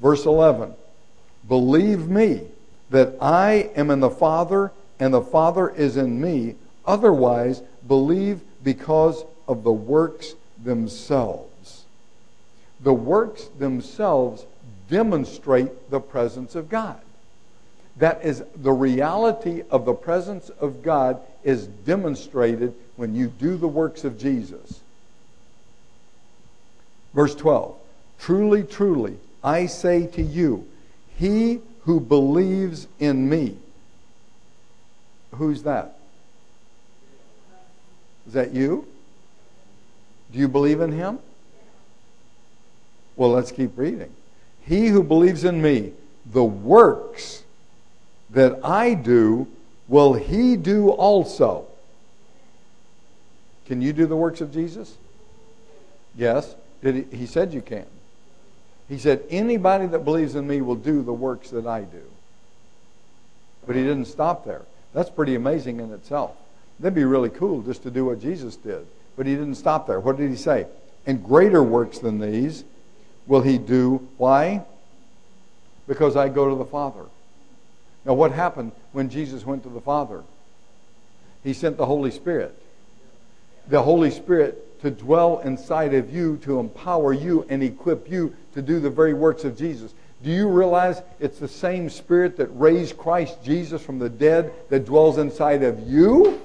Verse 0.00 0.26
11 0.26 0.74
Believe 1.48 2.08
me 2.08 2.42
that 2.90 3.14
I 3.20 3.70
am 3.76 3.90
in 3.90 4.00
the 4.00 4.10
Father 4.10 4.72
and 4.98 5.14
the 5.14 5.22
Father 5.22 5.70
is 5.70 5.96
in 5.96 6.20
me. 6.20 6.56
Otherwise, 6.86 7.62
believe 7.86 8.40
because 8.62 9.24
of 9.46 9.64
the 9.64 9.72
works 9.72 10.34
themselves. 10.62 11.84
The 12.80 12.92
works 12.92 13.44
themselves 13.58 14.46
demonstrate 14.88 15.90
the 15.90 16.00
presence 16.00 16.54
of 16.54 16.68
God. 16.68 17.00
That 18.00 18.24
is, 18.24 18.42
the 18.56 18.72
reality 18.72 19.62
of 19.70 19.84
the 19.84 19.92
presence 19.92 20.48
of 20.48 20.82
God 20.82 21.20
is 21.44 21.66
demonstrated 21.66 22.74
when 22.96 23.14
you 23.14 23.28
do 23.28 23.58
the 23.58 23.68
works 23.68 24.04
of 24.04 24.18
Jesus. 24.18 24.80
Verse 27.12 27.34
12 27.34 27.76
Truly, 28.18 28.62
truly, 28.62 29.18
I 29.44 29.66
say 29.66 30.06
to 30.08 30.22
you, 30.22 30.66
he 31.18 31.60
who 31.82 32.00
believes 32.00 32.88
in 32.98 33.28
me. 33.28 33.58
Who's 35.34 35.62
that? 35.64 35.98
Is 38.26 38.32
that 38.32 38.52
you? 38.52 38.86
Do 40.32 40.38
you 40.38 40.48
believe 40.48 40.80
in 40.80 40.92
him? 40.92 41.18
Well, 43.16 43.30
let's 43.30 43.52
keep 43.52 43.76
reading. 43.76 44.10
He 44.62 44.88
who 44.88 45.02
believes 45.02 45.44
in 45.44 45.60
me, 45.60 45.92
the 46.24 46.44
works 46.44 47.42
that 48.32 48.64
I 48.64 48.94
do, 48.94 49.46
will 49.88 50.14
he 50.14 50.56
do 50.56 50.90
also. 50.90 51.66
Can 53.66 53.82
you 53.82 53.92
do 53.92 54.06
the 54.06 54.16
works 54.16 54.40
of 54.40 54.52
Jesus? 54.52 54.96
Yes. 56.16 56.54
Did 56.82 56.94
he, 56.94 57.16
he 57.18 57.26
said 57.26 57.52
you 57.52 57.60
can. 57.60 57.86
He 58.88 58.98
said, 58.98 59.22
Anybody 59.30 59.86
that 59.86 60.04
believes 60.04 60.34
in 60.34 60.46
me 60.46 60.60
will 60.60 60.74
do 60.74 61.02
the 61.02 61.12
works 61.12 61.50
that 61.50 61.66
I 61.66 61.82
do. 61.82 62.02
But 63.66 63.76
he 63.76 63.82
didn't 63.82 64.06
stop 64.06 64.44
there. 64.44 64.62
That's 64.92 65.10
pretty 65.10 65.34
amazing 65.34 65.80
in 65.80 65.92
itself. 65.92 66.32
That'd 66.80 66.94
be 66.94 67.04
really 67.04 67.28
cool 67.28 67.62
just 67.62 67.82
to 67.84 67.90
do 67.90 68.06
what 68.06 68.20
Jesus 68.20 68.56
did. 68.56 68.86
But 69.16 69.26
he 69.26 69.34
didn't 69.34 69.56
stop 69.56 69.86
there. 69.86 70.00
What 70.00 70.16
did 70.16 70.30
he 70.30 70.36
say? 70.36 70.66
And 71.06 71.22
greater 71.22 71.62
works 71.62 71.98
than 71.98 72.18
these 72.18 72.64
will 73.26 73.42
he 73.42 73.58
do. 73.58 74.08
Why? 74.16 74.64
Because 75.86 76.16
I 76.16 76.28
go 76.28 76.48
to 76.48 76.56
the 76.56 76.64
Father. 76.64 77.04
Now, 78.04 78.14
what 78.14 78.32
happened 78.32 78.72
when 78.92 79.10
Jesus 79.10 79.44
went 79.44 79.62
to 79.64 79.68
the 79.68 79.80
Father? 79.80 80.22
He 81.44 81.52
sent 81.52 81.76
the 81.76 81.86
Holy 81.86 82.10
Spirit. 82.10 82.60
The 83.68 83.82
Holy 83.82 84.10
Spirit 84.10 84.80
to 84.80 84.90
dwell 84.90 85.40
inside 85.40 85.94
of 85.94 86.12
you, 86.12 86.38
to 86.38 86.58
empower 86.58 87.12
you 87.12 87.46
and 87.48 87.62
equip 87.62 88.10
you 88.10 88.34
to 88.54 88.62
do 88.62 88.80
the 88.80 88.90
very 88.90 89.14
works 89.14 89.44
of 89.44 89.56
Jesus. 89.56 89.94
Do 90.22 90.30
you 90.30 90.48
realize 90.48 91.02
it's 91.18 91.38
the 91.38 91.48
same 91.48 91.88
Spirit 91.88 92.36
that 92.36 92.48
raised 92.48 92.96
Christ 92.96 93.42
Jesus 93.42 93.82
from 93.82 93.98
the 93.98 94.08
dead 94.08 94.52
that 94.68 94.84
dwells 94.84 95.18
inside 95.18 95.62
of 95.62 95.80
you? 95.88 96.40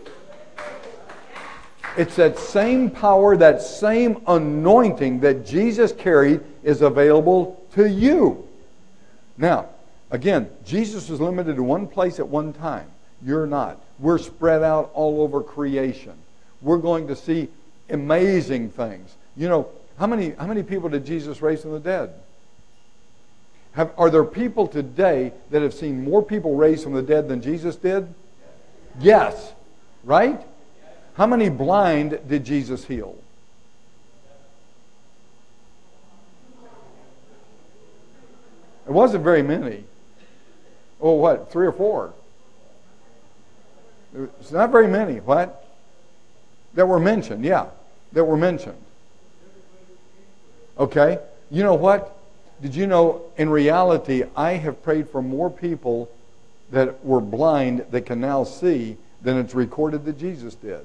It's 1.98 2.18
that 2.18 2.38
same 2.38 2.90
power, 2.90 3.38
that 3.38 3.62
same 3.62 4.22
anointing 4.28 5.22
that 5.22 5.46
Jesus 5.46 5.94
carried 5.94 6.42
is 6.64 6.82
available 6.82 7.66
to 7.74 7.90
you. 7.90 8.48
Now, 9.38 9.70
again, 10.16 10.50
Jesus 10.66 11.10
was 11.10 11.20
limited 11.20 11.58
to 11.58 11.64
one 11.64 11.88
place 11.88 12.20
at 12.20 12.28
one 12.28 12.54
time. 12.54 12.88
You're 13.24 13.46
not. 13.46 13.82
We're 14.00 14.18
spread 14.18 14.64
out 14.64 14.92
all 14.94 15.22
over 15.22 15.42
creation. 15.42 16.14
We're 16.62 16.78
going 16.78 17.08
to 17.08 17.16
see 17.16 17.50
amazing 17.90 18.70
things. 18.70 19.16
You 19.36 19.50
know, 19.50 19.70
how 20.00 20.08
many, 20.08 20.32
how 20.32 20.48
many 20.48 20.64
people 20.64 20.90
did 20.90 21.06
Jesus 21.06 21.42
raise 21.42 21.62
from 21.62 21.72
the 21.74 21.80
dead? 21.80 22.14
Have, 23.74 23.92
are 23.98 24.10
there 24.10 24.24
people 24.24 24.68
today 24.68 25.34
that 25.52 25.62
have 25.62 25.74
seen 25.74 26.04
more 26.04 26.24
people 26.24 26.56
raised 26.56 26.84
from 26.84 26.94
the 26.94 27.02
dead 27.02 27.28
than 27.28 27.42
Jesus 27.42 27.76
did? 27.76 28.08
Yes. 29.00 29.54
Right? 30.06 30.42
How 31.16 31.28
many 31.28 31.50
blind 31.50 32.20
did 32.28 32.46
Jesus 32.46 32.86
heal? 32.86 33.18
It 38.88 38.92
wasn't 38.92 39.24
very 39.24 39.42
many. 39.42 39.84
Oh, 41.02 41.14
what? 41.14 41.52
Three 41.52 41.68
or 41.68 41.72
four? 41.72 42.14
It's 44.40 44.52
not 44.52 44.72
very 44.72 44.88
many. 44.88 45.20
What? 45.20 45.68
That 46.74 46.88
were 46.88 47.00
mentioned, 47.00 47.44
yeah. 47.44 47.68
That 48.14 48.24
were 48.24 48.38
mentioned. 48.38 48.82
Okay? 50.78 51.20
You 51.52 51.64
know 51.64 51.76
what? 51.76 52.18
Did 52.62 52.76
you 52.76 52.88
know, 52.88 53.24
in 53.38 53.50
reality, 53.50 54.24
I 54.36 54.54
have 54.54 54.82
prayed 54.84 55.10
for 55.10 55.22
more 55.22 55.50
people 55.50 56.10
that 56.72 57.04
were 57.06 57.22
blind 57.22 57.86
that 57.92 58.06
can 58.06 58.20
now 58.20 58.44
see 58.44 58.98
than 59.22 59.38
it's 59.38 59.54
recorded 59.54 60.06
that 60.06 60.18
Jesus 60.18 60.56
did. 60.56 60.82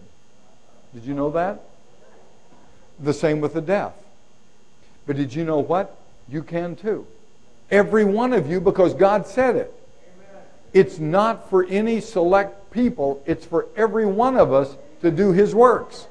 Did 0.94 1.04
you 1.04 1.14
know 1.14 1.30
that? 1.30 1.62
The 2.98 3.14
same 3.14 3.40
with 3.40 3.54
the 3.54 3.60
deaf. 3.60 3.92
But 5.06 5.16
did 5.16 5.34
you 5.34 5.44
know 5.44 5.60
what? 5.60 5.96
You 6.28 6.42
can 6.42 6.76
too. 6.76 7.06
Every 7.70 8.04
one 8.04 8.32
of 8.32 8.50
you, 8.50 8.60
because 8.60 8.94
God 8.94 9.26
said 9.26 9.56
it. 9.56 9.72
It's 10.72 10.98
not 10.98 11.50
for 11.50 11.64
any 11.64 12.00
select 12.00 12.70
people, 12.70 13.22
it's 13.26 13.44
for 13.44 13.66
every 13.76 14.06
one 14.06 14.36
of 14.36 14.52
us 14.52 14.76
to 15.02 15.10
do 15.10 15.32
His 15.32 15.54
works. 15.54 16.06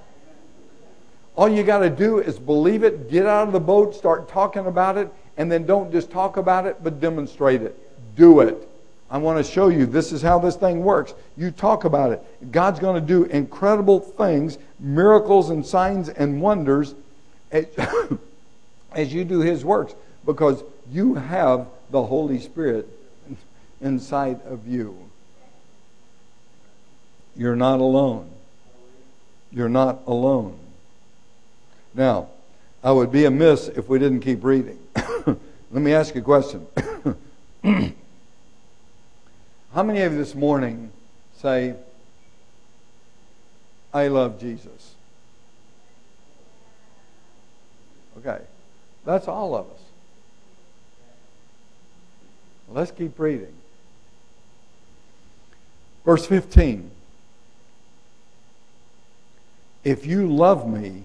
All 1.35 1.47
you 1.47 1.63
got 1.63 1.79
to 1.79 1.89
do 1.89 2.19
is 2.19 2.37
believe 2.37 2.83
it, 2.83 3.09
get 3.09 3.25
out 3.25 3.47
of 3.47 3.53
the 3.53 3.59
boat, 3.59 3.95
start 3.95 4.27
talking 4.27 4.65
about 4.65 4.97
it, 4.97 5.09
and 5.37 5.49
then 5.49 5.65
don't 5.65 5.91
just 5.91 6.11
talk 6.11 6.35
about 6.35 6.65
it, 6.65 6.83
but 6.83 6.99
demonstrate 6.99 7.61
it. 7.61 7.77
Do 8.17 8.41
it. 8.41 8.67
I 9.09 9.17
want 9.17 9.43
to 9.43 9.49
show 9.49 9.69
you 9.69 9.85
this 9.85 10.11
is 10.11 10.21
how 10.21 10.37
this 10.37 10.57
thing 10.57 10.83
works. 10.83 11.13
You 11.37 11.49
talk 11.49 11.85
about 11.85 12.11
it. 12.11 12.51
God's 12.51 12.79
going 12.79 12.99
to 12.99 13.07
do 13.07 13.23
incredible 13.23 14.01
things, 14.01 14.57
miracles 14.79 15.49
and 15.49 15.65
signs 15.65 16.09
and 16.09 16.41
wonders 16.41 16.93
as, 17.51 17.65
as 18.91 19.13
you 19.13 19.23
do 19.23 19.39
His 19.39 19.63
works 19.63 19.95
because 20.25 20.63
you 20.91 21.15
have 21.15 21.67
the 21.89 22.03
Holy 22.03 22.39
Spirit 22.39 22.87
inside 23.81 24.41
of 24.45 24.67
you. 24.67 25.09
You're 27.35 27.55
not 27.55 27.79
alone. 27.79 28.29
You're 29.51 29.69
not 29.69 30.01
alone. 30.05 30.59
Now, 31.93 32.27
I 32.83 32.91
would 32.91 33.11
be 33.11 33.25
amiss 33.25 33.67
if 33.67 33.89
we 33.89 33.99
didn't 33.99 34.21
keep 34.21 34.43
reading. 34.43 34.79
Let 35.25 35.37
me 35.71 35.93
ask 35.93 36.15
you 36.15 36.21
a 36.21 36.23
question. 36.23 36.67
How 39.73 39.83
many 39.83 40.01
of 40.01 40.13
you 40.13 40.17
this 40.17 40.35
morning 40.35 40.91
say, 41.37 41.75
I 43.93 44.07
love 44.07 44.39
Jesus? 44.39 44.95
Okay, 48.17 48.39
that's 49.05 49.27
all 49.27 49.55
of 49.55 49.65
us. 49.67 49.79
Let's 52.69 52.91
keep 52.91 53.17
reading. 53.17 53.53
Verse 56.05 56.25
15. 56.25 56.91
If 59.83 60.05
you 60.05 60.27
love 60.27 60.67
me, 60.67 61.03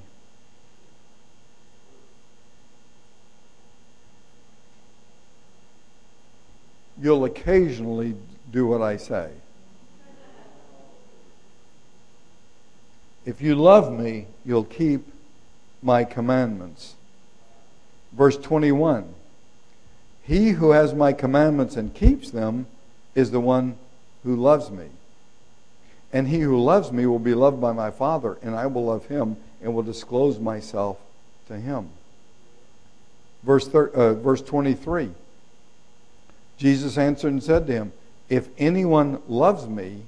you'll 7.00 7.24
occasionally 7.24 8.14
do 8.50 8.66
what 8.66 8.82
I 8.82 8.96
say. 8.96 9.30
If 13.24 13.40
you 13.40 13.54
love 13.54 13.92
me, 13.92 14.26
you'll 14.44 14.64
keep 14.64 15.06
my 15.82 16.04
commandments. 16.04 16.94
Verse 18.12 18.36
21 18.36 19.14
He 20.22 20.50
who 20.50 20.70
has 20.70 20.94
my 20.94 21.12
commandments 21.12 21.76
and 21.76 21.94
keeps 21.94 22.30
them 22.30 22.66
is 23.14 23.30
the 23.30 23.40
one 23.40 23.76
who 24.24 24.36
loves 24.36 24.70
me. 24.70 24.86
And 26.12 26.28
he 26.28 26.40
who 26.40 26.60
loves 26.60 26.92
me 26.92 27.06
will 27.06 27.18
be 27.18 27.34
loved 27.34 27.60
by 27.60 27.72
my 27.72 27.90
Father, 27.90 28.38
and 28.42 28.54
I 28.54 28.66
will 28.66 28.86
love 28.86 29.06
him 29.06 29.36
and 29.62 29.74
will 29.74 29.82
disclose 29.82 30.38
myself 30.38 30.98
to 31.48 31.58
him. 31.58 31.90
Verse, 33.42 33.68
thir- 33.68 33.88
uh, 33.88 34.14
verse 34.14 34.42
23 34.42 35.10
Jesus 36.56 36.96
answered 36.96 37.32
and 37.32 37.42
said 37.42 37.66
to 37.66 37.72
him, 37.72 37.92
If 38.28 38.48
anyone 38.58 39.20
loves 39.28 39.66
me, 39.68 40.02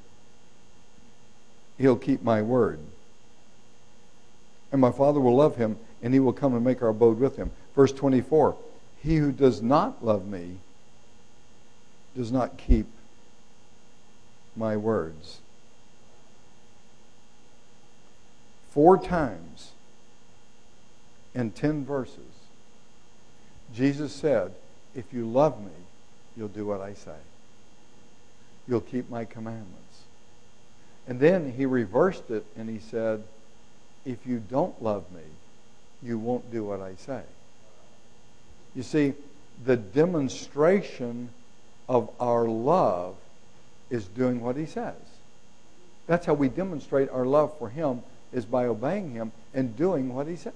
he'll 1.77 1.97
keep 1.97 2.23
my 2.23 2.41
word. 2.41 2.79
And 4.71 4.81
my 4.81 4.93
Father 4.93 5.21
will 5.21 5.35
love 5.35 5.57
him, 5.57 5.77
and 6.03 6.15
he 6.15 6.21
will 6.21 6.33
come 6.33 6.55
and 6.55 6.65
make 6.65 6.83
our 6.83 6.89
abode 6.89 7.19
with 7.19 7.37
him. 7.37 7.51
Verse 7.75 7.93
24 7.93 8.57
He 9.03 9.17
who 9.17 9.33
does 9.33 9.61
not 9.61 10.05
love 10.05 10.27
me 10.27 10.59
does 12.17 12.31
not 12.31 12.57
keep 12.57 12.87
my 14.57 14.77
words. 14.77 15.41
Four 18.71 18.99
times 18.99 19.73
in 21.35 21.51
ten 21.51 21.85
verses, 21.85 22.19
Jesus 23.75 24.13
said, 24.13 24.53
If 24.95 25.13
you 25.13 25.27
love 25.27 25.61
me, 25.61 25.73
you'll 26.37 26.49
do 26.49 26.67
what 26.67 26.81
I 26.81 26.95
say. 26.95 27.17
You'll 28.69 28.81
keep 28.81 29.09
my 29.11 29.25
commandments. 29.25 30.03
And 31.07 31.21
then 31.21 31.53
he 31.53 31.67
reversed 31.67 32.31
it 32.31 32.45
and 32.57 32.69
he 32.69 32.79
said, 32.79 33.23
If 34.05 34.27
you 34.27 34.39
don't 34.39 34.83
love 34.83 35.05
me, 35.13 35.23
you 36.03 36.19
won't 36.19 36.51
do 36.51 36.65
what 36.65 36.81
I 36.81 36.95
say. 36.97 37.23
You 38.75 38.83
see, 38.83 39.15
the 39.65 39.77
demonstration 39.77 41.31
of 41.89 42.11
our 42.21 42.47
love 42.47 43.15
is 43.91 44.07
doing 44.07 44.41
what 44.41 44.57
he 44.57 44.67
says. 44.67 44.95
That's 46.07 46.27
how 46.27 46.35
we 46.35 46.49
demonstrate 46.49 47.11
our 47.11 47.25
love 47.25 47.57
for 47.59 47.69
him 47.69 48.03
is 48.33 48.45
by 48.45 48.67
obeying 48.67 49.13
him 49.13 49.33
and 49.55 49.77
doing 49.77 50.15
what 50.15 50.27
he 50.27 50.37
says. 50.37 50.53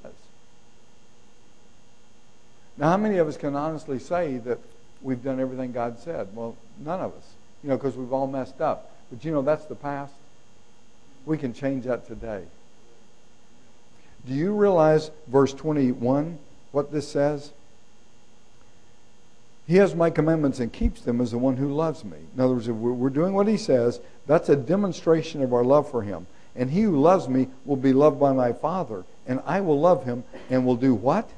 Now, 2.76 2.90
how 2.90 2.96
many 2.96 3.18
of 3.18 3.28
us 3.28 3.36
can 3.36 3.56
honestly 3.56 3.98
say 3.98 4.38
that 4.38 4.58
we've 5.02 5.22
done 5.22 5.40
everything 5.40 5.72
God 5.72 5.98
said? 5.98 6.28
Well, 6.34 6.56
none 6.78 7.00
of 7.00 7.12
us, 7.14 7.34
you 7.62 7.68
know, 7.68 7.76
because 7.76 7.96
we've 7.96 8.12
all 8.12 8.26
messed 8.26 8.60
up. 8.60 8.90
But 9.10 9.24
you 9.24 9.32
know, 9.32 9.42
that's 9.42 9.66
the 9.66 9.74
past. 9.74 10.14
We 11.26 11.36
can 11.36 11.52
change 11.52 11.84
that 11.84 12.06
today. 12.06 12.44
Do 14.26 14.34
you 14.34 14.52
realize 14.54 15.10
verse 15.26 15.52
21 15.52 16.38
what 16.72 16.92
this 16.92 17.08
says? 17.08 17.52
He 19.70 19.76
has 19.76 19.94
my 19.94 20.10
commandments 20.10 20.58
and 20.58 20.72
keeps 20.72 21.02
them 21.02 21.20
as 21.20 21.30
the 21.30 21.38
one 21.38 21.56
who 21.56 21.72
loves 21.72 22.04
me. 22.04 22.16
In 22.34 22.40
other 22.40 22.54
words, 22.54 22.66
if 22.66 22.74
we're 22.74 23.08
doing 23.08 23.34
what 23.34 23.46
he 23.46 23.56
says, 23.56 24.00
that's 24.26 24.48
a 24.48 24.56
demonstration 24.56 25.44
of 25.44 25.54
our 25.54 25.62
love 25.62 25.88
for 25.88 26.02
him. 26.02 26.26
And 26.56 26.68
he 26.72 26.80
who 26.82 27.00
loves 27.00 27.28
me 27.28 27.46
will 27.64 27.76
be 27.76 27.92
loved 27.92 28.18
by 28.18 28.32
my 28.32 28.52
Father, 28.52 29.04
and 29.28 29.40
I 29.46 29.60
will 29.60 29.78
love 29.78 30.02
him 30.02 30.24
and 30.50 30.66
will 30.66 30.74
do 30.74 30.92
what? 30.92 31.30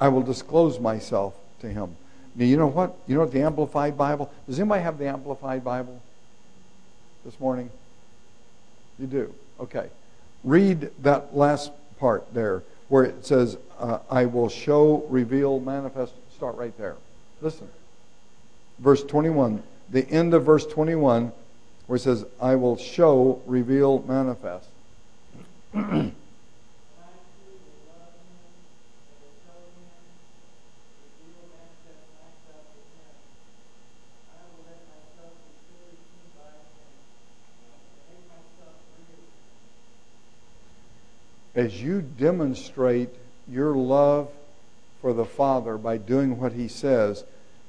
I 0.00 0.08
will 0.08 0.22
disclose 0.22 0.80
myself 0.80 1.34
to 1.60 1.68
him. 1.68 1.94
Now, 2.34 2.44
you 2.44 2.56
know 2.56 2.66
what? 2.66 2.96
You 3.06 3.14
know 3.14 3.20
what 3.20 3.30
the 3.30 3.42
Amplified 3.42 3.96
Bible? 3.96 4.28
Does 4.48 4.58
anybody 4.58 4.82
have 4.82 4.98
the 4.98 5.06
Amplified 5.06 5.62
Bible 5.62 6.02
this 7.24 7.38
morning? 7.38 7.70
You 8.98 9.06
do. 9.06 9.34
Okay. 9.60 9.90
Read 10.42 10.90
that 11.04 11.36
last 11.36 11.70
part 12.00 12.34
there 12.34 12.64
where 12.88 13.04
it 13.04 13.26
says, 13.26 13.58
uh, 13.78 13.98
I 14.10 14.26
will 14.26 14.48
show, 14.48 15.04
reveal, 15.08 15.60
manifest. 15.60 16.14
Start 16.34 16.56
right 16.56 16.76
there. 16.78 16.96
Listen. 17.40 17.68
Verse 18.78 19.02
21. 19.02 19.62
The 19.90 20.08
end 20.08 20.34
of 20.34 20.44
verse 20.44 20.66
21 20.66 21.32
where 21.86 21.96
it 21.96 22.00
says, 22.00 22.24
I 22.40 22.56
will 22.56 22.76
show, 22.76 23.40
reveal, 23.46 24.02
manifest. 24.02 24.68
as 41.56 41.82
you 41.82 42.02
demonstrate 42.02 43.08
your 43.48 43.74
love 43.74 44.28
for 45.00 45.14
the 45.14 45.24
Father 45.24 45.78
by 45.78 45.96
doing 45.96 46.38
what 46.38 46.52
He 46.52 46.68
says, 46.68 47.24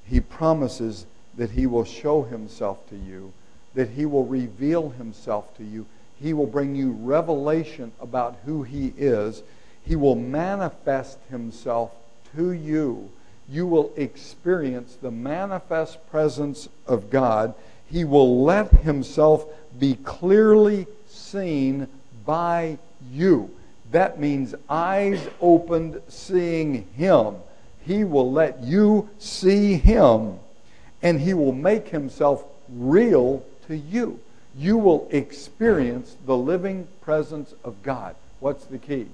He 0.05 0.19
promises 0.19 1.05
that 1.37 1.51
He 1.51 1.65
will 1.65 1.85
show 1.85 2.23
Himself 2.23 2.87
to 2.89 2.97
you, 2.97 3.31
that 3.73 3.91
He 3.91 4.05
will 4.05 4.25
reveal 4.25 4.89
Himself 4.89 5.55
to 5.57 5.63
you. 5.63 5.85
He 6.19 6.33
will 6.33 6.47
bring 6.47 6.75
you 6.75 6.91
revelation 6.91 7.93
about 8.01 8.37
who 8.43 8.63
He 8.63 8.93
is. 8.97 9.41
He 9.85 9.95
will 9.95 10.15
manifest 10.15 11.17
Himself 11.29 11.91
to 12.35 12.51
you. 12.51 13.09
You 13.49 13.65
will 13.67 13.93
experience 13.95 14.97
the 15.01 15.11
manifest 15.11 16.05
presence 16.11 16.67
of 16.87 17.09
God. 17.09 17.53
He 17.89 18.03
will 18.03 18.43
let 18.43 18.69
Himself 18.71 19.45
be 19.79 19.95
clearly 19.95 20.87
seen 21.07 21.87
by 22.25 22.79
you. 23.13 23.51
That 23.91 24.19
means 24.19 24.53
eyes 24.69 25.27
opened 25.39 26.01
seeing 26.07 26.87
Him. 26.95 27.35
He 27.85 28.03
will 28.03 28.31
let 28.31 28.61
you 28.63 29.09
see 29.17 29.75
Him, 29.75 30.39
and 31.01 31.21
He 31.21 31.33
will 31.33 31.53
make 31.53 31.87
Himself 31.87 32.43
real 32.69 33.45
to 33.67 33.77
you. 33.77 34.19
You 34.57 34.77
will 34.77 35.07
experience 35.11 36.17
the 36.25 36.35
living 36.35 36.87
presence 37.01 37.53
of 37.63 37.81
God. 37.83 38.15
What's 38.39 38.65
the 38.65 38.77
key? 38.77 39.07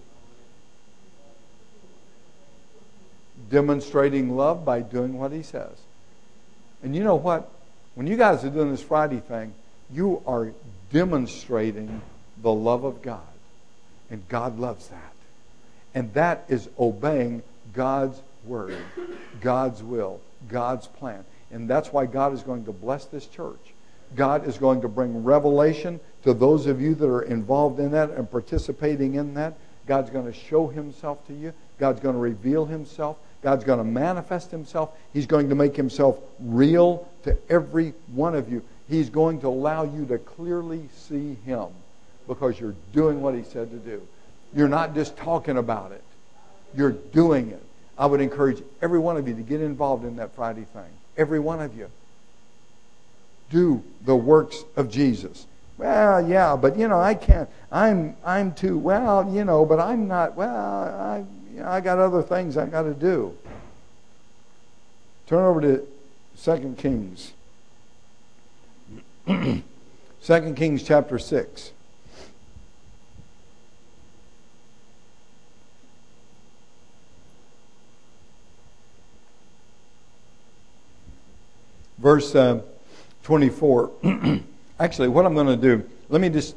Demonstrating 3.52 4.36
love 4.36 4.66
by 4.66 4.82
doing 4.82 5.20
what 5.20 5.32
He 5.32 5.44
says. 5.44 5.78
And 6.82 6.96
you 6.96 7.04
know 7.04 7.16
what? 7.16 7.50
When 7.96 8.08
you 8.08 8.18
guys 8.18 8.44
are 8.44 8.50
doing 8.50 8.72
this 8.72 8.82
Friday 8.82 9.20
thing, 9.20 9.54
you 9.92 10.24
are 10.26 10.52
demonstrating 10.92 12.02
the 12.42 12.52
love 12.52 12.84
of 12.84 13.02
God. 13.04 13.22
And 14.14 14.30
God 14.30 14.60
loves 14.60 14.90
that. 14.90 15.14
And 15.96 16.14
that 16.14 16.46
is 16.48 16.70
obeying 16.78 17.42
God's 17.74 18.22
word, 18.46 18.78
God's 19.42 19.82
will, 19.82 20.22
God's 20.48 20.86
plan. 20.86 21.26
And 21.52 21.68
that's 21.68 21.92
why 21.92 22.06
God 22.06 22.32
is 22.32 22.44
going 22.44 22.66
to 22.66 22.72
bless 22.72 23.06
this 23.06 23.26
church. 23.26 23.74
God 24.16 24.48
is 24.48 24.60
going 24.60 24.82
to 24.82 24.88
bring 24.88 25.24
revelation 25.24 26.00
to 26.26 26.36
those 26.36 26.68
of 26.68 26.80
you 26.80 26.94
that 26.94 27.10
are 27.10 27.24
involved 27.24 27.80
in 27.80 27.90
that 27.94 28.12
and 28.12 28.30
participating 28.30 29.16
in 29.16 29.34
that. 29.34 29.56
God's 29.88 30.12
going 30.12 30.32
to 30.32 30.34
show 30.34 30.68
himself 30.68 31.26
to 31.26 31.34
you. 31.34 31.52
God's 31.80 32.00
going 32.00 32.14
to 32.14 32.22
reveal 32.22 32.66
himself. 32.66 33.18
God's 33.42 33.64
going 33.64 33.80
to 33.80 33.84
manifest 33.84 34.52
himself. 34.52 34.92
He's 35.12 35.26
going 35.26 35.50
to 35.50 35.56
make 35.56 35.76
himself 35.76 36.20
real 36.40 37.10
to 37.24 37.36
every 37.50 37.96
one 38.14 38.36
of 38.36 38.52
you. 38.52 38.64
He's 38.88 39.10
going 39.10 39.42
to 39.42 39.48
allow 39.48 39.86
you 39.86 40.06
to 40.06 40.20
clearly 40.20 40.88
see 40.94 41.36
him 41.46 41.70
because 42.28 42.60
you're 42.60 42.76
doing 42.92 43.22
what 43.22 43.36
he 43.36 43.44
said 43.44 43.72
to 43.72 43.78
do. 43.78 44.06
You're 44.54 44.70
not 44.70 44.94
just 44.94 45.18
talking 45.18 45.58
about 45.58 45.92
it, 45.92 46.04
you're 46.76 46.92
doing 46.92 47.50
it. 47.50 47.64
I 47.98 48.06
would 48.06 48.22
encourage 48.22 48.62
every 48.82 49.00
one 49.00 49.18
of 49.18 49.28
you 49.28 49.36
to 49.36 49.42
get 49.42 49.62
involved 49.62 50.04
in 50.04 50.16
that 50.16 50.36
Friday 50.36 50.66
thing. 50.74 50.90
Every 51.16 51.40
one 51.40 51.62
of 51.62 51.78
you. 51.78 51.90
Do 53.52 53.84
the 54.04 54.16
works 54.16 54.64
of 54.76 54.90
Jesus. 54.90 55.46
Well, 55.78 56.28
yeah, 56.28 56.56
but 56.56 56.78
you 56.78 56.88
know, 56.88 57.00
I 57.00 57.14
can't. 57.14 57.50
I'm 57.72 58.16
I'm 58.24 58.54
too 58.54 58.78
well, 58.78 59.30
you 59.32 59.44
know, 59.44 59.66
but 59.66 59.80
I'm 59.80 60.08
not. 60.08 60.36
Well, 60.36 60.50
I 60.50 61.24
you 61.54 61.60
know, 61.60 61.68
I 61.68 61.82
got 61.82 62.00
other 62.00 62.24
things 62.24 62.58
I 62.58 62.66
got 62.66 62.84
to 62.84 62.94
do. 62.94 63.38
Turn 65.28 65.44
over 65.44 65.62
to 65.62 65.88
Second 66.36 66.78
Kings. 66.78 67.34
Second 70.22 70.56
Kings 70.56 70.84
chapter 70.84 71.20
six. 71.20 71.73
Verse 82.04 82.36
uh, 82.36 82.62
24. 83.24 83.92
Actually, 84.80 85.08
what 85.08 85.26
I'm 85.26 85.34
going 85.34 85.48
to 85.48 85.56
do, 85.56 85.90
let 86.10 86.20
me 86.22 86.30
just 86.30 86.56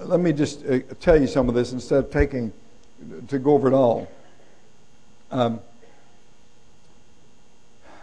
let 0.00 0.20
me 0.20 0.32
just 0.32 0.64
uh, 0.66 0.80
tell 1.00 1.20
you 1.20 1.26
some 1.26 1.48
of 1.48 1.54
this 1.54 1.72
instead 1.72 2.04
of 2.04 2.10
taking 2.10 2.52
to 3.28 3.38
go 3.38 3.54
over 3.54 3.68
it 3.68 3.74
all. 3.74 4.06
Um, 5.30 5.60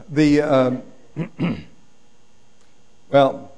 the 0.10 0.42
um, 0.42 0.84
well, 3.12 3.52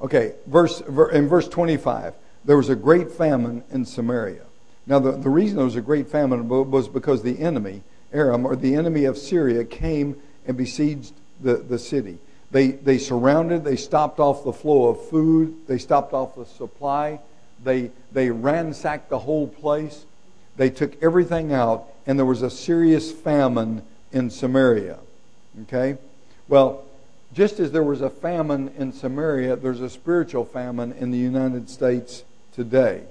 okay, 0.00 0.32
verse 0.46 0.80
in 0.80 1.28
verse 1.28 1.46
25, 1.46 2.14
there 2.46 2.56
was 2.56 2.70
a 2.70 2.76
great 2.76 3.10
famine 3.10 3.62
in 3.70 3.84
Samaria. 3.84 4.44
Now, 4.86 4.98
the, 4.98 5.12
the 5.12 5.28
reason 5.28 5.56
there 5.56 5.66
was 5.66 5.76
a 5.76 5.82
great 5.82 6.08
famine 6.08 6.48
was 6.48 6.88
because 6.88 7.22
the 7.22 7.38
enemy, 7.40 7.82
Aram, 8.14 8.46
or 8.46 8.56
the 8.56 8.74
enemy 8.74 9.04
of 9.04 9.18
Syria, 9.18 9.66
came 9.66 10.16
and 10.48 10.56
besieged 10.56 11.12
the, 11.40 11.54
the 11.54 11.78
city. 11.78 12.18
They, 12.50 12.68
they 12.68 12.98
surrounded, 12.98 13.62
they 13.62 13.76
stopped 13.76 14.18
off 14.18 14.42
the 14.42 14.52
flow 14.52 14.88
of 14.88 15.08
food, 15.08 15.54
they 15.68 15.78
stopped 15.78 16.14
off 16.14 16.34
the 16.34 16.46
supply, 16.46 17.20
they, 17.62 17.90
they 18.10 18.30
ransacked 18.30 19.10
the 19.10 19.18
whole 19.18 19.46
place, 19.46 20.06
they 20.56 20.70
took 20.70 21.00
everything 21.02 21.52
out, 21.52 21.84
and 22.06 22.18
there 22.18 22.26
was 22.26 22.42
a 22.42 22.50
serious 22.50 23.12
famine 23.12 23.82
in 24.10 24.30
Samaria. 24.30 24.98
Okay? 25.62 25.98
Well, 26.48 26.84
just 27.34 27.60
as 27.60 27.72
there 27.72 27.82
was 27.82 28.00
a 28.00 28.08
famine 28.08 28.72
in 28.78 28.92
Samaria, 28.92 29.56
there's 29.56 29.82
a 29.82 29.90
spiritual 29.90 30.46
famine 30.46 30.92
in 30.92 31.10
the 31.10 31.18
United 31.18 31.68
States 31.68 32.24
today. 32.54 33.02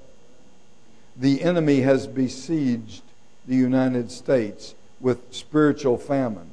The 1.16 1.42
enemy 1.42 1.80
has 1.82 2.08
besieged 2.08 3.02
the 3.46 3.54
United 3.54 4.10
States 4.10 4.74
with 5.00 5.32
spiritual 5.32 5.96
famine. 5.96 6.50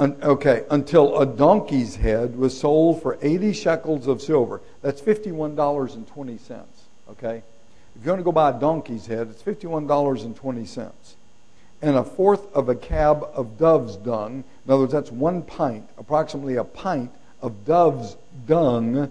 Okay, 0.00 0.64
until 0.70 1.18
a 1.18 1.26
donkey's 1.26 1.96
head 1.96 2.36
was 2.36 2.58
sold 2.58 3.02
for 3.02 3.18
80 3.20 3.52
shekels 3.52 4.06
of 4.06 4.22
silver. 4.22 4.60
That's 4.82 5.00
$51.20. 5.00 6.64
Okay? 7.10 7.42
If 7.96 8.04
you 8.04 8.10
want 8.10 8.20
to 8.20 8.24
go 8.24 8.32
buy 8.32 8.50
a 8.50 8.58
donkey's 8.58 9.06
head, 9.06 9.28
it's 9.28 9.42
$51.20 9.42 10.92
and 11.82 11.96
a 11.96 12.04
fourth 12.04 12.52
of 12.54 12.68
a 12.68 12.74
cab 12.74 13.26
of 13.34 13.58
dove's 13.58 13.96
dung. 13.96 14.44
In 14.66 14.72
other 14.72 14.82
words, 14.82 14.92
that's 14.92 15.10
one 15.10 15.42
pint, 15.42 15.88
approximately 15.98 16.56
a 16.56 16.64
pint 16.64 17.10
of 17.42 17.64
dove's 17.64 18.16
dung 18.46 19.10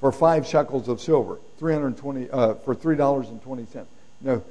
for 0.00 0.10
five 0.10 0.46
shekels 0.46 0.88
of 0.88 1.00
silver, 1.00 1.38
320 1.58 2.30
uh, 2.30 2.54
for 2.54 2.74
three 2.74 2.96
dollars 2.96 3.28
and 3.28 3.42
twenty 3.42 3.66
cents. 3.66 3.88
Now, 4.22 4.42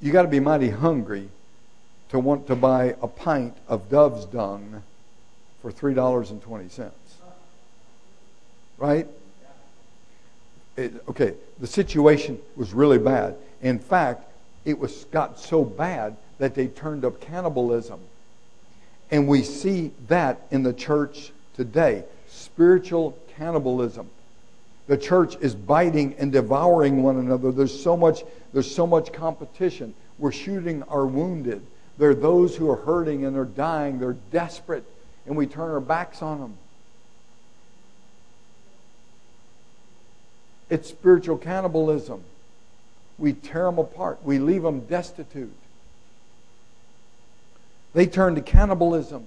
you 0.00 0.10
got 0.10 0.22
to 0.22 0.28
be 0.28 0.40
mighty 0.40 0.70
hungry 0.70 1.28
to 2.10 2.18
want 2.18 2.46
to 2.46 2.56
buy 2.56 2.94
a 3.02 3.08
pint 3.08 3.56
of 3.68 3.88
dove's 3.88 4.24
dung 4.26 4.82
for 5.62 5.70
three 5.70 5.94
dollars 5.94 6.30
and 6.30 6.42
twenty 6.42 6.68
cents, 6.68 7.16
right? 8.78 9.06
It, 10.76 10.92
okay, 11.08 11.34
the 11.60 11.66
situation 11.66 12.38
was 12.56 12.72
really 12.72 12.98
bad. 12.98 13.36
In 13.62 13.78
fact, 13.78 14.24
it 14.64 14.78
was 14.78 15.04
got 15.04 15.38
so 15.38 15.64
bad 15.64 16.16
that 16.38 16.54
they 16.54 16.66
turned 16.66 17.04
up 17.04 17.20
cannibalism. 17.20 18.00
And 19.10 19.28
we 19.28 19.42
see 19.42 19.92
that 20.08 20.46
in 20.50 20.62
the 20.62 20.72
church 20.72 21.32
today 21.54 22.04
spiritual 22.26 23.16
cannibalism. 23.36 24.10
The 24.86 24.98
church 24.98 25.36
is 25.40 25.54
biting 25.54 26.14
and 26.18 26.32
devouring 26.32 27.02
one 27.02 27.16
another. 27.16 27.52
There's 27.52 27.82
so 27.82 27.96
much, 27.96 28.24
there's 28.52 28.72
so 28.72 28.86
much 28.86 29.12
competition. 29.12 29.94
We're 30.18 30.32
shooting 30.32 30.82
our 30.84 31.06
wounded. 31.06 31.64
There 31.98 32.10
are 32.10 32.14
those 32.14 32.56
who 32.56 32.68
are 32.70 32.76
hurting 32.76 33.24
and 33.24 33.34
they're 33.34 33.44
dying. 33.44 33.98
They're 33.98 34.16
desperate, 34.32 34.84
and 35.26 35.36
we 35.36 35.46
turn 35.46 35.70
our 35.70 35.80
backs 35.80 36.22
on 36.22 36.40
them. 36.40 36.56
It's 40.70 40.88
spiritual 40.88 41.38
cannibalism. 41.38 42.24
We 43.18 43.32
tear 43.32 43.64
them 43.66 43.78
apart. 43.78 44.24
We 44.24 44.38
leave 44.38 44.62
them 44.62 44.80
destitute. 44.86 45.54
They 47.92 48.06
turned 48.06 48.36
to 48.36 48.42
cannibalism. 48.42 49.26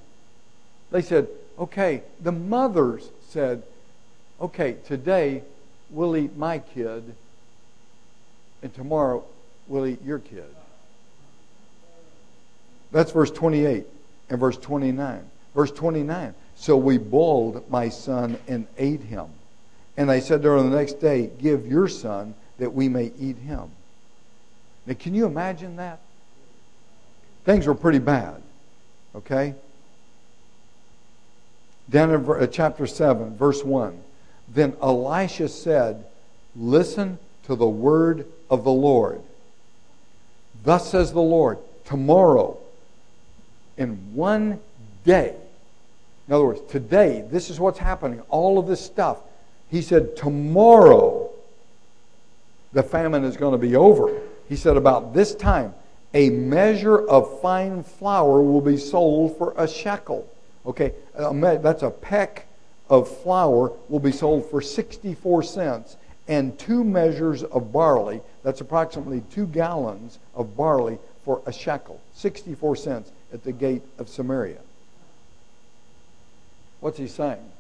They 0.92 1.02
said, 1.02 1.30
okay, 1.58 2.04
the 2.22 2.34
mothers 2.34 3.10
said, 3.30 3.64
okay, 4.42 4.76
today 4.86 5.44
we'll 5.90 6.18
eat 6.18 6.36
my 6.36 6.60
kid, 6.60 7.16
and 8.62 8.74
tomorrow 8.74 9.24
we'll 9.68 9.86
eat 9.86 10.04
your 10.04 10.20
kid. 10.20 10.54
That's 12.92 13.12
verse 13.12 13.32
28 13.32 13.86
and 14.30 14.40
verse 14.40 14.58
29. 14.58 15.30
Verse 15.56 15.72
29 15.72 16.34
So 16.56 16.78
we 16.78 16.98
boiled 16.98 17.70
my 17.70 17.90
son 17.90 18.38
and 18.48 18.68
ate 18.78 19.02
him. 19.02 19.28
And 19.98 20.12
I 20.12 20.20
said 20.20 20.44
to 20.44 20.50
her 20.50 20.62
the 20.62 20.70
next 20.70 21.00
day, 21.02 21.32
Give 21.40 21.66
your 21.66 21.88
son 21.88 22.36
that 22.60 22.74
we 22.74 22.88
may 22.88 23.12
eat 23.20 23.38
him. 23.38 23.72
Now, 24.86 24.96
can 24.98 25.14
you 25.14 25.26
imagine 25.26 25.76
that? 25.78 26.00
Things 27.44 27.66
were 27.66 27.76
pretty 27.76 28.00
bad. 28.00 28.42
Okay? 29.16 29.56
Down 31.90 32.12
in 32.12 32.30
uh, 32.30 32.48
chapter 32.48 32.86
7, 32.86 33.36
verse 33.36 33.64
1. 33.64 34.00
Then 34.50 34.76
Elisha 34.82 35.50
said, 35.50 36.06
Listen 36.56 37.18
to 37.44 37.56
the 37.56 37.68
word 37.68 38.26
of 38.50 38.64
the 38.64 38.72
Lord. 38.72 39.22
Thus 40.64 40.92
says 40.92 41.14
the 41.14 41.22
Lord, 41.22 41.60
tomorrow, 41.86 42.60
in 43.78 44.14
one 44.14 44.60
day, 45.04 45.36
in 46.28 46.34
other 46.34 46.46
words, 46.46 46.62
today, 46.70 47.26
this 47.32 47.50
is 47.50 47.60
what's 47.60 47.80
happening, 47.80 48.22
all 48.30 48.60
of 48.60 48.68
this 48.68 48.84
stuff. 48.84 49.20
He 49.70 49.82
said, 49.82 50.16
Tomorrow, 50.18 51.30
the 52.74 52.84
famine 52.84 53.24
is 53.24 53.38
going 53.38 53.54
to 53.54 53.58
be 53.58 53.76
over. 53.76 54.20
He 54.50 54.56
said, 54.56 54.76
About 54.76 55.14
this 55.14 55.36
time, 55.36 55.74
a 56.14 56.30
measure 56.30 57.08
of 57.08 57.42
fine 57.42 57.84
flour 57.84 58.42
will 58.42 58.62
be 58.62 58.78
sold 58.78 59.38
for 59.38 59.54
a 59.58 59.68
shekel. 59.68 60.28
Okay, 60.66 60.94
that's 61.16 61.84
a 61.84 61.90
peck 61.90 62.48
of 62.90 63.10
flour 63.22 63.72
will 63.90 64.00
be 64.00 64.12
sold 64.12 64.50
for 64.50 64.62
64 64.62 65.44
cents, 65.44 65.98
and 66.28 66.58
two 66.60 66.84
measures 66.84 67.44
of 67.44 67.72
barley, 67.72 68.22
that's 68.44 68.60
approximately 68.60 69.22
two 69.32 69.48
gallons 69.48 70.20
of 70.36 70.58
barley, 70.58 70.98
for 71.24 71.42
a 71.46 71.54
shekel, 71.54 72.02
64 72.14 72.76
cents 72.78 73.12
at 73.34 73.44
the 73.44 73.52
gate 73.52 73.84
of 73.98 74.10
Samaria. 74.10 74.60
What's 76.80 76.98
he 76.98 77.08
saying? 77.08 77.52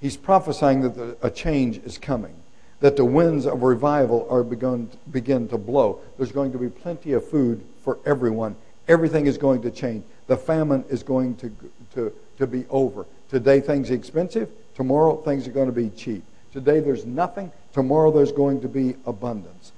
He's 0.00 0.16
prophesying 0.16 0.80
that 0.82 0.94
the, 0.94 1.16
a 1.22 1.30
change 1.30 1.78
is 1.78 1.98
coming 1.98 2.34
that 2.80 2.96
the 2.96 3.04
winds 3.04 3.46
of 3.46 3.62
revival 3.62 4.26
are 4.30 4.42
begun 4.42 4.90
begin 5.12 5.46
to 5.48 5.58
blow. 5.58 6.00
There's 6.16 6.32
going 6.32 6.52
to 6.52 6.58
be 6.58 6.68
plenty 6.68 7.12
of 7.12 7.28
food 7.28 7.62
for 7.84 7.98
everyone. 8.04 8.56
Everything 8.88 9.26
is 9.26 9.38
going 9.38 9.62
to 9.62 9.70
change. 9.70 10.02
The 10.26 10.36
famine 10.36 10.84
is 10.88 11.02
going 11.02 11.36
to, 11.36 11.54
to, 11.94 12.12
to 12.38 12.46
be 12.46 12.64
over. 12.70 13.06
Today 13.28 13.60
things 13.60 13.90
are 13.90 13.94
expensive. 13.94 14.48
Tomorrow 14.74 15.16
things 15.18 15.46
are 15.46 15.52
going 15.52 15.66
to 15.66 15.72
be 15.72 15.90
cheap. 15.90 16.24
Today 16.52 16.80
there's 16.80 17.04
nothing. 17.04 17.52
Tomorrow 17.72 18.10
there's 18.12 18.32
going 18.32 18.60
to 18.62 18.68
be 18.68 18.96
abundance. 19.06 19.72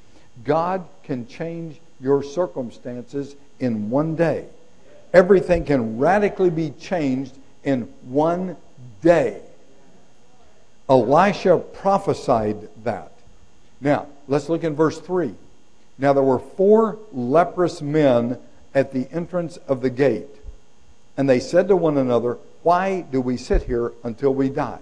God 0.44 0.86
can 1.02 1.26
change 1.26 1.80
your 2.00 2.22
circumstances 2.22 3.36
in 3.62 3.88
one 3.88 4.16
day. 4.16 4.46
Everything 5.12 5.64
can 5.64 5.98
radically 5.98 6.50
be 6.50 6.70
changed 6.70 7.38
in 7.64 7.82
one 8.02 8.56
day. 9.00 9.40
Elisha 10.88 11.58
prophesied 11.58 12.68
that. 12.84 13.12
Now, 13.80 14.06
let's 14.28 14.48
look 14.48 14.64
in 14.64 14.74
verse 14.74 14.98
3. 14.98 15.34
Now, 15.98 16.12
there 16.12 16.22
were 16.22 16.38
four 16.38 16.98
leprous 17.12 17.80
men 17.80 18.38
at 18.74 18.92
the 18.92 19.08
entrance 19.12 19.58
of 19.68 19.80
the 19.80 19.90
gate, 19.90 20.28
and 21.16 21.28
they 21.28 21.40
said 21.40 21.68
to 21.68 21.76
one 21.76 21.98
another, 21.98 22.38
Why 22.62 23.02
do 23.02 23.20
we 23.20 23.36
sit 23.36 23.64
here 23.64 23.92
until 24.02 24.34
we 24.34 24.48
die? 24.48 24.80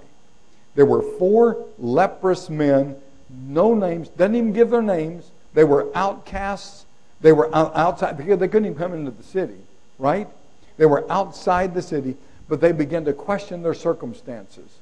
There 0.74 0.86
were 0.86 1.02
four 1.02 1.66
leprous 1.78 2.48
men, 2.48 2.96
no 3.28 3.74
names, 3.74 4.08
doesn't 4.10 4.36
even 4.36 4.52
give 4.52 4.70
their 4.70 4.82
names. 4.82 5.30
They 5.54 5.64
were 5.64 5.88
outcasts. 5.94 6.86
They 7.20 7.32
were 7.32 7.54
outside 7.54 8.16
because 8.16 8.38
they 8.38 8.48
couldn't 8.48 8.66
even 8.66 8.78
come 8.78 8.94
into 8.94 9.10
the 9.10 9.22
city, 9.22 9.58
right? 9.98 10.28
They 10.76 10.86
were 10.86 11.10
outside 11.10 11.74
the 11.74 11.82
city, 11.82 12.16
but 12.48 12.60
they 12.60 12.72
began 12.72 13.04
to 13.04 13.12
question 13.12 13.62
their 13.62 13.74
circumstances 13.74 14.80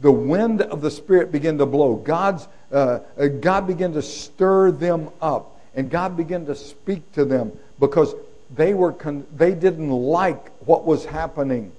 the 0.00 0.12
wind 0.12 0.62
of 0.62 0.80
the 0.80 0.90
Spirit 0.90 1.30
began 1.30 1.58
to 1.58 1.66
blow. 1.66 1.96
God's, 1.96 2.48
uh, 2.72 3.00
uh, 3.18 3.26
God 3.26 3.66
began 3.66 3.92
to 3.92 4.02
stir 4.02 4.70
them 4.70 5.10
up, 5.20 5.60
and 5.74 5.90
God 5.90 6.16
began 6.16 6.46
to 6.46 6.54
speak 6.54 7.12
to 7.12 7.24
them 7.24 7.52
because 7.78 8.14
they, 8.54 8.74
were 8.74 8.92
con- 8.92 9.26
they 9.36 9.54
didn't 9.54 9.90
like 9.90 10.50
what 10.66 10.84
was 10.84 11.04
happening. 11.04 11.72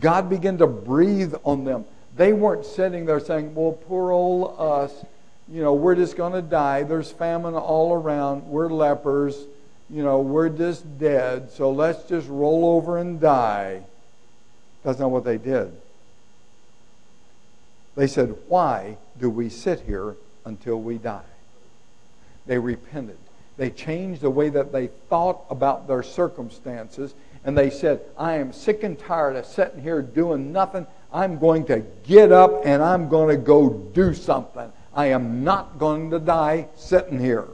God 0.00 0.28
began 0.28 0.58
to 0.58 0.66
breathe 0.66 1.34
on 1.44 1.64
them. 1.64 1.84
They 2.16 2.32
weren't 2.32 2.66
sitting 2.66 3.06
there 3.06 3.20
saying, 3.20 3.54
Well, 3.54 3.72
poor 3.72 4.10
old 4.10 4.56
us, 4.58 5.04
you 5.50 5.62
know, 5.62 5.72
we're 5.72 5.94
just 5.94 6.16
going 6.16 6.34
to 6.34 6.42
die. 6.42 6.82
There's 6.82 7.10
famine 7.10 7.54
all 7.54 7.92
around. 7.94 8.46
We're 8.46 8.68
lepers. 8.68 9.46
You 9.88 10.02
know, 10.02 10.20
we're 10.20 10.50
just 10.50 10.98
dead. 10.98 11.50
So 11.50 11.70
let's 11.70 12.04
just 12.04 12.28
roll 12.28 12.66
over 12.66 12.98
and 12.98 13.18
die. 13.18 13.82
That's 14.84 14.98
not 14.98 15.10
what 15.10 15.24
they 15.24 15.38
did. 15.38 15.72
They 17.96 18.06
said, 18.06 18.36
Why 18.48 18.98
do 19.18 19.30
we 19.30 19.48
sit 19.48 19.80
here 19.80 20.16
until 20.44 20.80
we 20.80 20.98
die? 20.98 21.22
They 22.46 22.58
repented. 22.58 23.16
They 23.56 23.70
changed 23.70 24.20
the 24.20 24.30
way 24.30 24.50
that 24.50 24.70
they 24.70 24.86
thought 24.86 25.44
about 25.50 25.88
their 25.88 26.02
circumstances. 26.02 27.14
And 27.44 27.56
they 27.56 27.70
said, 27.70 28.00
I 28.16 28.34
am 28.34 28.52
sick 28.52 28.82
and 28.82 28.98
tired 28.98 29.36
of 29.36 29.46
sitting 29.46 29.82
here 29.82 30.02
doing 30.02 30.52
nothing. 30.52 30.86
I'm 31.12 31.38
going 31.38 31.64
to 31.66 31.82
get 32.04 32.30
up 32.30 32.62
and 32.64 32.82
I'm 32.82 33.08
going 33.08 33.34
to 33.34 33.42
go 33.42 33.70
do 33.70 34.14
something. 34.14 34.70
I 34.98 35.06
am 35.06 35.44
not 35.44 35.78
going 35.78 36.10
to 36.10 36.18
die 36.18 36.66
sitting 36.74 37.20
here. 37.20 37.46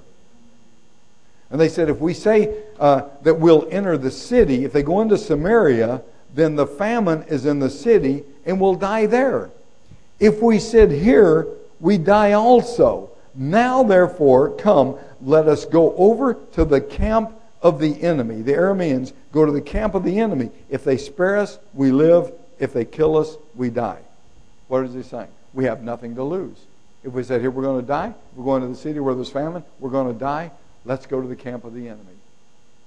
And 1.50 1.60
they 1.60 1.68
said, 1.68 1.90
if 1.90 1.98
we 1.98 2.14
say 2.14 2.62
uh, 2.80 3.02
that 3.20 3.34
we'll 3.34 3.68
enter 3.70 3.98
the 3.98 4.10
city, 4.10 4.64
if 4.64 4.72
they 4.72 4.82
go 4.82 5.02
into 5.02 5.18
Samaria, 5.18 6.00
then 6.32 6.56
the 6.56 6.66
famine 6.66 7.22
is 7.24 7.44
in 7.44 7.58
the 7.58 7.68
city 7.68 8.24
and 8.46 8.58
we'll 8.58 8.76
die 8.76 9.04
there. 9.04 9.50
If 10.18 10.40
we 10.40 10.58
sit 10.58 10.90
here, 10.90 11.46
we 11.80 11.98
die 11.98 12.32
also. 12.32 13.10
Now, 13.34 13.82
therefore, 13.82 14.56
come, 14.56 14.96
let 15.20 15.46
us 15.46 15.66
go 15.66 15.94
over 15.96 16.38
to 16.52 16.64
the 16.64 16.80
camp 16.80 17.30
of 17.60 17.78
the 17.78 18.02
enemy. 18.02 18.40
The 18.40 18.54
Arameans 18.54 19.12
go 19.32 19.44
to 19.44 19.52
the 19.52 19.60
camp 19.60 19.94
of 19.94 20.02
the 20.02 20.18
enemy. 20.18 20.48
If 20.70 20.82
they 20.82 20.96
spare 20.96 21.36
us, 21.36 21.58
we 21.74 21.92
live. 21.92 22.32
If 22.58 22.72
they 22.72 22.86
kill 22.86 23.18
us, 23.18 23.36
we 23.54 23.68
die. 23.68 24.00
What 24.68 24.86
is 24.86 24.94
he 24.94 25.02
saying? 25.02 25.28
We 25.52 25.66
have 25.66 25.82
nothing 25.82 26.14
to 26.14 26.22
lose. 26.22 26.56
If 27.04 27.12
we 27.12 27.22
said, 27.22 27.42
here, 27.42 27.50
we're 27.50 27.62
going 27.62 27.80
to 27.80 27.86
die, 27.86 28.14
we're 28.34 28.44
going 28.44 28.62
to 28.62 28.68
the 28.68 28.74
city 28.74 28.98
where 28.98 29.14
there's 29.14 29.30
famine, 29.30 29.62
we're 29.78 29.90
going 29.90 30.12
to 30.12 30.18
die, 30.18 30.50
let's 30.86 31.04
go 31.04 31.20
to 31.20 31.28
the 31.28 31.36
camp 31.36 31.64
of 31.64 31.74
the 31.74 31.86
enemy. 31.88 32.16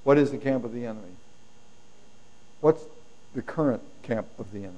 What 0.04 0.18
is 0.18 0.32
the 0.32 0.38
camp 0.38 0.64
of 0.64 0.74
the 0.74 0.86
enemy? 0.86 1.16
What's 2.62 2.84
the 3.36 3.44
current 3.44 3.82
camp 4.02 4.28
of 4.40 4.52
the 4.52 4.60
enemy? 4.60 4.78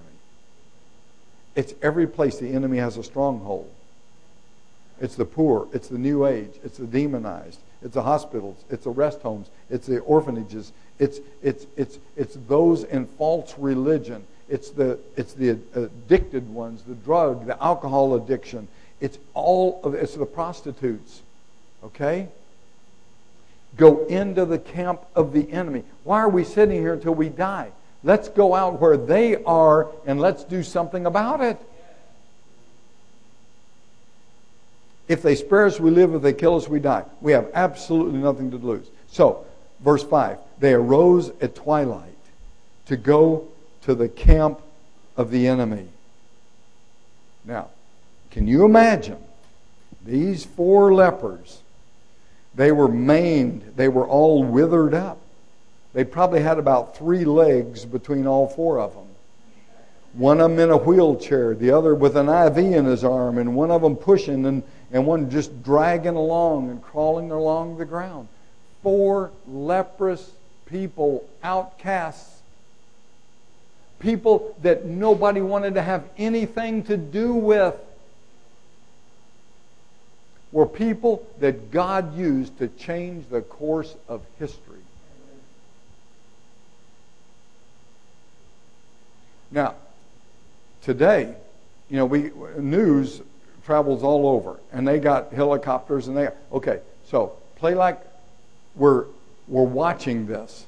It's 1.55 1.73
every 1.81 2.05
place 2.05 2.37
the 2.37 2.49
enemy 2.49 2.77
has 2.77 2.97
a 2.97 3.03
stronghold. 3.03 3.69
It's 4.99 5.15
the 5.15 5.25
poor. 5.25 5.67
It's 5.73 5.87
the 5.87 5.97
new 5.97 6.25
age. 6.25 6.51
It's 6.63 6.77
the 6.77 6.85
demonized. 6.85 7.59
It's 7.81 7.93
the 7.93 8.03
hospitals. 8.03 8.63
It's 8.69 8.83
the 8.83 8.89
rest 8.89 9.21
homes. 9.21 9.47
It's 9.69 9.87
the 9.87 9.99
orphanages. 9.99 10.73
It's, 10.99 11.19
it's, 11.41 11.65
it's, 11.77 11.99
it's 12.17 12.37
those 12.47 12.83
in 12.83 13.05
false 13.05 13.55
religion. 13.57 14.25
It's 14.49 14.71
the, 14.71 14.99
it's 15.15 15.33
the 15.33 15.59
addicted 15.75 16.49
ones, 16.49 16.83
the 16.83 16.95
drug, 16.95 17.45
the 17.45 17.61
alcohol 17.63 18.15
addiction. 18.15 18.67
It's 19.01 19.17
all 19.33 19.79
of 19.83 19.93
it's 19.93 20.15
the 20.15 20.25
prostitutes. 20.25 21.21
Okay? 21.83 22.27
Go 23.77 24.05
into 24.07 24.45
the 24.45 24.59
camp 24.59 25.01
of 25.15 25.31
the 25.31 25.51
enemy. 25.51 25.83
Why 26.03 26.19
are 26.19 26.29
we 26.29 26.43
sitting 26.43 26.79
here 26.79 26.93
until 26.93 27.13
we 27.13 27.29
die? 27.29 27.71
Let's 28.03 28.29
go 28.29 28.55
out 28.55 28.79
where 28.79 28.97
they 28.97 29.43
are 29.43 29.87
and 30.05 30.19
let's 30.19 30.43
do 30.43 30.63
something 30.63 31.05
about 31.05 31.41
it. 31.41 31.57
If 35.07 35.21
they 35.21 35.35
spare 35.35 35.65
us, 35.65 35.79
we 35.79 35.89
live. 35.89 36.13
If 36.13 36.21
they 36.21 36.33
kill 36.33 36.55
us, 36.55 36.67
we 36.67 36.79
die. 36.79 37.03
We 37.19 37.31
have 37.31 37.49
absolutely 37.53 38.19
nothing 38.19 38.51
to 38.51 38.57
lose. 38.57 38.87
So, 39.07 39.45
verse 39.79 40.03
5 40.03 40.37
they 40.59 40.73
arose 40.73 41.31
at 41.41 41.55
twilight 41.55 42.03
to 42.85 42.97
go 42.97 43.47
to 43.83 43.95
the 43.95 44.09
camp 44.09 44.61
of 45.15 45.31
the 45.31 45.47
enemy. 45.47 45.87
Now, 47.45 47.69
can 48.32 48.47
you 48.47 48.65
imagine 48.65 49.17
these 50.05 50.45
four 50.45 50.93
lepers? 50.93 51.61
They 52.55 52.71
were 52.71 52.88
maimed, 52.88 53.73
they 53.75 53.88
were 53.88 54.07
all 54.07 54.43
withered 54.43 54.93
up. 54.93 55.19
They 55.93 56.03
probably 56.03 56.41
had 56.41 56.59
about 56.59 56.97
three 56.97 57.25
legs 57.25 57.86
between 57.86 58.27
all 58.27 58.47
four 58.47 58.80
of 58.80 58.93
them 58.93 59.09
one 60.13 60.41
of 60.41 60.49
them 60.51 60.59
in 60.59 60.71
a 60.71 60.77
wheelchair, 60.77 61.53
the 61.53 61.71
other 61.71 61.93
with 61.93 62.17
an 62.17 62.30
IV 62.30 62.57
in 62.57 62.86
his 62.86 63.03
arm, 63.03 63.38
and 63.38 63.55
one 63.55 63.71
of 63.71 63.82
them 63.82 63.95
pushing, 63.95 64.45
and, 64.45 64.63
and 64.91 65.05
one 65.05 65.30
just 65.30 65.63
dragging 65.63 66.15
along 66.15 66.69
and 66.69 66.82
crawling 66.82 67.32
along 67.32 67.77
the 67.77 67.86
ground. 67.86 68.27
Four 68.82 69.32
leprous 69.47 70.32
people, 70.65 71.27
outcasts, 71.43 72.41
people 73.99 74.55
that 74.61 74.86
nobody 74.86 75.41
wanted 75.41 75.75
to 75.75 75.82
have 75.82 76.03
anything 76.17 76.84
to 76.84 76.97
do 76.97 77.34
with, 77.34 77.75
were 80.51 80.65
people 80.65 81.25
that 81.39 81.71
God 81.71 82.17
used 82.17 82.57
to 82.57 82.67
change 82.67 83.29
the 83.29 83.41
course 83.41 83.95
of 84.07 84.21
history. 84.39 84.79
Now, 89.51 89.75
today, 90.81 91.33
you 91.89 91.97
know, 91.97 92.05
we 92.05 92.31
news 92.57 93.21
travels 93.65 94.03
all 94.03 94.27
over, 94.27 94.59
and 94.71 94.87
they 94.87 94.99
got 94.99 95.33
helicopters, 95.33 96.07
and 96.07 96.15
they 96.15 96.29
okay. 96.51 96.79
So 97.05 97.33
play 97.55 97.75
like 97.75 97.99
we're 98.75 99.05
we're 99.47 99.63
watching 99.63 100.27
this, 100.27 100.65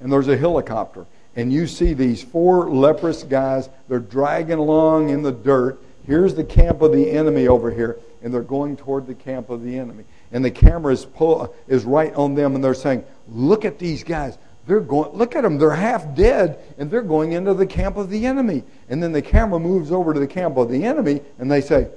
and 0.00 0.10
there's 0.10 0.28
a 0.28 0.36
helicopter, 0.36 1.04
and 1.36 1.52
you 1.52 1.66
see 1.66 1.92
these 1.92 2.22
four 2.22 2.70
leprous 2.70 3.22
guys. 3.22 3.68
They're 3.88 3.98
dragging 3.98 4.58
along 4.58 5.10
in 5.10 5.22
the 5.22 5.32
dirt. 5.32 5.78
Here's 6.06 6.34
the 6.34 6.44
camp 6.44 6.82
of 6.82 6.92
the 6.92 7.10
enemy 7.10 7.46
over 7.48 7.70
here, 7.70 7.98
and 8.22 8.32
they're 8.32 8.42
going 8.42 8.76
toward 8.76 9.06
the 9.06 9.14
camp 9.14 9.50
of 9.50 9.62
the 9.62 9.78
enemy. 9.78 10.04
And 10.32 10.44
the 10.44 10.50
camera 10.50 10.92
is, 10.92 11.04
pull, 11.04 11.54
is 11.68 11.84
right 11.84 12.14
on 12.14 12.34
them, 12.34 12.54
and 12.54 12.64
they're 12.64 12.74
saying, 12.74 13.04
"Look 13.28 13.64
at 13.64 13.78
these 13.78 14.04
guys! 14.04 14.38
They're 14.66 14.80
going, 14.80 15.16
look 15.18 15.34
at 15.34 15.42
them, 15.42 15.58
they're 15.58 15.70
half 15.70 16.14
dead, 16.14 16.60
and 16.78 16.88
they're 16.88 17.02
going 17.02 17.32
into 17.32 17.52
the 17.52 17.66
camp 17.66 17.96
of 17.96 18.10
the 18.10 18.26
enemy. 18.26 18.62
And 18.88 19.02
then 19.02 19.10
the 19.10 19.20
camera 19.20 19.58
moves 19.58 19.90
over 19.90 20.14
to 20.14 20.20
the 20.20 20.26
camp 20.26 20.56
of 20.56 20.70
the 20.70 20.84
enemy, 20.84 21.20
and 21.38 21.50
they 21.50 21.60
say, 21.60 21.88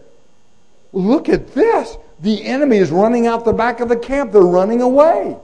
Look 0.96 1.28
at 1.28 1.54
this. 1.54 1.98
The 2.22 2.46
enemy 2.46 2.78
is 2.78 2.90
running 2.90 3.28
out 3.28 3.44
the 3.44 3.52
back 3.52 3.82
of 3.82 3.90
the 3.90 3.98
camp. 3.98 4.32
They're 4.32 4.42
running 4.42 4.82
away. 4.82 5.36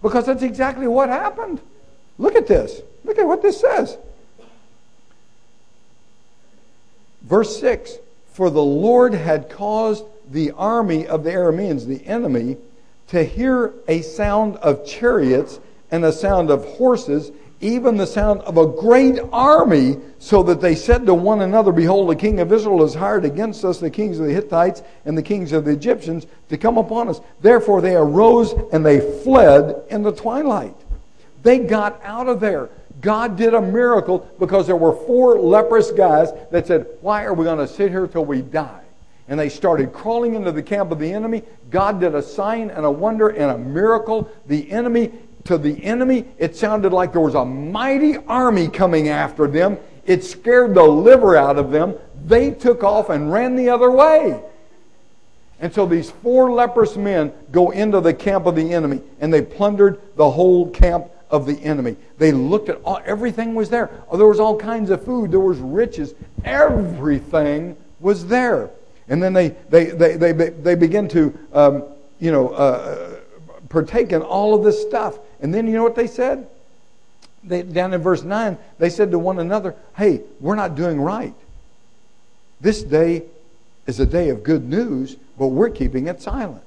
Because 0.00 0.26
that's 0.26 0.44
exactly 0.44 0.86
what 0.86 1.08
happened. 1.08 1.60
Look 2.16 2.36
at 2.36 2.46
this. 2.46 2.80
Look 3.04 3.18
at 3.18 3.26
what 3.26 3.42
this 3.42 3.60
says. 3.60 3.98
Verse 7.22 7.58
6 7.60 7.98
For 8.32 8.48
the 8.48 8.62
Lord 8.62 9.14
had 9.14 9.50
caused 9.50 10.04
the 10.30 10.52
army 10.52 11.06
of 11.06 11.24
the 11.24 11.30
Arameans, 11.30 11.86
the 11.86 12.04
enemy, 12.06 12.56
to 13.08 13.22
hear 13.22 13.74
a 13.88 14.00
sound 14.00 14.56
of 14.56 14.86
chariots 14.86 15.60
and 15.90 16.04
a 16.04 16.12
sound 16.12 16.50
of 16.50 16.64
horses, 16.64 17.30
even 17.60 17.96
the 17.96 18.06
sound 18.06 18.40
of 18.40 18.56
a 18.56 18.66
great 18.66 19.20
army, 19.32 19.98
so 20.18 20.42
that 20.44 20.62
they 20.62 20.74
said 20.74 21.04
to 21.06 21.14
one 21.14 21.42
another, 21.42 21.72
Behold, 21.72 22.08
the 22.08 22.16
king 22.16 22.40
of 22.40 22.52
Israel 22.52 22.80
has 22.80 22.94
hired 22.94 23.26
against 23.26 23.64
us 23.64 23.78
the 23.78 23.90
kings 23.90 24.18
of 24.18 24.26
the 24.26 24.32
Hittites 24.32 24.82
and 25.04 25.16
the 25.16 25.22
kings 25.22 25.52
of 25.52 25.66
the 25.66 25.72
Egyptians 25.72 26.26
to 26.48 26.56
come 26.56 26.78
upon 26.78 27.08
us. 27.08 27.20
Therefore 27.40 27.82
they 27.82 27.94
arose 27.94 28.54
and 28.72 28.84
they 28.84 29.00
fled 29.22 29.82
in 29.90 30.02
the 30.02 30.12
twilight. 30.12 30.74
They 31.42 31.58
got 31.58 32.00
out 32.02 32.28
of 32.28 32.40
there. 32.40 32.70
God 33.02 33.36
did 33.36 33.52
a 33.52 33.60
miracle 33.60 34.30
because 34.38 34.66
there 34.66 34.76
were 34.76 34.94
four 34.94 35.38
leprous 35.38 35.90
guys 35.90 36.30
that 36.50 36.66
said, 36.66 36.86
Why 37.00 37.24
are 37.24 37.34
we 37.34 37.44
going 37.44 37.58
to 37.58 37.68
sit 37.68 37.90
here 37.90 38.06
till 38.06 38.24
we 38.24 38.40
die? 38.40 38.80
And 39.28 39.38
they 39.38 39.48
started 39.48 39.92
crawling 39.92 40.34
into 40.34 40.52
the 40.52 40.62
camp 40.62 40.92
of 40.92 40.98
the 40.98 41.12
enemy. 41.12 41.42
God 41.70 42.00
did 42.00 42.14
a 42.14 42.22
sign 42.22 42.70
and 42.70 42.86
a 42.86 42.90
wonder 42.90 43.28
and 43.28 43.50
a 43.50 43.58
miracle. 43.58 44.30
The 44.46 44.70
enemy 44.70 45.12
to 45.44 45.58
the 45.58 45.82
enemy, 45.84 46.26
it 46.38 46.56
sounded 46.56 46.92
like 46.92 47.12
there 47.12 47.20
was 47.20 47.34
a 47.34 47.44
mighty 47.44 48.16
army 48.16 48.68
coming 48.68 49.08
after 49.08 49.48
them. 49.48 49.78
It 50.06 50.22
scared 50.22 50.74
the 50.74 50.84
liver 50.84 51.36
out 51.36 51.58
of 51.58 51.70
them. 51.70 51.96
They 52.24 52.52
took 52.52 52.84
off 52.84 53.10
and 53.10 53.32
ran 53.32 53.56
the 53.56 53.68
other 53.68 53.90
way. 53.90 54.40
And 55.60 55.72
so 55.72 55.86
these 55.86 56.10
four 56.10 56.52
leprous 56.52 56.96
men 56.96 57.32
go 57.50 57.70
into 57.70 58.00
the 58.00 58.14
camp 58.14 58.46
of 58.46 58.56
the 58.56 58.72
enemy 58.72 59.00
and 59.20 59.32
they 59.32 59.42
plundered 59.42 60.00
the 60.16 60.30
whole 60.30 60.70
camp 60.70 61.06
of 61.32 61.46
the 61.46 61.58
enemy. 61.64 61.96
They 62.18 62.30
looked 62.30 62.68
at 62.68 62.78
all, 62.84 63.00
everything 63.04 63.54
was 63.54 63.70
there. 63.70 63.90
Oh, 64.10 64.18
there 64.18 64.28
was 64.28 64.38
all 64.38 64.56
kinds 64.56 64.90
of 64.90 65.02
food, 65.04 65.32
there 65.32 65.40
was 65.40 65.58
riches, 65.58 66.14
everything 66.44 67.76
was 67.98 68.26
there. 68.26 68.70
And 69.08 69.20
then 69.22 69.32
they, 69.32 69.48
they, 69.70 69.86
they, 69.86 70.16
they, 70.16 70.32
they 70.32 70.74
begin 70.74 71.08
to, 71.08 71.36
um, 71.52 71.84
you 72.20 72.30
know, 72.30 72.50
uh, 72.50 73.16
partake 73.70 74.12
in 74.12 74.20
all 74.20 74.54
of 74.54 74.62
this 74.62 74.80
stuff. 74.80 75.18
And 75.40 75.52
then 75.52 75.66
you 75.66 75.72
know 75.72 75.82
what 75.82 75.96
they 75.96 76.06
said? 76.06 76.46
They, 77.42 77.62
down 77.62 77.92
in 77.94 78.00
verse 78.00 78.22
9, 78.22 78.56
they 78.78 78.90
said 78.90 79.10
to 79.10 79.18
one 79.18 79.38
another, 79.38 79.74
Hey, 79.96 80.20
we're 80.38 80.54
not 80.54 80.76
doing 80.76 81.00
right. 81.00 81.34
This 82.60 82.82
day 82.82 83.24
is 83.86 83.98
a 83.98 84.06
day 84.06 84.28
of 84.28 84.44
good 84.44 84.68
news, 84.68 85.16
but 85.36 85.48
we're 85.48 85.70
keeping 85.70 86.06
it 86.06 86.22
silent. 86.22 86.62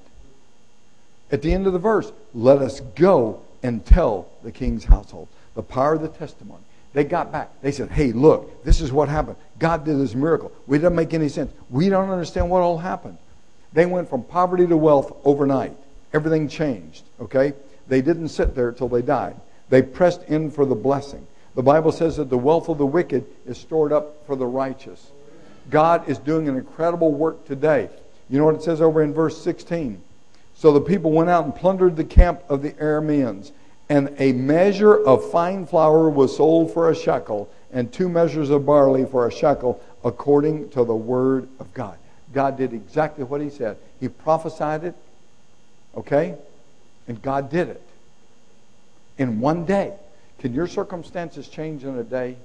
At 1.32 1.42
the 1.42 1.54
end 1.54 1.68
of 1.68 1.74
the 1.74 1.80
verse, 1.80 2.12
let 2.34 2.58
us 2.58 2.82
go 2.96 3.42
and 3.64 3.86
tell 3.86 4.28
the 4.46 4.52
king's 4.52 4.86
household 4.86 5.28
the 5.56 5.64
power 5.64 5.94
of 5.94 6.02
the 6.02 6.10
testimony. 6.10 6.62
They 6.94 7.04
got 7.04 7.32
back. 7.32 7.50
They 7.62 7.72
said, 7.72 7.90
Hey, 7.90 8.12
look, 8.12 8.64
this 8.64 8.80
is 8.80 8.92
what 8.92 9.10
happened. 9.10 9.38
God 9.58 9.84
did 9.84 9.98
this 9.98 10.14
miracle. 10.14 10.52
We 10.68 10.78
didn't 10.78 10.96
make 10.96 11.14
any 11.14 11.30
sense. 11.30 11.52
We 11.70 11.90
don't 11.90 12.10
understand 12.10 12.50
what 12.50 12.62
all 12.62 12.78
happened. 12.78 13.18
They 13.74 13.86
went 13.86 14.10
from 14.10 14.24
poverty 14.24 14.68
to 14.68 14.78
wealth 14.78 15.14
overnight. 15.26 15.76
Everything 16.14 16.48
changed, 16.48 17.04
okay? 17.20 17.54
They 17.88 18.02
didn't 18.02 18.30
sit 18.30 18.56
there 18.56 18.72
till 18.72 18.88
they 18.88 19.02
died. 19.02 19.36
They 19.70 19.82
pressed 19.82 20.24
in 20.24 20.52
for 20.52 20.66
the 20.66 20.76
blessing. 20.76 21.26
The 21.56 21.64
Bible 21.64 21.92
says 21.92 22.18
that 22.18 22.30
the 22.30 22.38
wealth 22.38 22.70
of 22.70 22.78
the 22.78 22.86
wicked 22.86 23.26
is 23.46 23.58
stored 23.58 23.92
up 23.92 24.26
for 24.26 24.36
the 24.36 24.46
righteous. 24.46 25.12
God 25.70 26.08
is 26.08 26.18
doing 26.20 26.48
an 26.48 26.56
incredible 26.56 27.12
work 27.12 27.46
today. 27.46 27.90
You 28.30 28.40
know 28.40 28.46
what 28.46 28.56
it 28.56 28.64
says 28.64 28.82
over 28.82 29.02
in 29.02 29.14
verse 29.14 29.42
16? 29.42 30.02
So 30.54 30.72
the 30.72 30.82
people 30.82 31.12
went 31.12 31.30
out 31.30 31.44
and 31.44 31.54
plundered 31.54 31.98
the 31.98 32.04
camp 32.04 32.44
of 32.48 32.62
the 32.62 32.72
Arameans. 32.74 33.52
And 33.90 34.16
a 34.18 34.32
measure 34.34 34.96
of 34.96 35.30
fine 35.32 35.66
flour 35.66 36.10
was 36.10 36.36
sold 36.36 36.74
for 36.74 36.90
a 36.90 36.96
shekel, 36.96 37.50
and 37.72 37.92
two 37.92 38.10
measures 38.10 38.50
of 38.50 38.66
barley 38.66 39.06
for 39.06 39.28
a 39.28 39.32
shekel, 39.32 39.82
according 40.04 40.70
to 40.72 40.84
the 40.84 40.96
word 40.96 41.48
of 41.60 41.74
God. 41.74 41.98
God 42.34 42.58
did 42.58 42.74
exactly 42.74 43.24
what 43.24 43.42
he 43.42 43.50
said. 43.50 43.78
He 44.00 44.10
prophesied 44.10 44.84
it, 44.84 44.96
okay? 45.96 46.36
And 47.08 47.22
God 47.22 47.50
did 47.50 47.70
it 47.70 47.82
in 49.18 49.40
one 49.40 49.66
day. 49.66 49.94
Can 50.40 50.54
your 50.54 50.68
circumstances 50.68 51.48
change 51.48 51.84
in 51.84 51.98
a 51.98 52.04
day? 52.04 52.38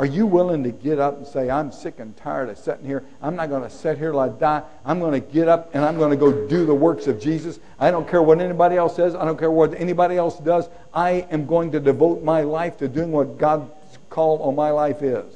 Are 0.00 0.06
you 0.06 0.24
willing 0.24 0.62
to 0.64 0.70
get 0.70 0.98
up 0.98 1.18
and 1.18 1.26
say, 1.26 1.50
I'm 1.50 1.70
sick 1.70 1.98
and 1.98 2.16
tired 2.16 2.48
of 2.48 2.56
sitting 2.56 2.86
here. 2.86 3.04
I'm 3.20 3.36
not 3.36 3.50
going 3.50 3.64
to 3.64 3.68
sit 3.68 3.98
here 3.98 4.12
till 4.12 4.20
I 4.20 4.30
die. 4.30 4.62
I'm 4.82 4.98
going 4.98 5.12
to 5.12 5.20
get 5.20 5.46
up 5.46 5.74
and 5.74 5.84
I'm 5.84 5.98
going 5.98 6.08
to 6.08 6.16
go 6.16 6.48
do 6.48 6.64
the 6.64 6.74
works 6.74 7.06
of 7.06 7.20
Jesus. 7.20 7.60
I 7.78 7.90
don't 7.90 8.08
care 8.08 8.22
what 8.22 8.40
anybody 8.40 8.76
else 8.76 8.96
says. 8.96 9.14
I 9.14 9.26
don't 9.26 9.38
care 9.38 9.50
what 9.50 9.78
anybody 9.78 10.16
else 10.16 10.38
does. 10.38 10.70
I 10.94 11.26
am 11.30 11.44
going 11.44 11.72
to 11.72 11.80
devote 11.80 12.22
my 12.22 12.40
life 12.40 12.78
to 12.78 12.88
doing 12.88 13.12
what 13.12 13.36
God's 13.36 13.70
call 14.08 14.42
on 14.42 14.56
my 14.56 14.70
life 14.70 15.02
is. 15.02 15.30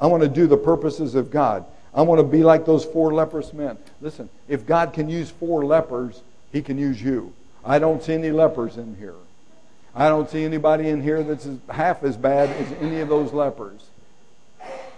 I 0.00 0.08
want 0.08 0.24
to 0.24 0.28
do 0.28 0.48
the 0.48 0.56
purposes 0.56 1.14
of 1.14 1.30
God. 1.30 1.64
I 1.94 2.02
want 2.02 2.18
to 2.18 2.24
be 2.24 2.42
like 2.42 2.66
those 2.66 2.84
four 2.84 3.14
leprous 3.14 3.52
men. 3.52 3.78
Listen, 4.00 4.28
if 4.48 4.66
God 4.66 4.92
can 4.92 5.08
use 5.08 5.30
four 5.30 5.64
lepers, 5.64 6.20
he 6.50 6.62
can 6.62 6.78
use 6.78 7.00
you. 7.00 7.32
I 7.64 7.78
don't 7.78 8.02
see 8.02 8.14
any 8.14 8.32
lepers 8.32 8.76
in 8.76 8.96
here. 8.96 9.14
I 9.94 10.08
don't 10.08 10.28
see 10.28 10.44
anybody 10.44 10.88
in 10.88 11.00
here 11.00 11.22
that's 11.22 11.48
half 11.68 12.02
as 12.02 12.16
bad 12.16 12.48
as 12.48 12.72
any 12.80 12.98
of 12.98 13.08
those 13.08 13.32
lepers. 13.32 13.89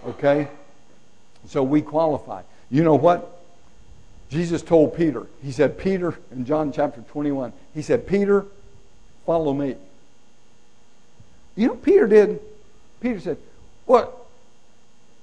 Okay? 0.05 0.47
So 1.47 1.63
we 1.63 1.81
qualify. 1.81 2.41
You 2.69 2.83
know 2.83 2.95
what? 2.95 3.41
Jesus 4.29 4.61
told 4.61 4.95
Peter, 4.95 5.27
He 5.43 5.51
said, 5.51 5.77
Peter, 5.77 6.17
in 6.31 6.45
John 6.45 6.71
chapter 6.71 7.01
21, 7.01 7.53
He 7.73 7.81
said, 7.81 8.07
Peter, 8.07 8.45
follow 9.25 9.53
me. 9.53 9.75
You 11.55 11.67
know, 11.67 11.75
Peter 11.75 12.07
did. 12.07 12.39
Peter 12.99 13.19
said, 13.19 13.37
What? 13.85 14.25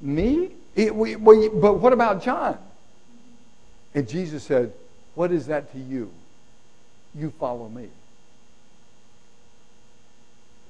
Me? 0.00 0.50
It, 0.76 0.94
we, 0.94 1.16
we, 1.16 1.48
but 1.48 1.74
what 1.74 1.92
about 1.92 2.22
John? 2.22 2.56
And 3.94 4.08
Jesus 4.08 4.44
said, 4.44 4.72
What 5.14 5.32
is 5.32 5.46
that 5.46 5.72
to 5.72 5.78
you? 5.78 6.10
You 7.14 7.30
follow 7.40 7.68
me. 7.68 7.88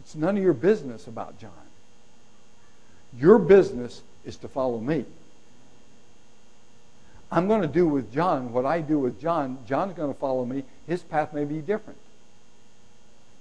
It's 0.01 0.15
none 0.15 0.37
of 0.37 0.43
your 0.43 0.55
business 0.55 1.07
about 1.07 1.39
John. 1.39 1.51
Your 3.19 3.39
business 3.39 4.03
is 4.25 4.37
to 4.39 4.49
follow 4.49 4.79
me. 4.79 5.05
I'm 7.33 7.47
going 7.47 7.63
to 7.63 7.69
do 7.69 7.87
with 7.87 8.13
John 8.13 8.53
what 8.53 8.67
I 8.67 8.81
do 8.81 8.99
with 8.99 9.21
John. 9.21 9.59
John's 9.67 9.95
going 9.95 10.13
to 10.13 10.19
follow 10.19 10.45
me. 10.45 10.65
His 10.87 11.03
path 11.03 11.33
may 11.33 11.45
be 11.45 11.59
different. 11.59 11.99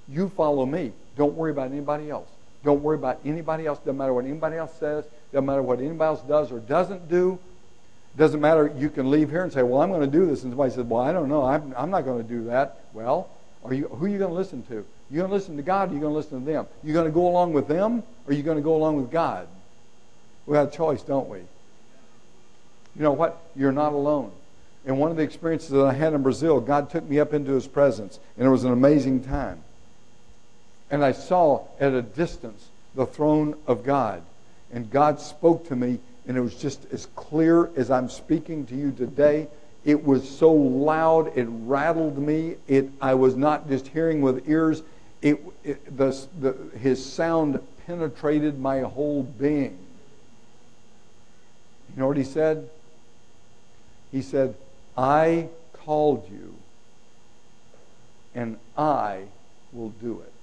You 0.07 0.29
follow 0.29 0.65
me. 0.65 0.91
Don't 1.17 1.35
worry 1.35 1.51
about 1.51 1.71
anybody 1.71 2.09
else. 2.09 2.29
Don't 2.63 2.83
worry 2.83 2.95
about 2.95 3.19
anybody 3.25 3.65
else. 3.65 3.79
Doesn't 3.79 3.97
matter 3.97 4.13
what 4.13 4.25
anybody 4.25 4.57
else 4.57 4.73
says. 4.79 5.05
Doesn't 5.31 5.45
matter 5.45 5.61
what 5.61 5.79
anybody 5.79 6.07
else 6.07 6.21
does 6.21 6.51
or 6.51 6.59
doesn't 6.59 7.09
do. 7.09 7.39
Doesn't 8.17 8.41
matter. 8.41 8.71
You 8.75 8.89
can 8.89 9.09
leave 9.09 9.29
here 9.29 9.43
and 9.43 9.53
say, 9.53 9.63
"Well, 9.63 9.81
I'm 9.81 9.89
going 9.89 10.01
to 10.01 10.07
do 10.07 10.25
this," 10.25 10.43
and 10.43 10.51
somebody 10.51 10.71
says, 10.71 10.83
"Well, 10.83 11.01
I 11.01 11.13
don't 11.13 11.29
know. 11.29 11.43
I'm, 11.43 11.73
I'm 11.77 11.89
not 11.89 12.05
going 12.05 12.21
to 12.21 12.27
do 12.27 12.45
that." 12.45 12.81
Well, 12.91 13.29
are 13.63 13.73
you? 13.73 13.87
Who 13.87 14.05
are 14.05 14.09
you 14.09 14.17
going 14.17 14.31
to 14.31 14.35
listen 14.35 14.63
to? 14.63 14.85
You're 15.09 15.21
going 15.21 15.29
to 15.29 15.33
listen 15.33 15.55
to 15.57 15.63
God? 15.63 15.91
Or 15.91 15.93
you 15.93 16.01
going 16.01 16.11
to 16.11 16.17
listen 16.17 16.39
to 16.39 16.45
them? 16.45 16.67
You 16.83 16.91
going 16.91 17.05
to 17.05 17.11
go 17.11 17.27
along 17.27 17.53
with 17.53 17.67
them, 17.67 18.03
or 18.25 18.31
are 18.31 18.33
you 18.33 18.43
going 18.43 18.57
to 18.57 18.63
go 18.63 18.75
along 18.75 18.97
with 18.97 19.11
God? 19.11 19.47
We 20.49 20.57
have 20.57 20.69
a 20.69 20.71
choice, 20.71 21.03
don't 21.03 21.29
we? 21.29 21.37
You 21.37 23.03
know 23.03 23.11
what? 23.11 23.39
You're 23.55 23.71
not 23.71 23.93
alone. 23.93 24.31
And 24.83 24.97
one 24.97 25.11
of 25.11 25.17
the 25.17 25.21
experiences 25.21 25.69
that 25.69 25.85
I 25.85 25.93
had 25.93 26.13
in 26.13 26.23
Brazil, 26.23 26.59
God 26.59 26.89
took 26.89 27.07
me 27.07 27.19
up 27.19 27.35
into 27.35 27.51
His 27.51 27.67
presence, 27.67 28.19
and 28.35 28.47
it 28.47 28.49
was 28.49 28.63
an 28.63 28.71
amazing 28.71 29.23
time. 29.23 29.61
And 30.89 31.05
I 31.05 31.11
saw 31.11 31.67
at 31.79 31.93
a 31.93 32.01
distance 32.01 32.69
the 32.95 33.05
throne 33.05 33.57
of 33.67 33.83
God. 33.83 34.23
And 34.73 34.89
God 34.89 35.19
spoke 35.19 35.67
to 35.67 35.75
me, 35.75 35.99
and 36.27 36.35
it 36.35 36.41
was 36.41 36.55
just 36.55 36.83
as 36.91 37.05
clear 37.15 37.69
as 37.75 37.91
I'm 37.91 38.09
speaking 38.09 38.65
to 38.67 38.75
you 38.75 38.91
today. 38.91 39.47
It 39.85 40.03
was 40.03 40.27
so 40.27 40.51
loud, 40.51 41.37
it 41.37 41.45
rattled 41.47 42.17
me. 42.17 42.55
It, 42.67 42.89
I 42.99 43.13
was 43.13 43.35
not 43.35 43.69
just 43.69 43.87
hearing 43.87 44.23
with 44.23 44.49
ears, 44.49 44.81
it, 45.21 45.39
it 45.63 45.95
the, 45.95 46.19
the, 46.39 46.55
his 46.79 47.05
sound 47.05 47.59
penetrated 47.85 48.57
my 48.59 48.79
whole 48.79 49.21
being. 49.21 49.77
You 51.95 52.01
know 52.01 52.07
what 52.07 52.17
he 52.17 52.23
said? 52.23 52.69
He 54.11 54.21
said, 54.21 54.55
I 54.97 55.49
called 55.73 56.29
you, 56.31 56.55
and 58.33 58.57
I 58.77 59.23
will 59.71 59.89
do 59.89 60.21
it. 60.21 60.33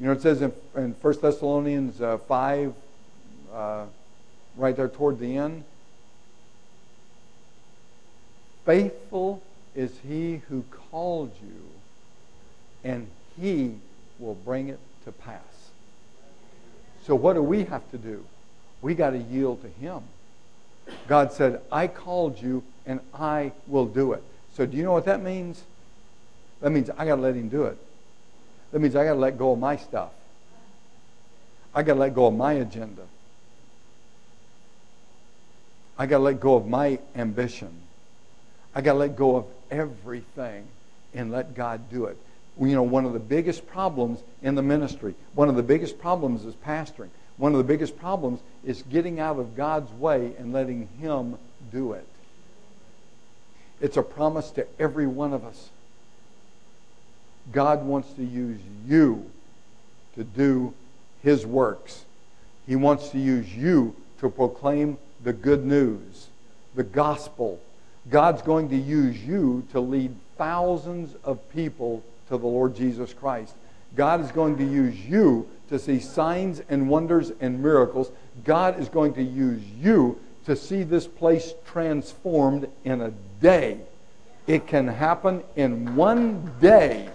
You 0.00 0.06
know, 0.06 0.12
it 0.12 0.22
says 0.22 0.42
in, 0.42 0.52
in 0.76 0.94
1 1.00 1.14
Thessalonians 1.20 2.00
uh, 2.00 2.18
5, 2.18 2.72
uh, 3.52 3.84
right 4.56 4.76
there 4.76 4.88
toward 4.88 5.18
the 5.18 5.36
end, 5.36 5.64
faithful 8.64 9.42
is 9.74 9.98
he 10.06 10.42
who 10.48 10.64
called 10.90 11.32
you, 11.42 11.64
and 12.84 13.08
he 13.40 13.74
will 14.20 14.36
bring 14.36 14.68
it 14.68 14.78
to 15.08 15.12
pass. 15.12 15.70
So, 17.06 17.14
what 17.14 17.32
do 17.32 17.42
we 17.42 17.64
have 17.64 17.90
to 17.90 17.98
do? 17.98 18.24
We 18.82 18.94
got 18.94 19.10
to 19.10 19.18
yield 19.18 19.62
to 19.62 19.68
him. 19.68 20.02
God 21.08 21.32
said, 21.32 21.62
I 21.72 21.86
called 21.86 22.40
you, 22.40 22.62
and 22.86 23.00
I 23.14 23.52
will 23.66 23.86
do 23.86 24.12
it. 24.12 24.22
So, 24.54 24.66
do 24.66 24.76
you 24.76 24.84
know 24.84 24.92
what 24.92 25.06
that 25.06 25.22
means? 25.22 25.62
That 26.60 26.70
means 26.70 26.90
I 26.90 27.06
got 27.06 27.16
to 27.16 27.22
let 27.22 27.34
him 27.34 27.48
do 27.48 27.64
it. 27.64 27.78
That 28.72 28.80
means 28.80 28.94
I 28.94 29.04
got 29.04 29.14
to 29.14 29.18
let 29.18 29.38
go 29.38 29.52
of 29.52 29.58
my 29.58 29.76
stuff. 29.76 30.10
I 31.74 31.82
got 31.82 31.94
to 31.94 32.00
let 32.00 32.14
go 32.14 32.26
of 32.26 32.34
my 32.34 32.52
agenda. 32.54 33.02
I 35.98 36.06
got 36.06 36.18
to 36.18 36.24
let 36.24 36.40
go 36.40 36.56
of 36.56 36.66
my 36.66 36.98
ambition. 37.16 37.70
I 38.74 38.82
got 38.82 38.92
to 38.92 38.98
let 38.98 39.16
go 39.16 39.36
of 39.36 39.46
everything 39.70 40.66
and 41.14 41.32
let 41.32 41.54
God 41.54 41.90
do 41.90 42.04
it. 42.04 42.18
You 42.60 42.74
know, 42.74 42.82
one 42.82 43.04
of 43.04 43.12
the 43.12 43.20
biggest 43.20 43.66
problems 43.66 44.20
in 44.42 44.54
the 44.54 44.62
ministry, 44.62 45.14
one 45.34 45.48
of 45.48 45.56
the 45.56 45.62
biggest 45.62 45.98
problems 45.98 46.44
is 46.44 46.54
pastoring. 46.54 47.10
One 47.36 47.52
of 47.52 47.58
the 47.58 47.64
biggest 47.64 47.96
problems 47.96 48.40
is 48.64 48.82
getting 48.82 49.20
out 49.20 49.38
of 49.38 49.56
God's 49.56 49.92
way 49.92 50.32
and 50.38 50.52
letting 50.52 50.88
Him 51.00 51.38
do 51.70 51.92
it. 51.92 52.06
It's 53.80 53.96
a 53.96 54.02
promise 54.02 54.50
to 54.52 54.66
every 54.78 55.06
one 55.06 55.32
of 55.32 55.44
us. 55.44 55.68
God 57.52 57.84
wants 57.84 58.12
to 58.14 58.24
use 58.24 58.60
you 58.86 59.30
to 60.16 60.24
do 60.24 60.74
His 61.22 61.46
works. 61.46 62.04
He 62.66 62.74
wants 62.74 63.10
to 63.10 63.18
use 63.18 63.54
you 63.54 63.94
to 64.18 64.28
proclaim 64.28 64.98
the 65.22 65.32
good 65.32 65.64
news, 65.64 66.26
the 66.74 66.82
gospel. 66.82 67.60
God's 68.10 68.42
going 68.42 68.68
to 68.70 68.76
use 68.76 69.24
you 69.24 69.64
to 69.70 69.80
lead 69.80 70.14
thousands 70.36 71.14
of 71.24 71.48
people 71.50 72.02
to 72.28 72.38
the 72.38 72.46
Lord 72.46 72.74
Jesus 72.74 73.12
Christ. 73.12 73.54
God 73.96 74.20
is 74.20 74.30
going 74.32 74.56
to 74.58 74.64
use 74.64 74.98
you 75.06 75.48
to 75.68 75.78
see 75.78 76.00
signs 76.00 76.62
and 76.68 76.88
wonders 76.88 77.32
and 77.40 77.62
miracles. 77.62 78.10
God 78.44 78.78
is 78.80 78.88
going 78.88 79.14
to 79.14 79.22
use 79.22 79.62
you 79.80 80.18
to 80.46 80.56
see 80.56 80.82
this 80.82 81.06
place 81.06 81.54
transformed 81.66 82.68
in 82.84 83.00
a 83.00 83.10
day. 83.40 83.80
It 84.46 84.66
can 84.66 84.88
happen 84.88 85.42
in 85.56 85.94
one 85.94 86.52
day 86.60 87.08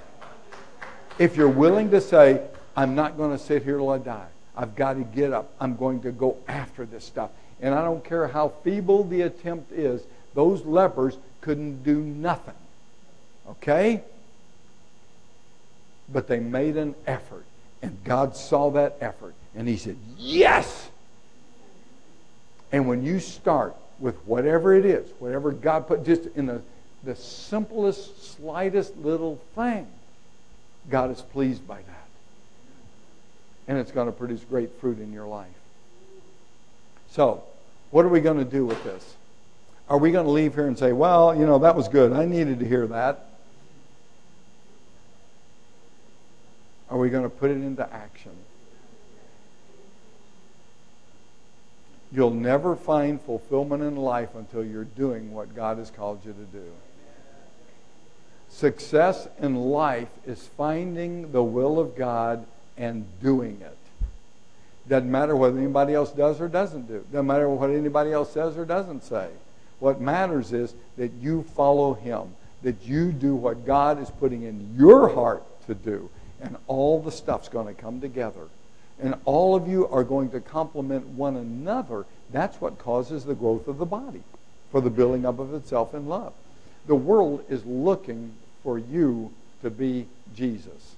if 1.18 1.36
you're 1.36 1.50
willing 1.50 1.90
to 1.92 2.02
say, 2.02 2.42
I'm 2.76 2.96
not 2.96 3.18
going 3.18 3.32
to 3.32 3.44
sit 3.44 3.64
here 3.64 3.78
till 3.78 3.90
I 3.90 3.98
die. 3.98 4.28
I've 4.56 4.76
got 4.76 4.94
to 4.94 5.04
get 5.04 5.34
up. 5.34 5.52
I'm 5.60 5.76
going 5.76 6.02
to 6.02 6.12
go 6.12 6.38
after 6.48 6.86
this 6.86 7.04
stuff. 7.04 7.32
And 7.60 7.74
I 7.74 7.84
don't 7.84 8.04
care 8.04 8.28
how 8.28 8.50
feeble 8.64 9.04
the 9.04 9.22
attempt 9.22 9.72
is, 9.72 10.04
those 10.34 10.64
lepers 10.66 11.18
couldn't 11.42 11.84
do 11.84 12.00
nothing. 12.00 12.54
Okay? 13.50 14.04
But 16.14 16.28
they 16.28 16.40
made 16.40 16.78
an 16.78 16.96
effort. 17.06 17.44
And 17.82 17.98
God 18.06 18.38
saw 18.38 18.70
that 18.72 18.98
effort. 19.02 19.34
And 19.56 19.68
He 19.68 19.76
said, 19.76 19.98
Yes! 20.18 20.90
And 22.72 22.88
when 22.88 23.04
you 23.04 23.20
start 23.20 23.76
with 24.00 24.16
whatever 24.26 24.74
it 24.74 24.86
is, 24.86 25.08
whatever 25.20 25.52
God 25.52 25.88
put 25.88 26.06
just 26.06 26.26
in 26.36 26.46
the, 26.46 26.62
the 27.04 27.16
simplest, 27.16 28.36
slightest 28.36 28.98
little 28.98 29.40
thing, 29.54 29.88
God 30.90 31.12
is 31.12 31.22
pleased 31.22 31.68
by 31.68 31.78
that. 31.78 32.08
And 33.68 33.78
it's 33.78 33.92
going 33.92 34.08
to 34.08 34.12
produce 34.12 34.44
great 34.44 34.72
fruit 34.80 35.00
in 35.00 35.14
your 35.14 35.28
life. 35.28 35.48
So, 37.12 37.44
what 37.92 38.06
are 38.06 38.10
we 38.10 38.22
going 38.22 38.40
to 38.40 38.46
do 38.46 38.66
with 38.66 38.84
this? 38.84 39.16
Are 39.88 39.98
we 39.98 40.12
going 40.12 40.26
to 40.26 40.32
leave 40.32 40.56
here 40.56 40.66
and 40.66 40.78
say, 40.78 40.94
well, 40.94 41.36
you 41.38 41.46
know, 41.46 41.60
that 41.60 41.76
was 41.76 41.88
good. 41.88 42.12
I 42.12 42.26
needed 42.26 42.60
to 42.60 42.68
hear 42.68 42.88
that. 42.88 43.30
Are 46.94 47.00
we 47.00 47.10
going 47.10 47.24
to 47.24 47.30
put 47.30 47.50
it 47.50 47.56
into 47.56 47.92
action? 47.92 48.34
You'll 52.12 52.30
never 52.30 52.76
find 52.76 53.20
fulfillment 53.20 53.82
in 53.82 53.96
life 53.96 54.36
until 54.36 54.64
you're 54.64 54.84
doing 54.84 55.34
what 55.34 55.56
God 55.56 55.80
has 55.80 55.90
called 55.90 56.24
you 56.24 56.34
to 56.34 56.46
do. 56.56 56.72
Success 58.48 59.28
in 59.42 59.56
life 59.56 60.10
is 60.28 60.48
finding 60.56 61.32
the 61.32 61.42
will 61.42 61.80
of 61.80 61.96
God 61.96 62.46
and 62.78 63.08
doing 63.24 63.60
it. 63.62 63.78
Doesn't 64.88 65.10
matter 65.10 65.36
what 65.36 65.56
anybody 65.56 65.96
else 65.96 66.12
does 66.12 66.40
or 66.40 66.48
doesn't 66.48 66.88
do. 66.88 67.04
Doesn't 67.12 67.26
matter 67.26 67.50
what 67.50 67.72
anybody 67.72 68.12
else 68.12 68.32
says 68.32 68.56
or 68.56 68.66
doesn't 68.66 69.04
say. 69.04 69.30
What 69.80 70.00
matters 70.00 70.54
is 70.54 70.76
that 70.98 71.12
you 71.14 71.42
follow 71.56 71.96
Him, 71.96 72.36
that 72.62 72.86
you 72.86 73.12
do 73.12 73.34
what 73.34 73.66
God 73.66 74.00
is 74.00 74.12
putting 74.12 74.44
in 74.44 74.76
your 74.78 75.10
heart 75.10 75.44
to 75.66 75.74
do, 75.74 76.12
and 76.44 76.58
all 76.68 77.02
the 77.02 77.12
stuff's 77.12 77.50
going 77.50 77.74
to 77.74 77.82
come 77.82 78.02
together. 78.02 78.48
And 79.02 79.16
all 79.26 79.56
of 79.56 79.68
you 79.68 79.88
are 79.88 80.04
going 80.04 80.30
to 80.32 80.40
complement 80.40 81.08
one 81.08 81.36
another. 81.36 82.06
That's 82.32 82.62
what 82.62 82.78
causes 82.78 83.24
the 83.24 83.34
growth 83.34 83.68
of 83.68 83.78
the 83.78 83.86
body, 83.86 84.22
for 84.72 84.82
the 84.82 84.90
building 84.90 85.26
up 85.26 85.40
of 85.40 85.54
itself 85.54 85.96
in 85.96 86.08
love. 86.08 86.34
The 86.86 86.96
world 86.96 87.46
is 87.50 87.66
looking 87.66 88.34
for 88.62 88.78
you 88.78 89.32
to 89.62 89.70
be 89.70 90.08
Jesus. 90.36 90.96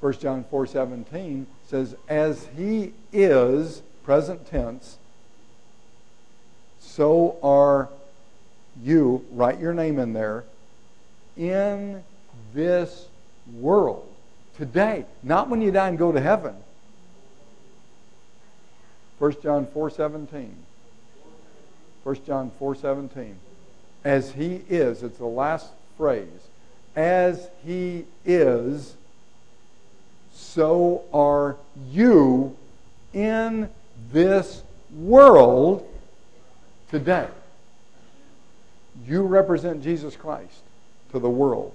1 0.00 0.12
John 0.14 0.44
4:17 0.44 1.46
says 1.66 1.96
as 2.08 2.48
he 2.56 2.92
is 3.12 3.82
present 4.04 4.46
tense 4.46 4.96
so 6.78 7.36
are 7.42 7.88
you 8.80 9.24
write 9.32 9.58
your 9.58 9.74
name 9.74 9.98
in 9.98 10.12
there 10.12 10.44
in 11.38 12.02
this 12.52 13.06
world. 13.54 14.06
Today 14.56 15.06
not 15.22 15.48
when 15.48 15.62
you 15.62 15.70
die 15.70 15.88
and 15.88 15.96
go 15.96 16.12
to 16.12 16.20
heaven. 16.20 16.54
1 19.18 19.40
John 19.42 19.66
4:17 19.66 20.50
1 22.04 22.16
John 22.26 22.50
4:17 22.60 23.34
as 24.04 24.32
he 24.32 24.62
is 24.68 25.02
it's 25.02 25.18
the 25.18 25.26
last 25.26 25.70
phrase 25.96 26.28
as 26.94 27.48
he 27.64 28.04
is 28.24 28.94
so 30.32 31.04
are 31.12 31.56
you 31.90 32.56
in 33.12 33.68
this 34.12 34.62
world 34.94 35.86
today. 36.90 37.28
You 39.06 39.22
represent 39.22 39.82
Jesus 39.82 40.16
Christ 40.16 40.62
the 41.18 41.30
world. 41.30 41.74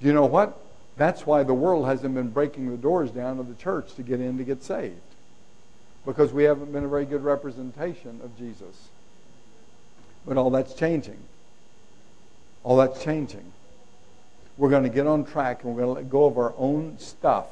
You 0.00 0.12
know 0.12 0.26
what? 0.26 0.58
That's 0.96 1.26
why 1.26 1.44
the 1.44 1.54
world 1.54 1.86
hasn't 1.86 2.14
been 2.14 2.30
breaking 2.30 2.70
the 2.70 2.76
doors 2.76 3.10
down 3.10 3.38
of 3.38 3.48
the 3.48 3.54
church 3.54 3.94
to 3.94 4.02
get 4.02 4.20
in 4.20 4.38
to 4.38 4.44
get 4.44 4.62
saved. 4.62 4.96
Because 6.04 6.32
we 6.32 6.44
haven't 6.44 6.72
been 6.72 6.84
a 6.84 6.88
very 6.88 7.04
good 7.04 7.22
representation 7.22 8.20
of 8.22 8.36
Jesus. 8.36 8.88
But 10.26 10.36
all 10.36 10.50
that's 10.50 10.74
changing. 10.74 11.18
All 12.64 12.76
that's 12.76 13.02
changing. 13.02 13.52
We're 14.56 14.70
going 14.70 14.82
to 14.82 14.88
get 14.88 15.06
on 15.06 15.24
track 15.24 15.62
and 15.62 15.74
we're 15.74 15.82
going 15.82 15.94
to 15.94 16.00
let 16.02 16.10
go 16.10 16.24
of 16.24 16.36
our 16.36 16.52
own 16.56 16.98
stuff. 16.98 17.46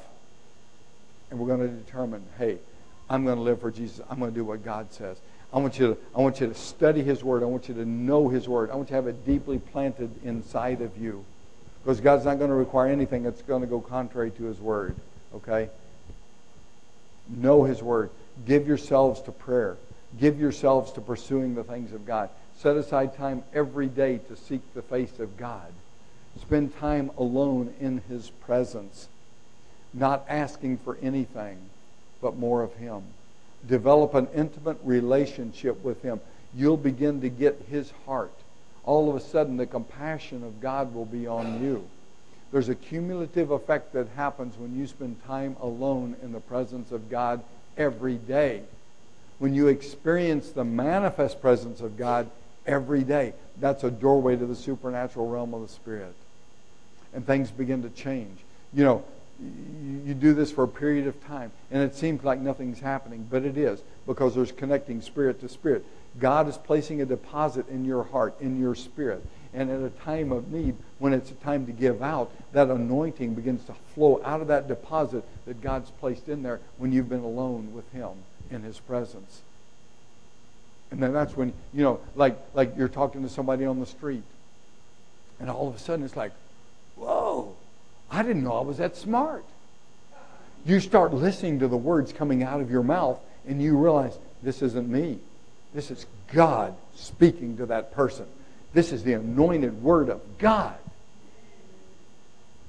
And 1.30 1.38
we're 1.38 1.46
going 1.46 1.68
to 1.68 1.68
determine, 1.68 2.24
hey, 2.38 2.58
I'm 3.08 3.24
going 3.24 3.36
to 3.36 3.42
live 3.42 3.60
for 3.60 3.70
Jesus. 3.70 4.04
I'm 4.10 4.18
going 4.18 4.32
to 4.32 4.34
do 4.34 4.44
what 4.44 4.64
God 4.64 4.92
says. 4.92 5.18
I 5.52 5.58
want 5.58 5.78
you 5.78 5.94
to, 5.94 6.00
I 6.14 6.20
want 6.20 6.40
you 6.40 6.48
to 6.48 6.54
study 6.54 7.02
His 7.02 7.22
Word. 7.22 7.42
I 7.42 7.46
want 7.46 7.68
you 7.68 7.74
to 7.74 7.84
know 7.84 8.28
His 8.28 8.48
Word. 8.48 8.70
I 8.70 8.74
want 8.76 8.88
you 8.88 8.96
to 8.96 8.96
have 8.96 9.06
it 9.06 9.24
deeply 9.24 9.58
planted 9.58 10.10
inside 10.24 10.80
of 10.80 10.98
you. 10.98 11.24
Because 11.82 12.00
God's 12.00 12.24
not 12.24 12.38
going 12.38 12.50
to 12.50 12.56
require 12.56 12.88
anything 12.88 13.22
that's 13.22 13.42
going 13.42 13.60
to 13.60 13.66
go 13.66 13.80
contrary 13.80 14.32
to 14.32 14.44
His 14.44 14.58
Word. 14.58 14.96
Okay? 15.34 15.70
Know 17.28 17.64
His 17.64 17.82
Word. 17.82 18.10
Give 18.44 18.66
yourselves 18.66 19.22
to 19.22 19.32
prayer. 19.32 19.76
Give 20.18 20.38
yourselves 20.38 20.92
to 20.92 21.00
pursuing 21.00 21.54
the 21.54 21.64
things 21.64 21.92
of 21.92 22.06
God. 22.06 22.30
Set 22.58 22.76
aside 22.76 23.14
time 23.16 23.42
every 23.54 23.86
day 23.86 24.18
to 24.28 24.36
seek 24.36 24.60
the 24.74 24.82
face 24.82 25.18
of 25.20 25.36
God. 25.36 25.72
Spend 26.40 26.76
time 26.78 27.10
alone 27.16 27.72
in 27.80 28.02
His 28.08 28.30
presence, 28.30 29.08
not 29.94 30.24
asking 30.28 30.78
for 30.78 30.98
anything, 31.00 31.58
but 32.20 32.36
more 32.36 32.62
of 32.62 32.74
Him. 32.74 33.02
Develop 33.66 34.14
an 34.14 34.28
intimate 34.34 34.78
relationship 34.84 35.82
with 35.82 36.02
Him. 36.02 36.20
You'll 36.54 36.76
begin 36.76 37.20
to 37.20 37.28
get 37.28 37.66
His 37.68 37.92
heart. 38.04 38.32
All 38.84 39.10
of 39.10 39.16
a 39.16 39.20
sudden, 39.20 39.56
the 39.56 39.66
compassion 39.66 40.44
of 40.44 40.60
God 40.60 40.94
will 40.94 41.04
be 41.04 41.26
on 41.26 41.62
you. 41.62 41.86
There's 42.52 42.68
a 42.68 42.74
cumulative 42.74 43.50
effect 43.50 43.92
that 43.94 44.06
happens 44.14 44.56
when 44.56 44.76
you 44.78 44.86
spend 44.86 45.22
time 45.24 45.56
alone 45.60 46.16
in 46.22 46.32
the 46.32 46.40
presence 46.40 46.92
of 46.92 47.10
God 47.10 47.42
every 47.76 48.14
day. 48.14 48.62
When 49.38 49.52
you 49.52 49.66
experience 49.66 50.50
the 50.50 50.64
manifest 50.64 51.40
presence 51.40 51.80
of 51.80 51.96
God 51.96 52.30
every 52.66 53.02
day, 53.02 53.34
that's 53.58 53.84
a 53.84 53.90
doorway 53.90 54.36
to 54.36 54.46
the 54.46 54.54
supernatural 54.54 55.28
realm 55.28 55.52
of 55.52 55.62
the 55.62 55.68
Spirit 55.68 56.14
and 57.16 57.26
things 57.26 57.50
begin 57.50 57.82
to 57.82 57.90
change. 57.90 58.38
You 58.72 58.84
know, 58.84 59.04
you 59.40 60.14
do 60.14 60.34
this 60.34 60.50
for 60.50 60.64
a 60.64 60.68
period 60.68 61.06
of 61.06 61.24
time, 61.26 61.52
and 61.70 61.82
it 61.82 61.94
seems 61.94 62.24
like 62.24 62.40
nothing's 62.40 62.80
happening, 62.80 63.26
but 63.30 63.44
it 63.44 63.58
is 63.58 63.82
because 64.06 64.34
there's 64.34 64.52
connecting 64.52 65.00
spirit 65.02 65.40
to 65.40 65.48
spirit. 65.48 65.84
God 66.18 66.48
is 66.48 66.56
placing 66.56 67.02
a 67.02 67.06
deposit 67.06 67.68
in 67.68 67.84
your 67.84 68.04
heart, 68.04 68.34
in 68.40 68.58
your 68.60 68.74
spirit. 68.74 69.24
And 69.52 69.70
at 69.70 69.80
a 69.80 69.90
time 69.90 70.32
of 70.32 70.52
need, 70.52 70.76
when 70.98 71.12
it's 71.12 71.30
a 71.30 71.34
time 71.34 71.66
to 71.66 71.72
give 71.72 72.02
out, 72.02 72.30
that 72.52 72.68
anointing 72.68 73.34
begins 73.34 73.64
to 73.64 73.74
flow 73.94 74.20
out 74.24 74.40
of 74.40 74.48
that 74.48 74.68
deposit 74.68 75.24
that 75.46 75.60
God's 75.60 75.90
placed 75.90 76.28
in 76.28 76.42
there 76.42 76.60
when 76.78 76.92
you've 76.92 77.08
been 77.08 77.20
alone 77.20 77.72
with 77.74 77.90
Him 77.92 78.10
in 78.50 78.62
His 78.62 78.78
presence. 78.80 79.42
And 80.90 81.02
then 81.02 81.12
that's 81.12 81.36
when, 81.36 81.52
you 81.72 81.82
know, 81.82 82.00
like, 82.14 82.38
like 82.54 82.76
you're 82.76 82.88
talking 82.88 83.22
to 83.22 83.28
somebody 83.28 83.64
on 83.64 83.80
the 83.80 83.86
street, 83.86 84.22
and 85.40 85.50
all 85.50 85.68
of 85.68 85.74
a 85.74 85.78
sudden 85.78 86.04
it's 86.04 86.16
like, 86.16 86.32
Whoa, 86.96 87.55
I 88.10 88.22
didn't 88.22 88.44
know 88.44 88.54
I 88.54 88.62
was 88.62 88.78
that 88.78 88.96
smart. 88.96 89.44
You 90.64 90.80
start 90.80 91.12
listening 91.12 91.60
to 91.60 91.68
the 91.68 91.76
words 91.76 92.12
coming 92.12 92.42
out 92.42 92.60
of 92.60 92.70
your 92.70 92.82
mouth, 92.82 93.20
and 93.46 93.62
you 93.62 93.76
realize 93.76 94.18
this 94.42 94.62
isn't 94.62 94.88
me. 94.88 95.18
This 95.74 95.90
is 95.90 96.06
God 96.32 96.74
speaking 96.94 97.56
to 97.58 97.66
that 97.66 97.92
person. 97.92 98.26
This 98.72 98.92
is 98.92 99.04
the 99.04 99.14
anointed 99.14 99.82
word 99.82 100.08
of 100.08 100.20
God. 100.38 100.76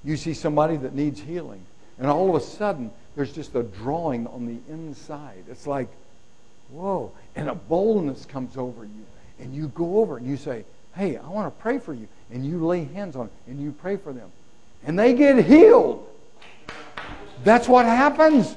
You 0.03 0.15
see 0.15 0.33
somebody 0.33 0.77
that 0.77 0.93
needs 0.93 1.19
healing, 1.19 1.65
and 1.97 2.07
all 2.07 2.29
of 2.29 2.35
a 2.35 2.45
sudden, 2.45 2.91
there's 3.15 3.33
just 3.33 3.55
a 3.55 3.63
drawing 3.63 4.27
on 4.27 4.45
the 4.45 4.59
inside. 4.71 5.43
It's 5.49 5.65
like, 5.65 5.89
whoa, 6.69 7.11
and 7.35 7.49
a 7.49 7.55
boldness 7.55 8.25
comes 8.25 8.57
over 8.57 8.83
you. 8.83 9.05
And 9.39 9.53
you 9.53 9.69
go 9.69 9.99
over 9.99 10.17
and 10.17 10.27
you 10.27 10.37
say, 10.37 10.65
hey, 10.95 11.17
I 11.17 11.27
want 11.27 11.55
to 11.55 11.61
pray 11.61 11.79
for 11.79 11.93
you 11.93 12.07
and 12.31 12.45
you 12.45 12.65
lay 12.65 12.83
hands 12.83 13.15
on 13.15 13.27
them 13.27 13.35
and 13.47 13.61
you 13.61 13.71
pray 13.71 13.97
for 13.97 14.11
them. 14.11 14.31
And 14.85 14.97
they 14.97 15.13
get 15.13 15.43
healed. 15.45 16.07
That's 17.43 17.67
what 17.67 17.85
happens. 17.85 18.55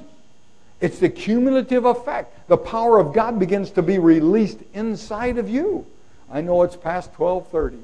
It's 0.79 0.99
the 0.99 1.09
cumulative 1.09 1.85
effect. 1.85 2.47
The 2.47 2.57
power 2.57 2.99
of 2.99 3.13
God 3.13 3.39
begins 3.39 3.71
to 3.71 3.81
be 3.81 3.99
released 3.99 4.59
inside 4.73 5.37
of 5.37 5.49
you. 5.49 5.85
I 6.31 6.41
know 6.41 6.63
it's 6.63 6.75
past 6.75 7.11
1230. 7.17 7.83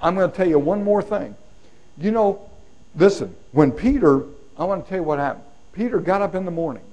I'm 0.00 0.14
going 0.14 0.30
to 0.30 0.36
tell 0.36 0.46
you 0.46 0.58
one 0.58 0.84
more 0.84 1.02
thing. 1.02 1.34
You 1.98 2.12
know, 2.12 2.48
listen, 2.94 3.34
when 3.52 3.72
Peter, 3.72 4.22
I 4.58 4.64
want 4.64 4.84
to 4.84 4.88
tell 4.88 4.98
you 4.98 5.04
what 5.04 5.18
happened. 5.18 5.44
Peter 5.72 5.98
got 5.98 6.22
up 6.22 6.34
in 6.34 6.44
the 6.44 6.50
morning. 6.50 6.84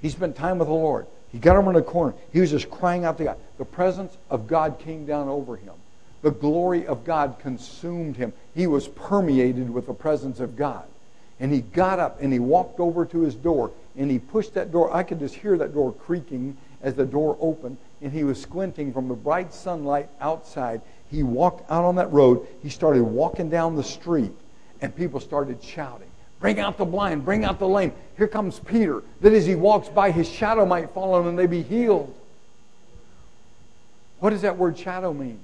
He 0.00 0.10
spent 0.10 0.36
time 0.36 0.58
with 0.58 0.68
the 0.68 0.74
Lord. 0.74 1.06
He 1.32 1.38
got 1.38 1.56
over 1.56 1.70
in 1.70 1.74
the 1.74 1.82
corner. 1.82 2.14
He 2.32 2.40
was 2.40 2.50
just 2.50 2.70
crying 2.70 3.04
out 3.04 3.18
to 3.18 3.24
God. 3.24 3.38
The 3.58 3.64
presence 3.64 4.16
of 4.30 4.46
God 4.46 4.78
came 4.78 5.06
down 5.06 5.28
over 5.28 5.56
him. 5.56 5.74
The 6.22 6.30
glory 6.30 6.86
of 6.86 7.04
God 7.04 7.36
consumed 7.38 8.16
him. 8.16 8.32
He 8.54 8.66
was 8.66 8.88
permeated 8.88 9.70
with 9.70 9.86
the 9.86 9.94
presence 9.94 10.40
of 10.40 10.56
God. 10.56 10.84
And 11.40 11.52
he 11.52 11.60
got 11.60 12.00
up 12.00 12.20
and 12.20 12.32
he 12.32 12.40
walked 12.40 12.80
over 12.80 13.06
to 13.06 13.20
his 13.20 13.34
door 13.34 13.70
and 13.96 14.10
he 14.10 14.18
pushed 14.18 14.54
that 14.54 14.72
door. 14.72 14.94
I 14.94 15.04
could 15.04 15.20
just 15.20 15.36
hear 15.36 15.56
that 15.58 15.72
door 15.72 15.92
creaking 15.92 16.56
as 16.82 16.94
the 16.94 17.06
door 17.06 17.36
opened. 17.40 17.76
And 18.02 18.12
he 18.12 18.24
was 18.24 18.40
squinting 18.40 18.92
from 18.92 19.08
the 19.08 19.14
bright 19.14 19.54
sunlight 19.54 20.08
outside. 20.20 20.80
He 21.10 21.22
walked 21.22 21.70
out 21.70 21.84
on 21.84 21.96
that 21.96 22.12
road. 22.12 22.46
He 22.62 22.68
started 22.68 23.02
walking 23.02 23.48
down 23.48 23.76
the 23.76 23.84
street 23.84 24.32
and 24.80 24.94
people 24.94 25.20
started 25.20 25.62
shouting. 25.62 26.08
Bring 26.40 26.60
out 26.60 26.78
the 26.78 26.84
blind, 26.84 27.24
bring 27.24 27.44
out 27.44 27.58
the 27.58 27.66
lame. 27.66 27.92
Here 28.16 28.28
comes 28.28 28.60
Peter, 28.60 29.02
that 29.20 29.32
as 29.32 29.46
he 29.46 29.56
walks 29.56 29.88
by, 29.88 30.12
his 30.12 30.28
shadow 30.28 30.64
might 30.64 30.90
fall 30.90 31.14
on 31.14 31.26
and 31.26 31.38
they 31.38 31.46
be 31.46 31.62
healed. 31.62 32.14
What 34.20 34.30
does 34.30 34.42
that 34.42 34.56
word 34.56 34.78
shadow 34.78 35.12
mean? 35.12 35.40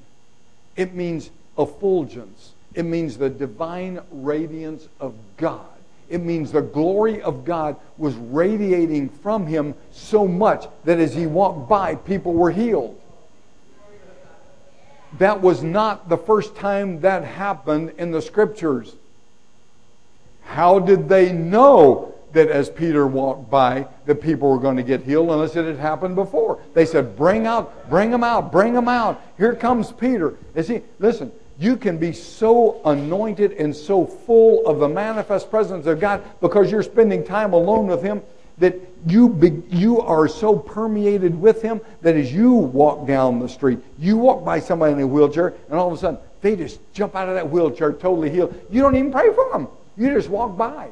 It 0.77 0.95
means 0.95 1.31
effulgence. 1.59 2.53
It 2.75 2.85
means 2.85 3.16
the 3.16 3.31
divine 3.31 4.01
radiance 4.11 4.89
of 5.01 5.14
God. 5.37 5.66
It 6.09 6.20
means 6.20 6.53
the 6.53 6.62
glory 6.62 7.22
of 7.22 7.45
God 7.45 7.77
was 7.97 8.14
radiating 8.14 9.09
from 9.09 9.47
him 9.47 9.75
so 9.91 10.27
much 10.27 10.66
that 10.85 10.99
as 10.99 11.14
he 11.14 11.27
walked 11.27 11.68
by, 11.68 11.95
people 11.95 12.35
were 12.35 12.51
healed. 12.51 13.01
That 15.18 15.41
was 15.41 15.62
not 15.62 16.09
the 16.09 16.16
first 16.16 16.57
time 16.57 17.01
that 17.01 17.25
happened 17.25 17.93
in 17.99 18.11
the 18.11 18.20
scriptures. 18.20 18.95
How 20.43 20.79
did 20.79 21.09
they 21.09 21.33
know 21.33 22.13
that 22.35 22.49
as 22.49 22.68
Peter 22.68 23.07
walked 23.07 23.51
by, 23.51 23.87
that 24.05 24.20
people 24.20 24.51
were 24.51 24.59
going 24.59 24.76
to 24.76 24.82
get 24.82 25.03
healed 25.03 25.30
unless 25.30 25.57
it 25.57 25.64
had 25.64 25.78
happened 25.78 26.14
before. 26.14 26.61
They 26.74 26.85
said, 26.85 27.16
"Bring 27.16 27.47
out, 27.47 27.89
bring 27.89 28.11
them 28.11 28.22
out, 28.22 28.53
bring 28.53 28.74
them 28.74 28.89
out." 28.89 29.20
Here 29.39 29.55
comes 29.55 29.91
Peter. 29.93 30.35
Is 30.55 30.68
he? 30.68 30.82
Listen, 30.99 31.32
you 31.59 31.76
can 31.76 31.99
be 31.99 32.12
so 32.12 32.80
anointed 32.85 33.53
and 33.53 33.74
so 33.74 34.05
full 34.05 34.66
of 34.66 34.80
the 34.80 34.89
manifest 34.89 35.51
presence 35.51 35.87
of 35.87 36.01
God 36.01 36.22
because 36.41 36.70
you're 36.70 36.82
spending 36.82 37.24
time 37.24 37.53
alone 37.53 37.87
with 37.87 38.03
Him 38.03 38.22
that 38.59 38.74
you 39.07 39.28
be, 39.28 39.62
you 39.68 40.01
are 40.01 40.28
so 40.28 40.57
permeated 40.57 41.41
with 41.41 41.62
Him 41.62 41.80
that 42.03 42.16
as 42.16 42.32
you 42.32 42.53
walk 42.53 43.07
down 43.07 43.39
the 43.39 43.49
street, 43.49 43.78
you 43.99 44.16
walk 44.16 44.45
by 44.45 44.61
somebody 44.61 44.93
in 44.93 45.01
a 45.01 45.07
wheelchair, 45.07 45.55
and 45.68 45.78
all 45.78 45.89
of 45.89 45.95
a 45.95 45.97
sudden 45.97 46.18
they 46.41 46.57
just 46.57 46.80
jump 46.93 47.14
out 47.14 47.28
of 47.28 47.35
that 47.35 47.49
wheelchair 47.49 47.93
totally 47.93 48.30
healed. 48.30 48.55
You 48.70 48.82
don't 48.82 48.97
even 48.97 49.12
pray 49.12 49.32
for 49.32 49.51
them. 49.53 49.68
You 49.97 50.12
just 50.12 50.28
walk 50.28 50.57
by 50.57 50.91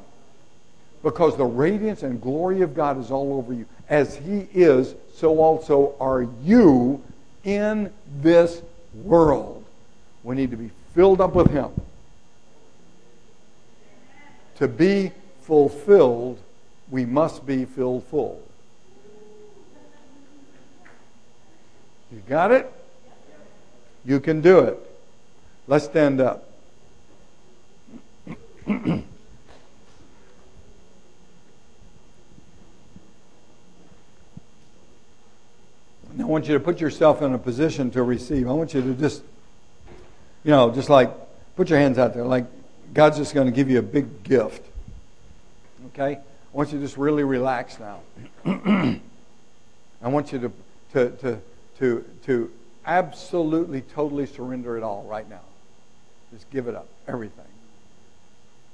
because 1.02 1.36
the 1.36 1.44
radiance 1.44 2.02
and 2.02 2.20
glory 2.20 2.62
of 2.62 2.74
God 2.74 2.98
is 2.98 3.10
all 3.10 3.34
over 3.34 3.52
you. 3.52 3.66
As 3.88 4.16
He 4.16 4.48
is, 4.54 4.94
so 5.14 5.38
also 5.38 5.94
are 6.00 6.22
you 6.42 7.02
in 7.44 7.92
this 8.20 8.62
world. 8.94 9.64
We 10.22 10.36
need 10.36 10.50
to 10.52 10.56
be 10.56 10.70
filled 10.94 11.20
up 11.20 11.34
with 11.34 11.50
Him. 11.50 11.70
To 14.56 14.68
be 14.68 15.10
fulfilled, 15.40 16.38
we 16.90 17.04
must 17.04 17.44
be 17.44 17.64
filled 17.64 18.04
full. 18.04 18.40
You 22.12 22.22
got 22.28 22.52
it? 22.52 22.70
You 24.04 24.20
can 24.20 24.40
do 24.40 24.60
it. 24.60 24.78
Let's 25.66 25.86
stand 25.86 26.20
up. 26.20 26.48
I 36.18 36.24
want 36.24 36.46
you 36.46 36.54
to 36.54 36.60
put 36.60 36.80
yourself 36.80 37.22
in 37.22 37.32
a 37.32 37.38
position 37.38 37.90
to 37.92 38.02
receive. 38.02 38.48
I 38.48 38.52
want 38.52 38.74
you 38.74 38.82
to 38.82 38.94
just, 38.94 39.22
you 40.44 40.50
know, 40.50 40.70
just 40.70 40.90
like 40.90 41.10
put 41.56 41.70
your 41.70 41.78
hands 41.78 41.98
out 41.98 42.12
there, 42.12 42.24
like 42.24 42.46
God's 42.92 43.16
just 43.16 43.34
going 43.34 43.46
to 43.46 43.52
give 43.52 43.70
you 43.70 43.78
a 43.78 43.82
big 43.82 44.22
gift. 44.22 44.66
Okay? 45.88 46.16
I 46.16 46.56
want 46.56 46.70
you 46.70 46.78
to 46.78 46.84
just 46.84 46.98
really 46.98 47.24
relax 47.24 47.78
now. 47.78 48.00
I 48.44 50.08
want 50.08 50.32
you 50.32 50.38
to, 50.40 50.52
to, 50.92 51.10
to, 51.16 51.40
to, 51.78 52.04
to 52.26 52.50
absolutely, 52.84 53.80
totally 53.80 54.26
surrender 54.26 54.76
it 54.76 54.82
all 54.82 55.04
right 55.04 55.28
now. 55.28 55.40
Just 56.32 56.50
give 56.50 56.68
it 56.68 56.74
up, 56.74 56.88
everything. 57.08 57.44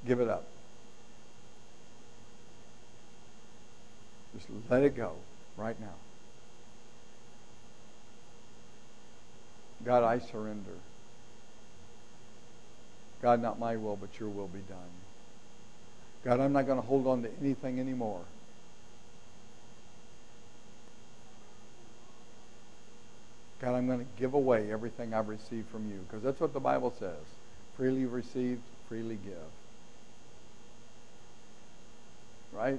Give 0.06 0.20
it 0.20 0.28
up. 0.28 0.44
Just 4.34 4.48
let 4.70 4.82
it 4.82 4.96
go 4.96 5.12
right 5.56 5.78
now. 5.80 5.94
God, 9.88 10.04
I 10.04 10.18
surrender. 10.18 10.76
God, 13.22 13.40
not 13.40 13.58
my 13.58 13.76
will, 13.76 13.96
but 13.96 14.20
your 14.20 14.28
will 14.28 14.46
be 14.46 14.58
done. 14.68 14.76
God, 16.22 16.40
I'm 16.40 16.52
not 16.52 16.66
going 16.66 16.78
to 16.78 16.86
hold 16.86 17.06
on 17.06 17.22
to 17.22 17.30
anything 17.40 17.80
anymore. 17.80 18.20
God, 23.62 23.74
I'm 23.76 23.86
going 23.86 24.00
to 24.00 24.06
give 24.18 24.34
away 24.34 24.70
everything 24.70 25.14
I've 25.14 25.28
received 25.28 25.70
from 25.70 25.90
you 25.90 26.00
because 26.06 26.22
that's 26.22 26.38
what 26.38 26.52
the 26.52 26.60
Bible 26.60 26.92
says. 26.98 27.24
Freely 27.74 28.04
received, 28.04 28.60
freely 28.90 29.18
give. 29.24 29.38
Right? 32.52 32.78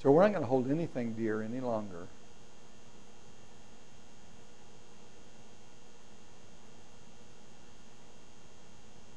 So 0.00 0.12
we're 0.12 0.22
not 0.22 0.30
going 0.30 0.44
to 0.44 0.48
hold 0.48 0.70
anything 0.70 1.14
dear 1.14 1.42
any 1.42 1.58
longer. 1.58 2.06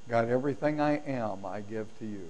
God, 0.09 0.29
everything 0.29 0.79
I 0.79 1.01
am, 1.05 1.45
I 1.45 1.59
give 1.61 1.87
to 1.99 2.05
you. 2.05 2.29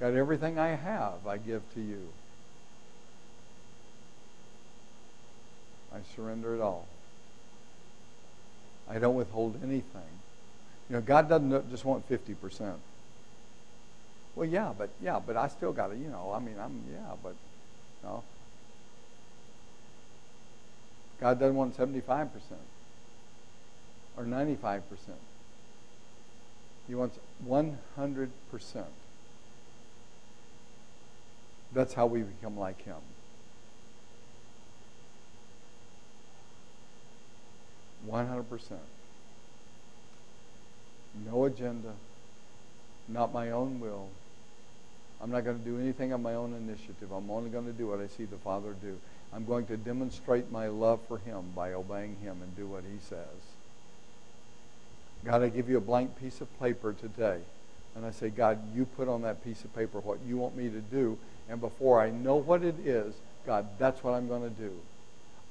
God, 0.00 0.14
everything 0.14 0.58
I 0.58 0.68
have, 0.68 1.26
I 1.26 1.36
give 1.36 1.62
to 1.74 1.80
you. 1.80 2.08
I 5.94 5.98
surrender 6.16 6.54
it 6.54 6.60
all. 6.60 6.86
I 8.90 8.98
don't 8.98 9.14
withhold 9.14 9.56
anything. 9.62 10.02
You 10.88 10.96
know, 10.96 11.02
God 11.02 11.28
doesn't 11.28 11.70
just 11.70 11.84
want 11.84 12.08
50%. 12.08 12.74
Well, 14.34 14.48
yeah, 14.48 14.72
but 14.76 14.90
yeah, 15.00 15.20
but 15.24 15.36
I 15.36 15.48
still 15.48 15.72
got 15.72 15.88
to, 15.88 15.96
you 15.96 16.08
know, 16.08 16.32
I 16.34 16.40
mean, 16.40 16.56
I'm 16.60 16.82
yeah, 16.92 17.14
but 17.22 17.34
no. 18.02 18.24
God 21.20 21.38
doesn't 21.38 21.54
want 21.54 21.76
75% 21.76 22.30
or 24.16 24.24
95%. 24.24 24.82
He 26.86 26.94
wants 26.94 27.18
100%. 27.46 28.84
That's 31.74 31.94
how 31.94 32.06
we 32.06 32.22
become 32.22 32.56
like 32.56 32.82
him. 32.82 32.96
One 38.06 38.26
hundred 38.26 38.48
percent. 38.50 38.80
No 41.26 41.46
agenda. 41.46 41.94
Not 43.08 43.32
my 43.32 43.50
own 43.50 43.80
will. 43.80 44.08
I'm 45.22 45.30
not 45.30 45.44
going 45.44 45.58
to 45.58 45.64
do 45.64 45.78
anything 45.78 46.12
on 46.12 46.22
my 46.22 46.34
own 46.34 46.54
initiative. 46.54 47.10
I'm 47.12 47.30
only 47.30 47.50
going 47.50 47.66
to 47.66 47.72
do 47.72 47.88
what 47.88 48.00
I 48.00 48.08
see 48.08 48.24
the 48.24 48.36
Father 48.36 48.74
do. 48.82 48.98
I'm 49.32 49.46
going 49.46 49.66
to 49.66 49.76
demonstrate 49.76 50.50
my 50.52 50.68
love 50.68 51.00
for 51.08 51.18
Him 51.18 51.44
by 51.56 51.72
obeying 51.72 52.16
Him 52.22 52.38
and 52.42 52.54
do 52.56 52.66
what 52.66 52.82
He 52.82 52.98
says. 53.00 53.53
God, 55.24 55.42
I 55.42 55.48
give 55.48 55.68
you 55.68 55.78
a 55.78 55.80
blank 55.80 56.20
piece 56.20 56.40
of 56.40 56.60
paper 56.60 56.92
today. 56.92 57.40
And 57.96 58.04
I 58.04 58.10
say, 58.10 58.28
God, 58.28 58.58
you 58.74 58.84
put 58.84 59.08
on 59.08 59.22
that 59.22 59.44
piece 59.44 59.64
of 59.64 59.74
paper 59.74 60.00
what 60.00 60.18
you 60.26 60.36
want 60.36 60.56
me 60.56 60.68
to 60.68 60.80
do. 60.80 61.16
And 61.48 61.60
before 61.60 62.00
I 62.00 62.10
know 62.10 62.36
what 62.36 62.62
it 62.62 62.74
is, 62.84 63.14
God, 63.46 63.66
that's 63.78 64.02
what 64.02 64.14
I'm 64.14 64.28
going 64.28 64.42
to 64.42 64.50
do. 64.50 64.72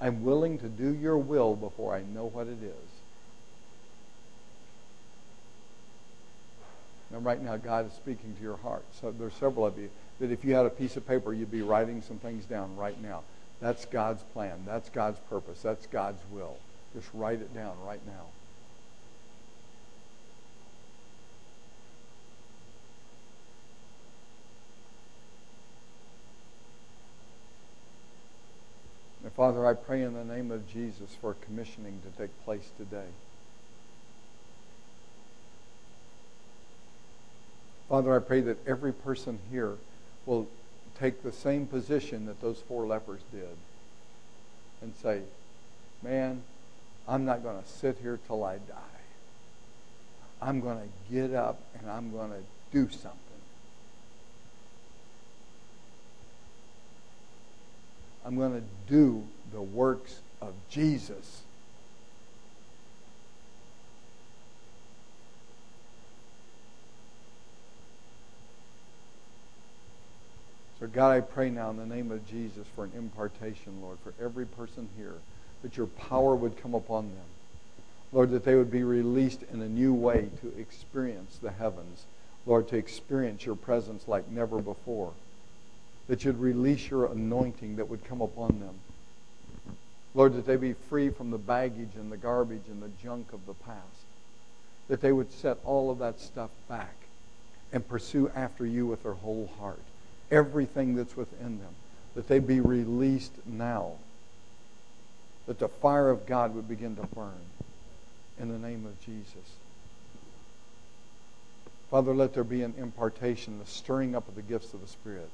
I'm 0.02 0.24
willing 0.24 0.58
to 0.60 0.68
do 0.68 0.94
your 0.94 1.18
will 1.18 1.56
before 1.56 1.96
I 1.96 2.02
know 2.02 2.26
what 2.26 2.48
it 2.48 2.62
is. 2.62 2.90
And 7.14 7.24
right 7.24 7.42
now, 7.42 7.58
God 7.58 7.88
is 7.88 7.94
speaking 7.94 8.36
to 8.36 8.42
your 8.42 8.58
heart. 8.58 8.84
So 9.00 9.12
there's 9.12 9.36
several 9.36 9.66
of 9.66 9.78
you 9.78 9.90
that 10.20 10.32
if 10.32 10.44
you 10.44 10.56
had 10.56 10.66
a 10.66 10.70
piece 10.70 10.98
of 10.98 11.08
paper, 11.08 11.32
you'd 11.32 11.52
be 11.52 11.62
writing 11.62 12.02
some 12.02 12.18
things 12.18 12.46
down 12.46 12.76
right 12.76 13.00
now. 13.02 13.22
That's 13.62 13.86
God's 13.86 14.24
plan. 14.34 14.64
That's 14.66 14.90
God's 14.90 15.20
purpose. 15.30 15.62
That's 15.62 15.86
God's 15.88 16.22
will. 16.32 16.58
Just 16.96 17.08
write 17.14 17.40
it 17.40 17.54
down 17.54 17.76
right 17.86 18.02
now. 18.06 18.26
Father, 29.36 29.66
I 29.66 29.74
pray 29.74 30.04
in 30.04 30.14
the 30.14 30.24
name 30.24 30.52
of 30.52 30.72
Jesus 30.72 31.10
for 31.20 31.34
commissioning 31.34 32.00
to 32.04 32.22
take 32.22 32.46
place 32.46 32.70
today. 32.78 33.08
Father, 37.90 38.16
I 38.16 38.20
pray 38.20 38.42
that 38.42 38.58
every 38.68 38.94
person 38.94 39.40
here 39.52 39.76
will 40.26 40.48
take 41.00 41.24
the 41.24 41.32
same 41.32 41.66
position 41.66 42.28
that 42.28 42.42
those 42.42 42.60
four 42.60 42.86
lepers 42.86 43.22
did 43.32 43.58
and 44.82 44.94
say, 45.02 45.22
Man, 46.04 46.44
I'm 47.08 47.26
not 47.26 47.44
going 47.44 47.62
to 47.62 47.68
sit 47.68 47.98
here 48.02 48.20
till 48.28 48.44
I 48.44 48.58
die. 48.58 49.02
I'm 50.42 50.60
going 50.60 50.78
to 50.78 51.14
get 51.14 51.34
up 51.34 51.60
and 51.80 51.90
I'm 51.90 52.12
going 52.12 52.32
to 52.32 52.42
do 52.72 52.90
something. 52.90 53.23
I'm 58.26 58.38
going 58.38 58.54
to 58.54 58.64
do 58.88 59.24
the 59.52 59.62
works 59.62 60.22
of 60.42 60.54
Jesus. 60.70 61.42
So, 70.80 70.88
God, 70.88 71.12
I 71.12 71.22
pray 71.22 71.50
now 71.50 71.70
in 71.70 71.78
the 71.78 71.86
name 71.86 72.12
of 72.12 72.28
Jesus 72.28 72.66
for 72.76 72.86
an 72.86 72.92
impartation, 72.98 73.82
Lord, 73.82 73.98
for 74.04 74.14
every 74.24 74.46
person 74.46 74.90
here, 74.98 75.16
that 75.62 75.78
your 75.78 75.88
power 75.88 76.36
would 76.36 76.62
come 76.62 76.74
upon 76.74 77.10
them. 77.10 77.26
Lord, 78.12 78.32
that 78.32 78.44
they 78.44 78.56
would 78.56 78.72
be 78.72 78.84
released 78.84 79.44
in 79.52 79.62
a 79.62 79.68
new 79.68 79.94
way 79.94 80.30
to 80.42 80.60
experience 80.60 81.40
the 81.42 81.52
heavens. 81.52 82.06
Lord, 82.46 82.68
to 82.70 82.78
experience 82.78 83.46
your 83.46 83.56
presence 83.56 84.08
like 84.08 84.30
never 84.30 84.62
before 84.62 85.14
that 86.08 86.26
you'd 86.26 86.40
release 86.40 86.90
your 86.90 87.06
anointing 87.06 87.78
that 87.78 87.88
would 87.88 88.04
come 88.04 88.22
upon 88.22 88.60
them. 88.60 88.76
Lord, 90.16 90.36
that 90.36 90.46
they 90.46 90.58
be 90.58 90.74
free 90.74 91.10
from 91.10 91.32
the 91.32 91.38
baggage 91.38 91.96
and 91.96 92.12
the 92.12 92.18
garbage 92.18 92.68
and 92.68 92.82
the 92.82 92.92
junk 93.02 93.34
of 93.34 93.46
the 93.46 93.54
past. 93.54 94.06
That 94.90 95.02
they 95.02 95.12
would 95.12 95.32
set 95.32 95.58
all 95.66 95.90
of 95.90 96.00
that 96.00 96.20
stuff 96.20 96.52
back 96.68 96.94
and 97.72 97.88
pursue 97.88 98.30
after 98.36 98.66
you 98.66 98.86
with 98.86 99.04
their 99.04 99.14
whole 99.14 99.50
heart. 99.60 99.82
Everything 100.30 100.96
that's 100.96 101.18
within 101.18 101.60
them, 101.60 101.74
that 102.16 102.28
they 102.28 102.40
be 102.40 102.60
released 102.60 103.34
now. 103.46 103.94
That 105.48 105.60
the 105.60 105.68
fire 105.68 106.10
of 106.10 106.26
God 106.26 106.54
would 106.54 106.68
begin 106.68 106.96
to 106.98 107.04
burn 107.16 107.32
in 108.40 108.50
the 108.50 108.60
name 108.60 108.86
of 108.86 109.00
Jesus. 109.02 109.58
Father, 111.90 112.14
let 112.14 112.34
there 112.34 112.44
be 112.44 112.64
an 112.64 112.74
impartation, 112.78 113.60
the 113.60 113.66
stirring 113.66 114.16
up 114.16 114.28
of 114.28 114.36
the 114.36 114.42
gifts 114.42 114.74
of 114.74 114.82
the 114.82 114.88
Spirit. 114.88 115.30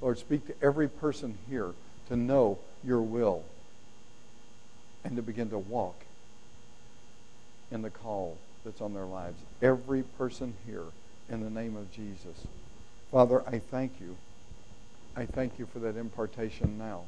Lord, 0.00 0.18
speak 0.18 0.46
to 0.46 0.54
every 0.62 0.88
person 0.88 1.36
here 1.48 1.72
to 2.08 2.16
know 2.16 2.58
your 2.84 3.00
will 3.00 3.44
and 5.04 5.16
to 5.16 5.22
begin 5.22 5.50
to 5.50 5.58
walk 5.58 6.04
in 7.70 7.82
the 7.82 7.90
call 7.90 8.36
that's 8.64 8.80
on 8.80 8.94
their 8.94 9.04
lives. 9.04 9.40
Every 9.60 10.02
person 10.02 10.54
here 10.66 10.84
in 11.28 11.42
the 11.42 11.50
name 11.50 11.76
of 11.76 11.92
Jesus. 11.92 12.46
Father, 13.10 13.42
I 13.46 13.58
thank 13.58 14.00
you. 14.00 14.16
I 15.16 15.26
thank 15.26 15.58
you 15.58 15.66
for 15.66 15.78
that 15.80 15.96
impartation 15.96 16.78
now. 16.78 17.02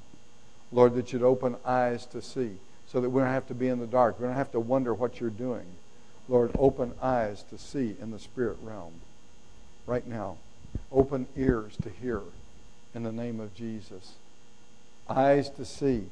Lord, 0.72 0.94
that 0.94 1.12
you'd 1.12 1.22
open 1.22 1.56
eyes 1.64 2.06
to 2.06 2.22
see 2.22 2.56
so 2.86 3.00
that 3.00 3.10
we 3.10 3.20
don't 3.20 3.30
have 3.30 3.46
to 3.48 3.54
be 3.54 3.68
in 3.68 3.78
the 3.78 3.86
dark. 3.86 4.18
We 4.18 4.26
don't 4.26 4.34
have 4.34 4.52
to 4.52 4.60
wonder 4.60 4.92
what 4.92 5.20
you're 5.20 5.30
doing. 5.30 5.66
Lord, 6.28 6.50
open 6.58 6.92
eyes 7.02 7.42
to 7.50 7.58
see 7.58 7.96
in 8.00 8.10
the 8.10 8.18
spirit 8.18 8.56
realm 8.62 8.94
right 9.86 10.06
now. 10.06 10.36
Open 10.92 11.26
ears 11.36 11.76
to 11.82 11.90
hear 11.90 12.20
in 12.94 13.02
the 13.02 13.12
name 13.12 13.40
of 13.40 13.54
Jesus. 13.54 14.14
Eyes 15.08 15.50
to 15.50 15.64
see 15.64 16.06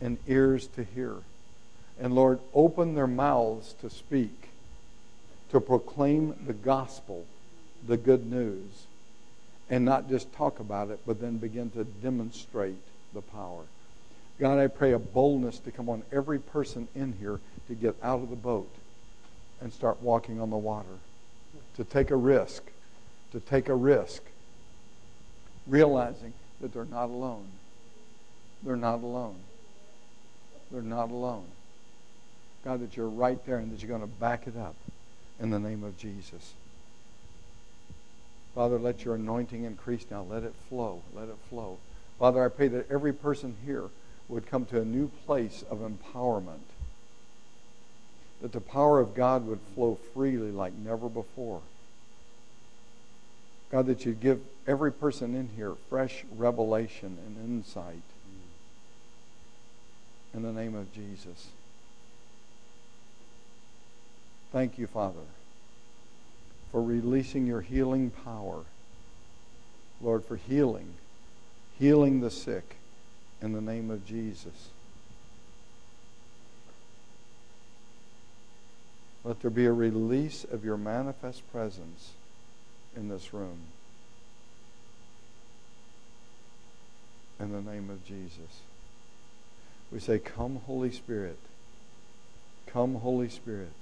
and 0.00 0.18
ears 0.26 0.66
to 0.68 0.84
hear. 0.84 1.16
And 2.00 2.14
Lord, 2.14 2.40
open 2.54 2.94
their 2.94 3.06
mouths 3.06 3.74
to 3.80 3.90
speak, 3.90 4.48
to 5.50 5.60
proclaim 5.60 6.34
the 6.46 6.52
gospel, 6.52 7.26
the 7.86 7.96
good 7.96 8.30
news, 8.30 8.86
and 9.68 9.84
not 9.84 10.08
just 10.08 10.32
talk 10.32 10.60
about 10.60 10.90
it, 10.90 11.00
but 11.06 11.20
then 11.20 11.38
begin 11.38 11.70
to 11.70 11.84
demonstrate 11.84 12.76
the 13.14 13.22
power. 13.22 13.62
God, 14.38 14.58
I 14.58 14.66
pray 14.66 14.92
a 14.92 14.98
boldness 14.98 15.58
to 15.60 15.70
come 15.70 15.88
on 15.88 16.02
every 16.10 16.38
person 16.38 16.88
in 16.94 17.12
here 17.20 17.40
to 17.68 17.74
get 17.74 17.94
out 18.02 18.20
of 18.20 18.30
the 18.30 18.36
boat 18.36 18.70
and 19.60 19.72
start 19.72 20.02
walking 20.02 20.40
on 20.40 20.50
the 20.50 20.56
water, 20.56 20.98
to 21.76 21.84
take 21.84 22.10
a 22.10 22.16
risk, 22.16 22.64
to 23.30 23.40
take 23.40 23.68
a 23.68 23.74
risk, 23.74 24.22
realizing 25.66 26.32
that 26.60 26.72
they're 26.72 26.84
not 26.84 27.06
alone. 27.06 27.46
They're 28.62 28.76
not 28.76 29.02
alone. 29.02 29.36
They're 30.70 30.82
not 30.82 31.10
alone. 31.10 31.44
God, 32.64 32.80
that 32.80 32.96
you're 32.96 33.08
right 33.08 33.44
there 33.44 33.56
and 33.56 33.72
that 33.72 33.82
you're 33.82 33.88
going 33.88 34.00
to 34.00 34.06
back 34.06 34.46
it 34.46 34.56
up 34.56 34.76
in 35.40 35.50
the 35.50 35.58
name 35.58 35.82
of 35.82 35.98
Jesus. 35.98 36.54
Father, 38.54 38.78
let 38.78 39.04
your 39.04 39.16
anointing 39.16 39.64
increase 39.64 40.06
now. 40.10 40.22
Let 40.22 40.42
it 40.42 40.54
flow. 40.68 41.02
Let 41.14 41.28
it 41.28 41.38
flow. 41.48 41.78
Father, 42.18 42.44
I 42.44 42.48
pray 42.48 42.68
that 42.68 42.90
every 42.90 43.12
person 43.12 43.56
here 43.64 43.84
would 44.28 44.46
come 44.46 44.64
to 44.66 44.80
a 44.80 44.84
new 44.84 45.10
place 45.26 45.64
of 45.70 45.78
empowerment. 45.78 46.68
That 48.40 48.52
the 48.52 48.60
power 48.60 49.00
of 49.00 49.14
God 49.14 49.46
would 49.46 49.60
flow 49.74 49.98
freely 50.14 50.50
like 50.50 50.74
never 50.74 51.08
before. 51.08 51.62
God, 53.72 53.86
that 53.86 54.04
you'd 54.04 54.20
give 54.20 54.40
every 54.66 54.92
person 54.92 55.34
in 55.34 55.48
here 55.56 55.74
fresh 55.88 56.24
revelation 56.36 57.16
and 57.26 57.36
insight. 57.38 58.02
In 60.34 60.42
the 60.42 60.52
name 60.52 60.74
of 60.74 60.92
Jesus. 60.92 61.48
Thank 64.52 64.78
you, 64.78 64.86
Father, 64.86 65.24
for 66.70 66.82
releasing 66.82 67.46
your 67.46 67.62
healing 67.62 68.10
power. 68.10 68.64
Lord, 70.02 70.24
for 70.24 70.36
healing, 70.36 70.94
healing 71.78 72.20
the 72.20 72.30
sick 72.30 72.76
in 73.40 73.52
the 73.52 73.60
name 73.62 73.90
of 73.90 74.04
Jesus. 74.04 74.68
Let 79.24 79.40
there 79.40 79.50
be 79.50 79.64
a 79.64 79.72
release 79.72 80.44
of 80.44 80.62
your 80.64 80.76
manifest 80.76 81.50
presence 81.52 82.12
in 82.96 83.08
this 83.08 83.32
room. 83.32 83.58
In 87.40 87.52
the 87.52 87.70
name 87.70 87.90
of 87.90 88.04
Jesus. 88.04 88.60
We 89.90 89.98
say, 89.98 90.18
Come, 90.18 90.60
Holy 90.66 90.90
Spirit. 90.90 91.38
Come, 92.66 92.96
Holy 92.96 93.28
Spirit. 93.28 93.72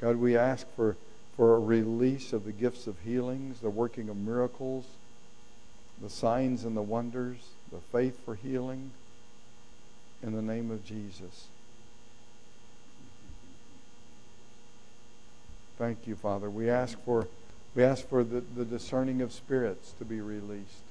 God, 0.00 0.16
we 0.16 0.36
ask 0.36 0.66
for, 0.76 0.96
for 1.36 1.56
a 1.56 1.58
release 1.58 2.32
of 2.32 2.44
the 2.44 2.52
gifts 2.52 2.86
of 2.86 3.00
healings, 3.00 3.60
the 3.60 3.70
working 3.70 4.08
of 4.08 4.16
miracles, 4.16 4.84
the 6.00 6.10
signs 6.10 6.64
and 6.64 6.76
the 6.76 6.82
wonders, 6.82 7.38
the 7.72 7.80
faith 7.80 8.22
for 8.24 8.34
healing, 8.34 8.90
in 10.22 10.34
the 10.34 10.42
name 10.42 10.70
of 10.70 10.84
Jesus. 10.84 11.46
Thank 15.78 16.06
you, 16.06 16.16
Father. 16.16 16.48
We 16.48 16.70
ask 16.70 16.98
for, 17.04 17.28
we 17.74 17.84
ask 17.84 18.08
for 18.08 18.24
the, 18.24 18.40
the 18.40 18.64
discerning 18.64 19.20
of 19.20 19.32
spirits 19.32 19.92
to 19.98 20.04
be 20.04 20.20
released. 20.20 20.82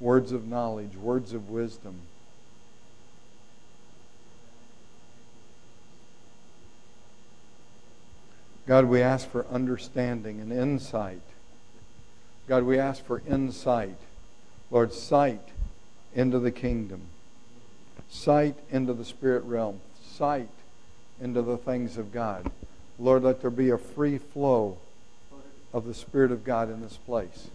Words 0.00 0.32
of 0.32 0.48
knowledge, 0.48 0.96
words 0.96 1.32
of 1.32 1.50
wisdom. 1.50 2.00
God, 8.66 8.86
we 8.86 9.02
ask 9.02 9.28
for 9.28 9.46
understanding 9.48 10.40
and 10.40 10.52
insight. 10.52 11.22
God, 12.48 12.64
we 12.64 12.78
ask 12.78 13.04
for 13.04 13.22
insight. 13.28 13.96
Lord, 14.70 14.92
sight 14.92 15.48
into 16.14 16.38
the 16.38 16.50
kingdom, 16.50 17.02
sight 18.08 18.56
into 18.70 18.94
the 18.94 19.04
spirit 19.04 19.44
realm, 19.44 19.80
sight 20.02 20.48
into 21.20 21.42
the 21.42 21.56
things 21.56 21.96
of 21.96 22.12
God. 22.12 22.50
Lord, 22.98 23.22
let 23.22 23.40
there 23.40 23.50
be 23.50 23.70
a 23.70 23.78
free 23.78 24.18
flow 24.18 24.78
of 25.72 25.86
the 25.86 25.94
Spirit 25.94 26.32
of 26.32 26.44
God 26.44 26.70
in 26.70 26.80
this 26.80 26.96
place. 26.96 27.48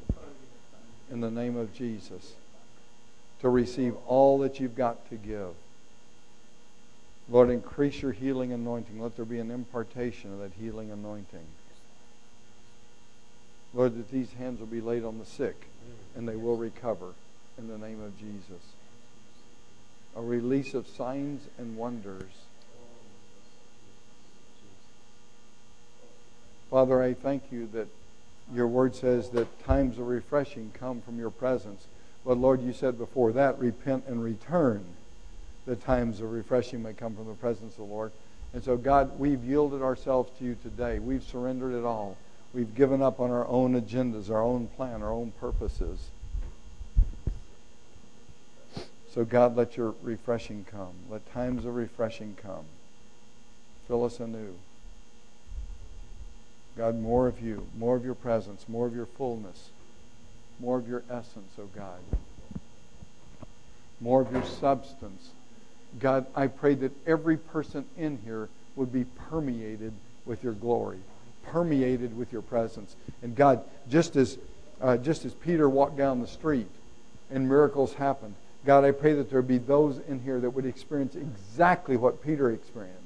In 1.12 1.22
the 1.22 1.32
name 1.32 1.56
of 1.56 1.74
Jesus. 1.74 2.34
To 3.42 3.50
receive 3.50 3.96
all 4.08 4.40
that 4.40 4.60
you've 4.60 4.76
got 4.76 5.10
to 5.10 5.16
give. 5.16 5.54
Lord, 7.30 7.50
increase 7.50 8.02
your 8.02 8.12
healing 8.12 8.52
anointing. 8.52 9.00
Let 9.00 9.16
there 9.16 9.26
be 9.26 9.40
an 9.40 9.52
impartation 9.52 10.32
of 10.34 10.40
that 10.40 10.52
healing 10.60 10.92
anointing. 10.92 11.46
Lord, 13.74 13.98
that 13.98 14.12
these 14.12 14.32
hands 14.34 14.60
will 14.60 14.68
be 14.68 14.82
laid 14.82 15.04
on 15.04 15.20
the 15.20 15.26
sick 15.26 15.68
and 16.16 16.28
they 16.28 16.36
will 16.36 16.56
recover 16.56 17.14
in 17.58 17.68
the 17.68 17.78
name 17.78 18.02
of 18.02 18.18
Jesus. 18.18 18.64
A 20.16 20.22
release 20.22 20.74
of 20.74 20.88
signs 20.88 21.48
and 21.58 21.76
wonders. 21.76 22.45
Father, 26.70 27.02
I 27.02 27.14
thank 27.14 27.52
you 27.52 27.70
that 27.74 27.88
your 28.54 28.68
word 28.68 28.96
says 28.96 29.30
that 29.30 29.66
times 29.66 29.98
of 29.98 30.08
refreshing 30.08 30.72
come 30.74 31.02
from 31.02 31.18
your 31.18 31.30
presence. 31.30 31.88
But 32.26 32.38
Lord, 32.38 32.62
you 32.62 32.74
said 32.74 32.98
before 32.98 33.32
that, 33.34 33.60
repent 33.60 34.06
and 34.08 34.24
return 34.24 34.84
the 35.66 35.76
times 35.76 36.22
of 36.22 36.32
refreshing 36.32 36.84
may 36.84 36.94
come 36.94 37.16
from 37.16 37.28
the 37.28 37.34
presence 37.34 37.74
of 37.74 37.88
the 37.88 37.94
Lord. 37.94 38.12
And 38.54 38.64
so, 38.64 38.78
God, 38.78 39.20
we've 39.20 39.44
yielded 39.44 39.82
ourselves 39.82 40.32
to 40.38 40.46
you 40.46 40.56
today. 40.62 41.00
We've 41.00 41.24
surrendered 41.24 41.74
it 41.74 41.84
all. 41.84 42.18
We've 42.54 42.74
given 42.74 43.02
up 43.02 43.20
on 43.20 43.32
our 43.32 43.48
own 43.48 43.80
agendas, 43.80 44.30
our 44.30 44.42
own 44.42 44.68
plan, 44.68 45.02
our 45.02 45.12
own 45.12 45.34
purposes. 45.40 46.10
So, 49.12 49.26
God, 49.26 49.56
let 49.56 49.76
your 49.76 49.96
refreshing 50.02 50.66
come. 50.70 50.94
Let 51.10 51.32
times 51.34 51.66
of 51.66 51.76
refreshing 51.76 52.38
come. 52.42 52.66
Fill 53.88 54.06
us 54.06 54.20
anew. 54.20 54.56
God, 56.78 57.00
more 57.00 57.28
of 57.28 57.42
you, 57.42 57.66
more 57.78 57.96
of 57.96 58.04
your 58.04 58.16
presence, 58.16 58.66
more 58.68 58.86
of 58.86 58.96
your 58.96 59.06
fullness, 59.06 59.70
more 60.60 60.78
of 60.78 60.88
your 60.88 61.04
essence, 61.10 61.54
oh 61.60 61.70
God. 61.76 62.00
More 64.02 64.22
of 64.22 64.32
your 64.32 64.44
substance 64.44 65.30
God, 66.00 66.26
I 66.36 66.48
pray 66.48 66.76
that 66.76 66.92
every 67.08 67.38
person 67.38 67.86
in 67.98 68.20
here 68.24 68.50
would 68.76 68.92
be 68.92 69.06
permeated 69.30 69.94
with 70.26 70.44
your 70.44 70.54
glory, 70.54 71.00
permeated 71.44 72.18
with 72.18 72.34
your 72.34 72.42
presence. 72.42 72.96
And 73.22 73.36
God, 73.36 73.64
just 73.90 74.16
as, 74.16 74.38
uh, 74.82 74.98
just 74.98 75.26
as 75.26 75.34
Peter 75.34 75.70
walked 75.70 75.98
down 75.98 76.22
the 76.22 76.28
street 76.28 76.70
and 77.32 77.48
miracles 77.48 77.94
happened, 77.94 78.36
God, 78.66 78.84
I 78.84 78.92
pray 78.92 79.14
that 79.14 79.30
there 79.30 79.42
be 79.42 79.60
those 79.60 80.00
in 80.08 80.20
here 80.20 80.40
that 80.40 80.50
would 80.50 80.66
experience 80.66 81.16
exactly 81.16 81.98
what 81.98 82.24
Peter 82.24 82.52
experienced. 82.52 83.02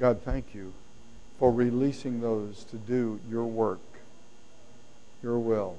God, 0.00 0.22
thank 0.22 0.54
you 0.54 0.72
for 1.38 1.52
releasing 1.52 2.22
those 2.22 2.64
to 2.70 2.76
do 2.76 3.20
your 3.30 3.44
work, 3.44 3.80
your 5.22 5.38
will. 5.38 5.76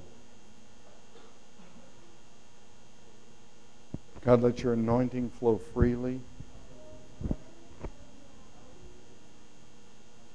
God, 4.23 4.43
let 4.43 4.61
your 4.61 4.73
anointing 4.73 5.31
flow 5.31 5.57
freely. 5.57 6.19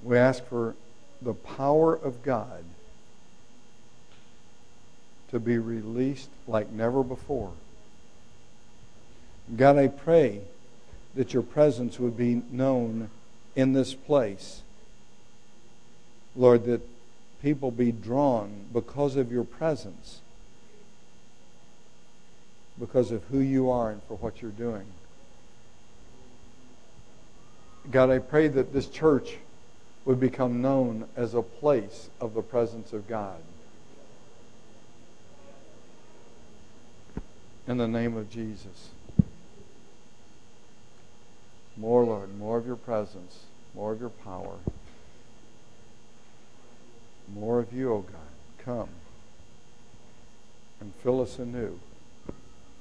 We 0.03 0.17
ask 0.17 0.45
for 0.45 0.75
the 1.23 1.35
power 1.35 1.95
of 1.95 2.25
God 2.25 2.65
to 5.31 5.39
be 5.39 5.59
released 5.59 6.31
like 6.49 6.73
never 6.73 7.05
before. 7.05 7.53
God, 9.57 9.77
I 9.77 9.87
pray 9.87 10.41
that 11.15 11.33
your 11.33 11.45
presence 11.45 12.01
would 12.01 12.17
be 12.17 12.43
known 12.51 13.11
in 13.57 13.73
this 13.73 13.95
place. 13.95 14.63
Lord, 16.37 16.67
that 16.67 16.83
people 17.43 17.71
be 17.71 17.91
drawn 17.91 18.67
because 18.73 19.17
of 19.17 19.33
your 19.33 19.45
presence, 19.45 20.21
because 22.79 23.11
of 23.11 23.25
who 23.25 23.39
you 23.39 23.71
are 23.71 23.91
and 23.91 24.03
for 24.05 24.19
what 24.19 24.43
you're 24.43 24.51
doing. 24.51 24.85
God, 27.91 28.11
I 28.11 28.19
pray 28.19 28.49
that 28.49 28.73
this 28.73 28.89
church 28.89 29.37
would 30.05 30.21
become 30.21 30.61
known 30.61 31.09
as 31.17 31.35
a 31.35 31.43
place 31.43 32.11
of 32.21 32.35
the 32.35 32.43
presence 32.43 32.93
of 32.93 33.09
God. 33.09 33.39
In 37.67 37.79
the 37.79 37.89
name 37.89 38.17
of 38.17 38.31
Jesus. 38.31 38.91
More, 41.77 42.05
Lord, 42.05 42.39
more 42.39 42.57
of 42.57 42.67
your 42.67 42.77
presence, 42.77 43.46
more 43.77 43.93
of 43.93 44.01
your 44.01 44.09
power, 44.09 44.57
more 47.35 47.59
of 47.61 47.73
you, 47.73 47.93
O 47.93 47.97
oh 47.97 48.01
God. 48.01 48.65
Come 48.65 48.89
and 50.81 50.93
fill 51.03 51.21
us 51.21 51.39
anew. 51.39 51.79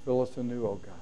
Fill 0.06 0.22
us 0.22 0.38
anew, 0.38 0.66
O 0.66 0.70
oh 0.70 0.76
God. 0.76 0.94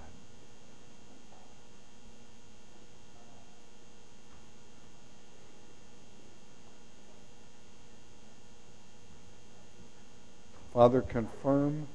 Father, 10.73 11.01
confirm 11.01 11.87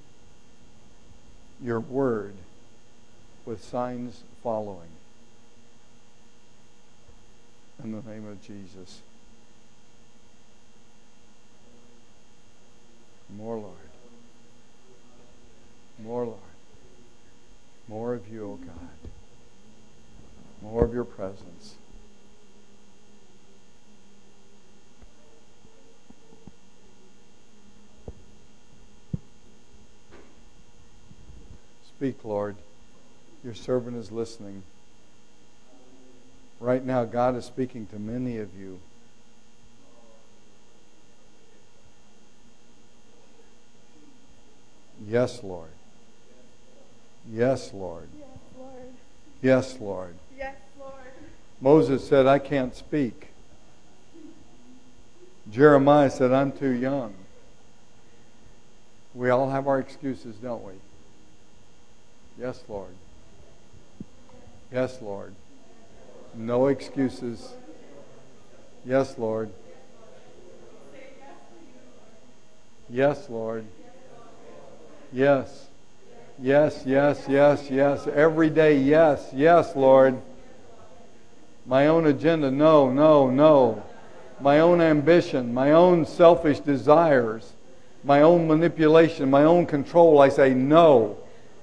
your 1.61 1.81
word 1.81 2.37
with 3.45 3.65
signs 3.65 4.23
following. 4.41 4.98
In 7.83 7.93
the 7.93 8.03
name 8.11 8.27
of 8.27 8.43
Jesus. 8.43 9.03
More, 13.37 13.57
Lord. 13.57 13.75
More, 16.03 16.25
Lord. 16.25 16.39
More 17.87 18.15
of 18.15 18.29
you, 18.29 18.45
O 18.45 18.51
oh 18.53 18.57
God. 18.57 19.11
More 20.61 20.85
of 20.85 20.93
your 20.93 21.05
presence. 21.05 21.77
Speak, 31.87 32.25
Lord. 32.25 32.57
Your 33.45 33.55
servant 33.55 33.97
is 33.97 34.11
listening. 34.11 34.63
Right 36.61 36.85
now, 36.85 37.05
God 37.05 37.37
is 37.37 37.45
speaking 37.45 37.87
to 37.87 37.99
many 37.99 38.39
of 38.39 38.55
you. 38.59 38.81
Yes, 45.07 45.43
Lord. 45.45 45.71
Yes, 47.31 47.73
Lord. 47.73 48.09
Yes, 48.19 48.29
Lord. 48.59 48.95
Yes, 49.41 49.81
Lord. 49.81 50.15
Yes, 50.37 50.57
Lord. 50.79 50.93
Moses 51.61 52.07
said, 52.07 52.27
I 52.27 52.39
can't 52.39 52.75
speak. 52.75 53.29
Jeremiah 55.51 56.11
said, 56.11 56.33
I'm 56.33 56.53
too 56.53 56.71
young. 56.71 57.15
We 59.15 59.31
all 59.31 59.51
have 59.51 59.67
our 59.69 59.79
excuses, 59.79 60.37
don't 60.37 60.65
we? 60.65 60.75
Yes, 62.39 62.63
Lord. 62.69 62.95
Yes, 64.73 65.01
Lord. 65.01 65.35
No 66.39 66.69
excuses. 66.69 67.53
Yes, 68.87 69.19
Lord. 69.19 69.51
Yes, 72.89 73.29
Lord. 73.29 73.67
Yes. 75.13 75.67
Yes, 76.41 76.85
yes, 76.87 77.25
yes, 77.29 77.69
yes. 77.69 78.07
Every 78.07 78.51
day, 78.51 78.79
yes, 78.79 79.29
yes, 79.35 79.75
Lord. 79.75 80.23
My 81.67 81.89
own 81.89 82.07
agenda, 82.07 82.53
no, 82.53 82.89
no, 82.89 83.29
no. 83.29 83.83
My 84.41 84.61
own 84.61 84.81
ambition, 84.81 85.53
my 85.53 85.73
own 85.73 86.07
selfish 86.07 86.61
desires, 86.61 87.53
my 88.05 88.23
own 88.23 88.47
manipulation, 88.47 89.29
my 89.29 89.43
own 89.43 89.67
control, 89.67 90.21
I 90.21 90.29
say 90.29 90.55
no. 90.55 91.19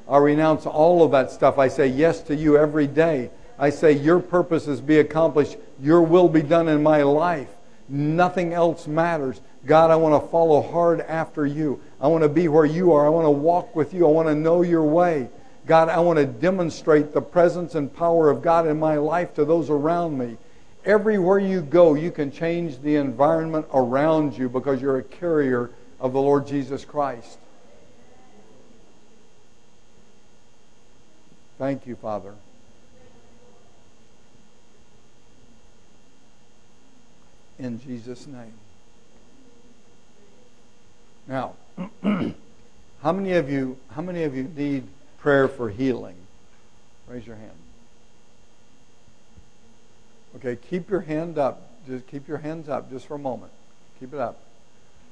I 0.09 0.17
renounce 0.17 0.65
all 0.65 1.01
of 1.01 1.11
that 1.11 1.31
stuff. 1.31 1.57
I 1.57 1.69
say 1.69 1.87
yes 1.87 2.19
to 2.23 2.35
you 2.35 2.57
every 2.57 2.87
day. 2.87 3.31
I 3.57 3.69
say, 3.69 3.93
Your 3.93 4.19
purposes 4.19 4.81
be 4.81 4.99
accomplished. 4.99 5.57
Your 5.81 6.01
will 6.01 6.29
be 6.29 6.41
done 6.41 6.67
in 6.67 6.83
my 6.83 7.03
life. 7.03 7.49
Nothing 7.87 8.53
else 8.53 8.87
matters. 8.87 9.39
God, 9.65 9.91
I 9.91 9.95
want 9.95 10.21
to 10.21 10.29
follow 10.29 10.61
hard 10.61 11.01
after 11.01 11.45
you. 11.45 11.81
I 11.99 12.07
want 12.07 12.23
to 12.23 12.29
be 12.29 12.47
where 12.47 12.65
you 12.65 12.93
are. 12.93 13.05
I 13.05 13.09
want 13.09 13.25
to 13.25 13.31
walk 13.31 13.75
with 13.75 13.93
you. 13.93 14.07
I 14.07 14.11
want 14.11 14.27
to 14.27 14.35
know 14.35 14.61
your 14.61 14.83
way. 14.83 15.29
God, 15.65 15.89
I 15.89 15.99
want 15.99 16.17
to 16.17 16.25
demonstrate 16.25 17.13
the 17.13 17.21
presence 17.21 17.73
and 17.73 17.93
power 17.93 18.29
of 18.29 18.41
God 18.41 18.67
in 18.67 18.79
my 18.79 18.97
life 18.97 19.33
to 19.35 19.45
those 19.45 19.69
around 19.69 20.17
me. 20.17 20.37
Everywhere 20.83 21.39
you 21.39 21.61
go, 21.61 21.95
you 21.95 22.11
can 22.11 22.31
change 22.31 22.79
the 22.79 22.95
environment 22.95 23.65
around 23.73 24.37
you 24.37 24.47
because 24.47 24.79
you're 24.79 24.97
a 24.97 25.03
carrier 25.03 25.71
of 25.99 26.13
the 26.13 26.21
Lord 26.21 26.45
Jesus 26.45 26.85
Christ. 26.85 27.39
Thank 31.57 31.87
you, 31.87 31.95
Father. 31.95 32.35
In 37.57 37.79
Jesus' 37.79 38.27
name. 38.27 38.53
Now, 41.27 41.53
how 43.01 43.11
many 43.11 43.33
of 43.33 43.49
you 43.49 43.77
how 43.91 44.01
many 44.01 44.23
of 44.23 44.35
you 44.35 44.43
need 44.55 44.87
prayer 45.19 45.47
for 45.47 45.69
healing? 45.69 46.15
Raise 47.07 47.25
your 47.25 47.35
hand. 47.35 47.51
Okay, 50.35 50.55
keep 50.55 50.89
your 50.89 51.01
hand 51.01 51.37
up. 51.37 51.69
Just 51.87 52.07
keep 52.07 52.27
your 52.27 52.39
hands 52.39 52.67
up 52.67 52.89
just 52.89 53.07
for 53.07 53.15
a 53.15 53.19
moment. 53.19 53.51
Keep 53.99 54.13
it 54.13 54.19
up. 54.19 54.39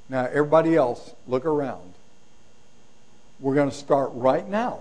Now, 0.10 0.26
everybody 0.26 0.76
else, 0.76 1.14
look 1.28 1.46
around. 1.46 1.94
We're 3.40 3.56
going 3.56 3.70
to 3.70 3.76
start 3.76 4.12
right 4.14 4.48
now. 4.48 4.80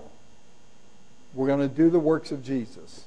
We're 1.33 1.47
going 1.47 1.67
to 1.67 1.73
do 1.73 1.89
the 1.89 1.99
works 1.99 2.31
of 2.31 2.43
Jesus. 2.43 3.05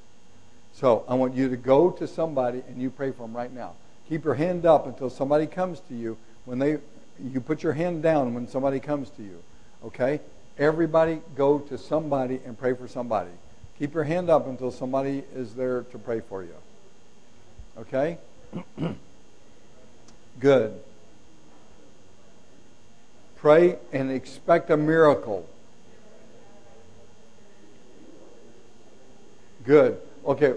So 0.74 1.04
I 1.08 1.14
want 1.14 1.34
you 1.34 1.48
to 1.48 1.56
go 1.56 1.90
to 1.90 2.06
somebody 2.06 2.62
and 2.68 2.80
you 2.80 2.90
pray 2.90 3.10
for 3.10 3.22
them 3.22 3.36
right 3.36 3.52
now. 3.52 3.72
Keep 4.08 4.24
your 4.24 4.34
hand 4.34 4.64
up 4.64 4.86
until 4.86 5.10
somebody 5.10 5.46
comes 5.46 5.80
to 5.88 5.94
you. 5.94 6.16
When 6.44 6.58
they, 6.58 6.78
you 7.22 7.40
put 7.40 7.62
your 7.62 7.72
hand 7.72 8.02
down 8.02 8.34
when 8.34 8.46
somebody 8.46 8.78
comes 8.78 9.10
to 9.10 9.22
you. 9.22 9.42
Okay? 9.84 10.20
Everybody 10.58 11.20
go 11.34 11.58
to 11.58 11.76
somebody 11.76 12.40
and 12.44 12.56
pray 12.56 12.74
for 12.74 12.86
somebody. 12.88 13.30
Keep 13.78 13.94
your 13.94 14.04
hand 14.04 14.30
up 14.30 14.46
until 14.46 14.70
somebody 14.70 15.24
is 15.34 15.54
there 15.54 15.82
to 15.82 15.98
pray 15.98 16.20
for 16.20 16.42
you. 16.42 16.54
Okay? 17.78 18.18
Good. 20.40 20.80
Pray 23.36 23.76
and 23.92 24.10
expect 24.10 24.70
a 24.70 24.76
miracle. 24.76 25.46
Good. 29.64 30.00
Okay, 30.24 30.54